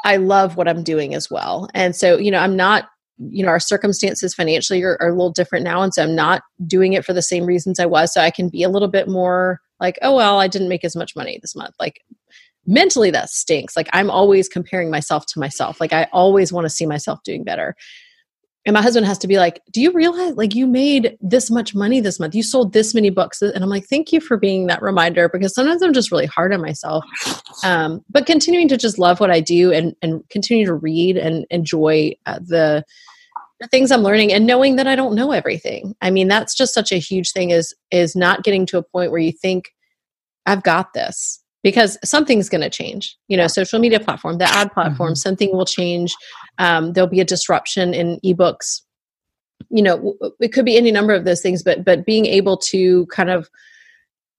I 0.04 0.16
love 0.16 0.56
what 0.56 0.68
I'm 0.68 0.82
doing 0.82 1.14
as 1.14 1.30
well, 1.30 1.68
and 1.74 1.94
so 1.94 2.18
you 2.18 2.30
know, 2.30 2.38
I'm 2.38 2.56
not 2.56 2.88
you 3.28 3.44
know 3.44 3.50
our 3.50 3.60
circumstances 3.60 4.34
financially 4.34 4.82
are, 4.82 4.96
are, 5.00 5.08
a 5.08 5.12
little 5.12 5.32
different 5.32 5.64
now. 5.64 5.82
And 5.82 5.92
so 5.92 6.02
i'm 6.02 6.14
not 6.14 6.42
doing 6.66 6.94
it 6.94 7.04
for 7.04 7.12
the 7.12 7.22
same 7.22 7.44
reasons 7.44 7.78
i 7.78 7.86
was. 7.86 8.12
So 8.12 8.20
i 8.20 8.30
can 8.30 8.48
be 8.48 8.62
a 8.62 8.68
little 8.68 8.88
bit 8.88 9.08
more 9.08 9.60
like 9.78 9.98
oh 10.02 10.16
well 10.16 10.40
i 10.40 10.48
didn't 10.48 10.68
make 10.68 10.84
as 10.84 10.96
much 10.96 11.14
money 11.14 11.38
this 11.40 11.54
month. 11.54 11.74
Like 11.78 12.00
mentally 12.66 13.10
that 13.10 13.30
stinks. 13.30 13.76
Like 13.76 13.88
i'm 13.92 14.10
always 14.10 14.48
comparing 14.48 14.90
myself 14.90 15.26
to 15.26 15.40
myself. 15.40 15.80
Like 15.80 15.92
i 15.92 16.08
always 16.12 16.52
want 16.52 16.64
to 16.64 16.70
see 16.70 16.86
myself 16.86 17.22
doing 17.24 17.44
better. 17.44 17.76
And 18.66 18.74
my 18.74 18.82
husband 18.82 19.06
has 19.06 19.18
to 19.18 19.28
be 19.28 19.38
like 19.38 19.60
do 19.70 19.82
you 19.82 19.92
realize 19.92 20.34
like 20.36 20.54
you 20.54 20.66
made 20.66 21.18
this 21.20 21.50
much 21.50 21.74
money 21.74 22.00
this 22.00 22.20
month? 22.20 22.34
You 22.34 22.42
sold 22.42 22.72
this 22.72 22.94
many 22.94 23.10
books. 23.10 23.42
And 23.42 23.62
i'm 23.62 23.70
like 23.70 23.86
thank 23.86 24.12
you 24.12 24.20
for 24.20 24.38
being 24.38 24.66
that 24.68 24.80
reminder 24.80 25.28
because 25.28 25.54
sometimes 25.54 25.82
i'm 25.82 25.92
just 25.92 26.10
really 26.10 26.26
hard 26.26 26.54
on 26.54 26.62
myself. 26.62 27.04
Um, 27.64 28.02
but 28.08 28.24
continuing 28.24 28.68
to 28.68 28.78
just 28.78 28.98
love 28.98 29.20
what 29.20 29.30
i 29.30 29.40
do 29.40 29.72
and 29.72 29.94
and 30.00 30.26
continue 30.30 30.64
to 30.64 30.74
read 30.74 31.18
and 31.18 31.44
enjoy 31.50 32.14
uh, 32.24 32.38
the 32.42 32.84
the 33.60 33.68
things 33.68 33.90
i'm 33.90 34.02
learning 34.02 34.32
and 34.32 34.46
knowing 34.46 34.76
that 34.76 34.86
i 34.86 34.96
don't 34.96 35.14
know 35.14 35.32
everything. 35.32 35.94
I 36.00 36.10
mean 36.10 36.28
that's 36.28 36.54
just 36.54 36.74
such 36.74 36.92
a 36.92 36.98
huge 36.98 37.32
thing 37.32 37.50
is 37.50 37.74
is 37.90 38.16
not 38.16 38.42
getting 38.42 38.66
to 38.66 38.78
a 38.78 38.82
point 38.82 39.10
where 39.10 39.20
you 39.20 39.32
think 39.32 39.70
i've 40.46 40.62
got 40.62 40.92
this 40.94 41.40
because 41.62 41.98
something's 42.02 42.48
going 42.48 42.62
to 42.62 42.70
change. 42.70 43.16
You 43.28 43.36
know 43.36 43.46
social 43.46 43.78
media 43.78 44.00
platform 44.00 44.38
the 44.38 44.44
ad 44.44 44.72
platform 44.72 45.10
mm-hmm. 45.10 45.14
something 45.16 45.52
will 45.52 45.66
change. 45.66 46.14
Um, 46.58 46.92
there'll 46.92 47.08
be 47.08 47.20
a 47.20 47.24
disruption 47.24 47.94
in 47.94 48.18
ebooks. 48.24 48.80
You 49.68 49.82
know 49.82 50.16
it 50.40 50.52
could 50.52 50.64
be 50.64 50.76
any 50.76 50.90
number 50.90 51.14
of 51.14 51.24
those 51.24 51.42
things 51.42 51.62
but 51.62 51.84
but 51.84 52.06
being 52.06 52.26
able 52.26 52.56
to 52.56 53.06
kind 53.06 53.30
of 53.30 53.48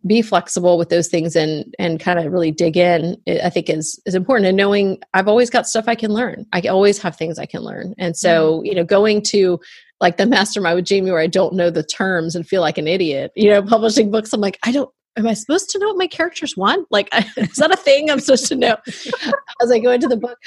be 0.06 0.22
flexible 0.22 0.78
with 0.78 0.90
those 0.90 1.08
things 1.08 1.36
and 1.36 1.76
and 1.78 2.00
kind 2.00 2.18
of 2.20 2.32
really 2.32 2.52
dig 2.52 2.76
in 2.76 3.16
i 3.44 3.50
think 3.50 3.70
is 3.70 4.00
is 4.06 4.16
important. 4.16 4.48
And 4.48 4.58
knowing 4.58 5.00
i've 5.14 5.28
always 5.28 5.50
got 5.50 5.68
stuff 5.68 5.86
i 5.88 5.96
can 5.96 6.12
learn. 6.12 6.46
I 6.54 6.62
always 6.62 7.00
have 7.00 7.16
things 7.16 7.38
i 7.38 7.46
can 7.46 7.62
learn. 7.62 7.94
And 7.98 8.18
so 8.18 8.58
mm-hmm. 8.58 8.66
you 8.66 8.76
know 8.76 8.84
going 8.84 9.22
to 9.24 9.60
like 10.00 10.18
the 10.18 10.26
mastermind 10.26 10.76
with 10.76 10.86
jamie 10.86 11.12
where 11.12 11.22
i 11.22 11.28
don't 11.28 11.54
know 11.54 11.70
the 11.70 11.84
terms 11.84 12.36
and 12.36 12.48
feel 12.48 12.62
like 12.62 12.78
an 12.78 12.88
idiot 12.88 13.32
you 13.36 13.50
know 13.50 13.62
publishing 13.68 14.10
books 14.10 14.34
i'm 14.34 14.42
like 14.42 14.58
i 14.64 14.72
don't 14.72 14.90
am 15.18 15.28
i 15.28 15.34
supposed 15.34 15.70
to 15.70 15.80
know 15.80 15.88
what 15.88 15.98
my 15.98 16.08
characters 16.08 16.58
want? 16.58 16.88
Like 16.90 17.10
is 17.38 17.58
that 17.58 17.74
a 17.74 17.78
thing 17.78 18.10
i'm 18.10 18.20
supposed 18.20 18.48
to 18.48 18.56
know? 18.56 18.78
As 19.62 19.72
i 19.72 19.80
go 19.80 19.92
into 19.92 20.08
the 20.08 20.18
book 20.18 20.38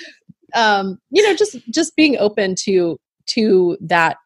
um 0.55 0.99
you 1.11 1.23
know 1.23 1.35
just 1.35 1.57
just 1.71 1.95
being 1.97 2.17
open 2.19 2.55
to 2.65 2.99
to 3.27 3.77
that 3.81 4.17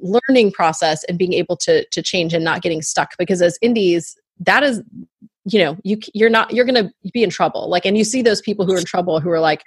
learning 0.00 0.52
process 0.52 1.04
and 1.04 1.18
being 1.18 1.32
able 1.32 1.56
to 1.56 1.84
to 1.86 2.02
change 2.02 2.34
and 2.34 2.44
not 2.44 2.62
getting 2.62 2.82
stuck. 2.82 3.10
Because 3.18 3.42
as 3.42 3.58
indies 3.62 4.16
that 4.40 4.62
is 4.62 4.82
you 5.44 5.58
know 5.58 5.76
you 5.82 5.98
you're 6.14 6.30
not 6.30 6.52
you're 6.52 6.64
going 6.64 6.86
to 6.86 7.10
be 7.12 7.22
in 7.22 7.30
trouble. 7.30 7.68
Like 7.68 7.86
and 7.86 7.96
you 7.96 8.04
see 8.04 8.22
those 8.22 8.40
people 8.40 8.66
who 8.66 8.74
are 8.74 8.78
in 8.78 8.84
trouble 8.84 9.20
who 9.20 9.30
are 9.30 9.40
like 9.40 9.64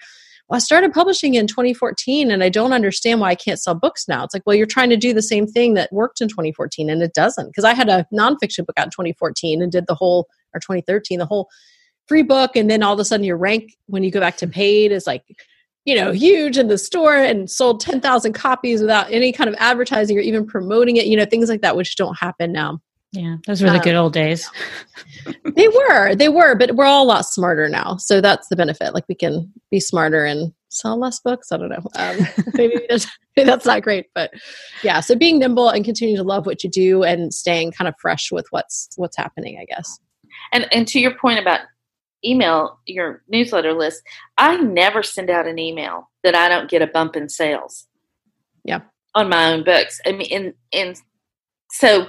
well 0.47 0.57
i 0.57 0.59
started 0.59 0.93
publishing 0.93 1.35
in 1.35 1.47
2014 1.47 2.29
and 2.29 2.43
i 2.43 2.49
don't 2.49 2.73
understand 2.73 3.19
why 3.19 3.29
i 3.29 3.35
can't 3.35 3.59
sell 3.59 3.75
books 3.75 4.07
now. 4.07 4.23
It's 4.23 4.33
like 4.33 4.43
well 4.45 4.55
you're 4.55 4.65
trying 4.65 4.89
to 4.89 4.97
do 4.97 5.13
the 5.13 5.21
same 5.21 5.47
thing 5.47 5.73
that 5.75 5.91
worked 5.91 6.21
in 6.21 6.27
2014 6.27 6.89
and 6.89 7.01
it 7.01 7.13
doesn't. 7.13 7.47
Because 7.47 7.63
i 7.63 7.73
had 7.73 7.89
a 7.89 8.05
nonfiction 8.13 8.65
book 8.65 8.77
out 8.77 8.85
in 8.85 8.91
2014 8.91 9.61
and 9.61 9.71
did 9.71 9.87
the 9.87 9.95
whole 9.95 10.27
or 10.53 10.59
2013 10.59 11.19
the 11.19 11.25
whole 11.25 11.49
free 12.07 12.23
book 12.23 12.55
and 12.55 12.69
then 12.69 12.83
all 12.83 12.93
of 12.93 12.99
a 12.99 13.05
sudden 13.05 13.23
your 13.23 13.37
rank 13.37 13.77
when 13.87 14.03
you 14.03 14.11
go 14.11 14.19
back 14.19 14.37
to 14.37 14.47
paid 14.47 14.91
is 14.91 15.07
like 15.07 15.23
you 15.85 15.95
know 15.95 16.11
huge 16.11 16.57
in 16.57 16.67
the 16.67 16.77
store 16.77 17.15
and 17.15 17.49
sold 17.49 17.79
10,000 17.79 18.33
copies 18.33 18.81
without 18.81 19.11
any 19.11 19.31
kind 19.31 19.49
of 19.49 19.55
advertising 19.59 20.17
or 20.17 20.21
even 20.21 20.45
promoting 20.45 20.97
it 20.97 21.05
you 21.05 21.17
know 21.17 21.25
things 21.25 21.49
like 21.49 21.61
that 21.61 21.75
which 21.75 21.95
don't 21.95 22.19
happen 22.19 22.51
now 22.51 22.79
Yeah, 23.13 23.37
those 23.45 23.61
were 23.61 23.69
the 23.69 23.75
Um, 23.75 23.81
good 23.81 23.95
old 23.95 24.13
days. 24.13 24.49
They 25.55 25.67
were, 25.67 26.15
they 26.15 26.29
were, 26.29 26.55
but 26.55 26.75
we're 26.75 26.85
all 26.85 27.03
a 27.03 27.05
lot 27.05 27.25
smarter 27.27 27.69
now. 27.69 27.97
So 27.97 28.21
that's 28.21 28.47
the 28.47 28.55
benefit. 28.55 28.95
Like 28.95 29.03
we 29.07 29.13
can 29.13 29.51
be 29.69 29.79
smarter 29.79 30.25
and 30.25 30.51
sell 30.69 30.97
less 30.97 31.19
books. 31.19 31.51
I 31.51 31.57
don't 31.57 31.69
know. 31.69 31.87
Um, 31.95 32.17
maybe, 32.53 32.81
that's, 32.89 33.05
maybe 33.35 33.45
that's 33.45 33.65
not 33.65 33.83
great, 33.83 34.07
but 34.15 34.31
yeah. 34.81 34.99
So 34.99 35.15
being 35.15 35.37
nimble 35.37 35.69
and 35.69 35.85
continuing 35.85 36.17
to 36.17 36.23
love 36.23 36.45
what 36.45 36.63
you 36.63 36.69
do 36.71 37.03
and 37.03 37.33
staying 37.33 37.73
kind 37.73 37.87
of 37.87 37.93
fresh 37.99 38.31
with 38.31 38.47
what's 38.49 38.89
what's 38.95 39.17
happening. 39.17 39.59
I 39.61 39.65
guess. 39.65 39.99
And 40.53 40.67
and 40.73 40.87
to 40.87 40.99
your 40.99 41.15
point 41.15 41.39
about 41.39 41.59
email, 42.25 42.79
your 42.85 43.21
newsletter 43.27 43.73
list, 43.73 44.01
I 44.37 44.57
never 44.57 45.03
send 45.03 45.29
out 45.29 45.47
an 45.47 45.59
email 45.59 46.09
that 46.23 46.33
I 46.33 46.49
don't 46.49 46.69
get 46.69 46.81
a 46.81 46.87
bump 46.87 47.15
in 47.15 47.29
sales. 47.29 47.87
Yeah. 48.63 48.81
On 49.13 49.29
my 49.29 49.53
own 49.53 49.63
books. 49.63 49.99
I 50.05 50.13
mean 50.13 50.31
and 50.31 50.53
and 50.73 51.01
so 51.71 52.07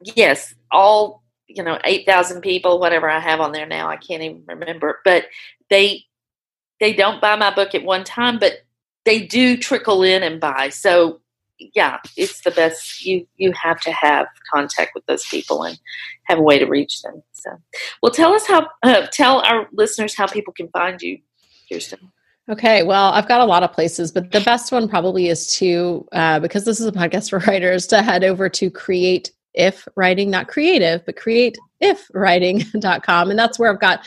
yes, 0.00 0.54
all 0.70 1.22
you 1.46 1.64
know, 1.64 1.78
eight 1.84 2.06
thousand 2.06 2.42
people, 2.42 2.78
whatever 2.78 3.10
I 3.10 3.18
have 3.18 3.40
on 3.40 3.52
there 3.52 3.66
now, 3.66 3.88
I 3.88 3.96
can't 3.96 4.22
even 4.22 4.44
remember. 4.46 5.00
But 5.04 5.26
they 5.68 6.04
they 6.78 6.92
don't 6.92 7.20
buy 7.20 7.36
my 7.36 7.54
book 7.54 7.74
at 7.74 7.84
one 7.84 8.04
time, 8.04 8.38
but 8.38 8.64
they 9.04 9.26
do 9.26 9.56
trickle 9.56 10.02
in 10.02 10.22
and 10.22 10.40
buy. 10.40 10.68
So 10.68 11.20
yeah, 11.74 11.98
it's 12.16 12.40
the 12.42 12.50
best. 12.50 13.04
You 13.04 13.26
you 13.36 13.52
have 13.52 13.80
to 13.82 13.92
have 13.92 14.26
contact 14.52 14.92
with 14.94 15.04
those 15.06 15.26
people 15.26 15.64
and 15.64 15.78
have 16.24 16.38
a 16.38 16.42
way 16.42 16.58
to 16.58 16.66
reach 16.66 17.02
them. 17.02 17.22
So, 17.32 17.50
well, 18.02 18.12
tell 18.12 18.32
us 18.32 18.46
how. 18.46 18.68
Uh, 18.82 19.06
tell 19.12 19.40
our 19.40 19.68
listeners 19.72 20.14
how 20.16 20.26
people 20.26 20.52
can 20.52 20.68
find 20.68 21.00
you, 21.02 21.18
Kirsten. 21.70 22.12
Okay, 22.48 22.82
well, 22.82 23.12
I've 23.12 23.28
got 23.28 23.40
a 23.40 23.44
lot 23.44 23.62
of 23.62 23.72
places, 23.72 24.10
but 24.10 24.32
the 24.32 24.40
best 24.40 24.72
one 24.72 24.88
probably 24.88 25.28
is 25.28 25.46
to, 25.58 26.08
uh, 26.10 26.40
because 26.40 26.64
this 26.64 26.80
is 26.80 26.86
a 26.86 26.90
podcast 26.90 27.30
for 27.30 27.38
writers, 27.46 27.86
to 27.88 28.02
head 28.02 28.24
over 28.24 28.48
to 28.48 28.70
create 28.70 29.30
if 29.54 29.86
writing, 29.96 30.30
not 30.30 30.48
creative, 30.48 31.04
but 31.06 31.16
create 31.16 31.58
if 31.80 32.08
writing.com. 32.14 33.30
And 33.30 33.38
that's 33.38 33.58
where 33.58 33.72
I've 33.72 33.80
got 33.80 34.06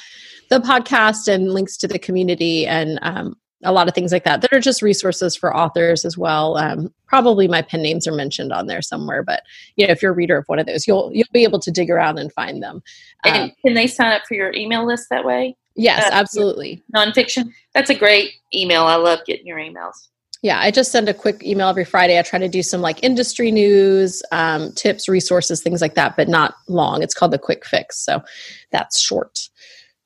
the 0.50 0.60
podcast 0.60 1.28
and 1.28 1.54
links 1.54 1.78
to 1.78 1.88
the 1.88 2.00
community 2.00 2.66
and 2.68 3.00
um, 3.02 3.36
a 3.64 3.72
lot 3.72 3.88
of 3.88 3.96
things 3.96 4.12
like 4.12 4.24
that 4.26 4.42
that 4.42 4.54
are 4.54 4.60
just 4.60 4.82
resources 4.82 5.36
for 5.36 5.56
authors 5.56 6.06
as 6.06 6.18
well. 6.18 6.58
Um, 6.58 6.94
probably 7.08 7.48
my 7.48 7.62
pen 7.62 7.82
names 7.82 8.08
are 8.08 8.14
mentioned 8.14 8.52
on 8.52 8.68
there 8.68 8.82
somewhere, 8.82 9.24
but 9.24 9.44
you 9.76 9.86
know, 9.88 9.92
if 9.92 10.02
you're 10.02 10.12
a 10.12 10.16
reader 10.16 10.38
of 10.38 10.46
one 10.48 10.60
of 10.60 10.66
those, 10.66 10.88
you'll 10.88 11.12
you'll 11.14 11.28
be 11.32 11.44
able 11.44 11.60
to 11.60 11.72
dig 11.72 11.90
around 11.90 12.20
and 12.20 12.32
find 12.34 12.62
them. 12.62 12.84
And 13.26 13.44
Um, 13.44 13.52
can 13.66 13.74
they 13.74 13.88
sign 13.88 14.12
up 14.12 14.24
for 14.28 14.34
your 14.36 14.54
email 14.54 14.86
list 14.86 15.08
that 15.10 15.26
way? 15.26 15.56
yes, 15.76 16.04
uh, 16.06 16.10
absolutely. 16.14 16.84
Nonfiction. 16.96 17.52
That's 17.74 17.90
a 17.90 17.96
great 17.96 18.34
email. 18.54 18.84
I 18.84 18.96
love 18.96 19.20
getting 19.26 19.48
your 19.48 19.58
emails. 19.58 20.10
Yeah, 20.44 20.60
I 20.60 20.72
just 20.72 20.92
send 20.92 21.08
a 21.08 21.14
quick 21.14 21.42
email 21.42 21.70
every 21.70 21.86
Friday. 21.86 22.20
I 22.20 22.22
try 22.22 22.38
to 22.38 22.50
do 22.50 22.62
some 22.62 22.82
like 22.82 23.02
industry 23.02 23.50
news, 23.50 24.22
um, 24.34 24.74
tips, 24.74 25.08
resources, 25.08 25.62
things 25.64 25.80
like 25.80 25.96
that, 25.96 26.18
but 26.18 26.28
not 26.28 26.56
long. 26.68 27.02
It's 27.02 27.14
called 27.14 27.32
the 27.32 27.40
quick 27.40 27.66
fix. 27.66 27.98
So 27.98 28.22
that's 28.70 29.00
short. 29.00 29.40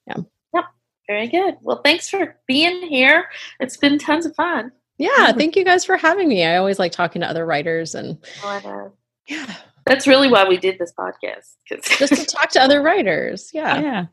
Yeah. 0.05 0.17
Yep. 0.53 0.65
Very 1.07 1.27
good. 1.27 1.55
Well, 1.61 1.81
thanks 1.83 2.07
for 2.07 2.37
being 2.47 2.83
here. 2.83 3.25
It's 3.59 3.77
been 3.77 3.97
tons 3.97 4.27
of 4.27 4.35
fun. 4.35 4.71
Yeah, 4.99 5.31
thank 5.31 5.55
you 5.55 5.65
guys 5.65 5.83
for 5.83 5.97
having 5.97 6.27
me. 6.27 6.45
I 6.45 6.57
always 6.57 6.77
like 6.77 6.91
talking 6.91 7.21
to 7.21 7.27
other 7.29 7.45
writers 7.45 7.95
and 7.95 8.19
But, 8.41 8.63
uh, 8.63 8.89
yeah, 9.27 9.55
that's 9.87 10.05
really 10.05 10.29
why 10.29 10.47
we 10.47 10.57
did 10.57 10.77
this 10.77 10.93
podcast. 10.97 11.55
just 11.67 12.13
to 12.13 12.25
talk 12.25 12.49
to 12.51 12.61
other 12.61 12.81
writers. 12.83 13.49
Yeah. 13.53 13.81
Yeah. 13.81 14.05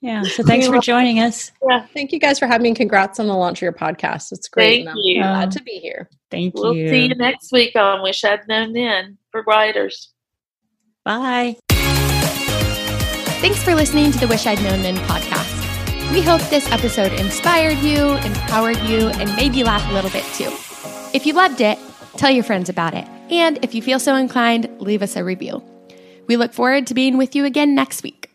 Yeah. 0.00 0.22
So 0.22 0.42
thanks 0.46 0.66
for 0.66 0.78
joining 0.78 1.20
us. 1.20 1.52
Yeah. 1.68 1.86
Thank 1.94 2.12
you 2.12 2.18
guys 2.18 2.38
for 2.38 2.46
having 2.46 2.62
me. 2.62 2.68
and 2.70 2.76
Congrats 2.76 3.18
on 3.18 3.26
the 3.26 3.34
launch 3.34 3.58
of 3.58 3.62
your 3.62 3.72
podcast. 3.72 4.32
It's 4.32 4.48
great. 4.48 4.84
Thank 4.84 4.88
and 4.88 4.90
I'm 4.90 4.96
you. 4.98 5.22
glad 5.22 5.44
um, 5.44 5.50
to 5.50 5.62
be 5.62 5.72
here. 5.72 6.08
Thank 6.30 6.54
you. 6.54 6.62
we'll 6.62 6.74
see 6.74 7.06
you 7.06 7.14
next 7.14 7.52
week 7.52 7.76
on 7.76 8.02
Wish 8.02 8.24
I'd 8.24 8.46
Known 8.48 8.72
Then 8.72 9.18
for 9.30 9.42
writers. 9.42 10.12
Bye. 11.04 11.56
Thanks 13.40 13.62
for 13.62 13.74
listening 13.74 14.12
to 14.12 14.18
the 14.18 14.26
Wish 14.26 14.46
I'd 14.46 14.62
Known 14.62 14.82
Then 14.82 14.96
podcast. 14.96 16.12
We 16.12 16.22
hope 16.22 16.40
this 16.50 16.70
episode 16.70 17.12
inspired 17.12 17.78
you, 17.78 18.12
empowered 18.16 18.78
you, 18.82 19.08
and 19.08 19.34
made 19.36 19.54
you 19.54 19.64
laugh 19.64 19.88
a 19.90 19.92
little 19.92 20.10
bit 20.10 20.24
too. 20.34 20.50
If 21.12 21.26
you 21.26 21.32
loved 21.32 21.60
it, 21.60 21.78
tell 22.16 22.30
your 22.30 22.44
friends 22.44 22.68
about 22.68 22.94
it. 22.94 23.06
And 23.30 23.58
if 23.62 23.74
you 23.74 23.82
feel 23.82 23.98
so 23.98 24.14
inclined, 24.14 24.68
leave 24.80 25.02
us 25.02 25.16
a 25.16 25.24
review. 25.24 25.62
We 26.26 26.36
look 26.36 26.52
forward 26.52 26.86
to 26.88 26.94
being 26.94 27.18
with 27.18 27.34
you 27.34 27.44
again 27.44 27.74
next 27.74 28.02
week. 28.02 28.25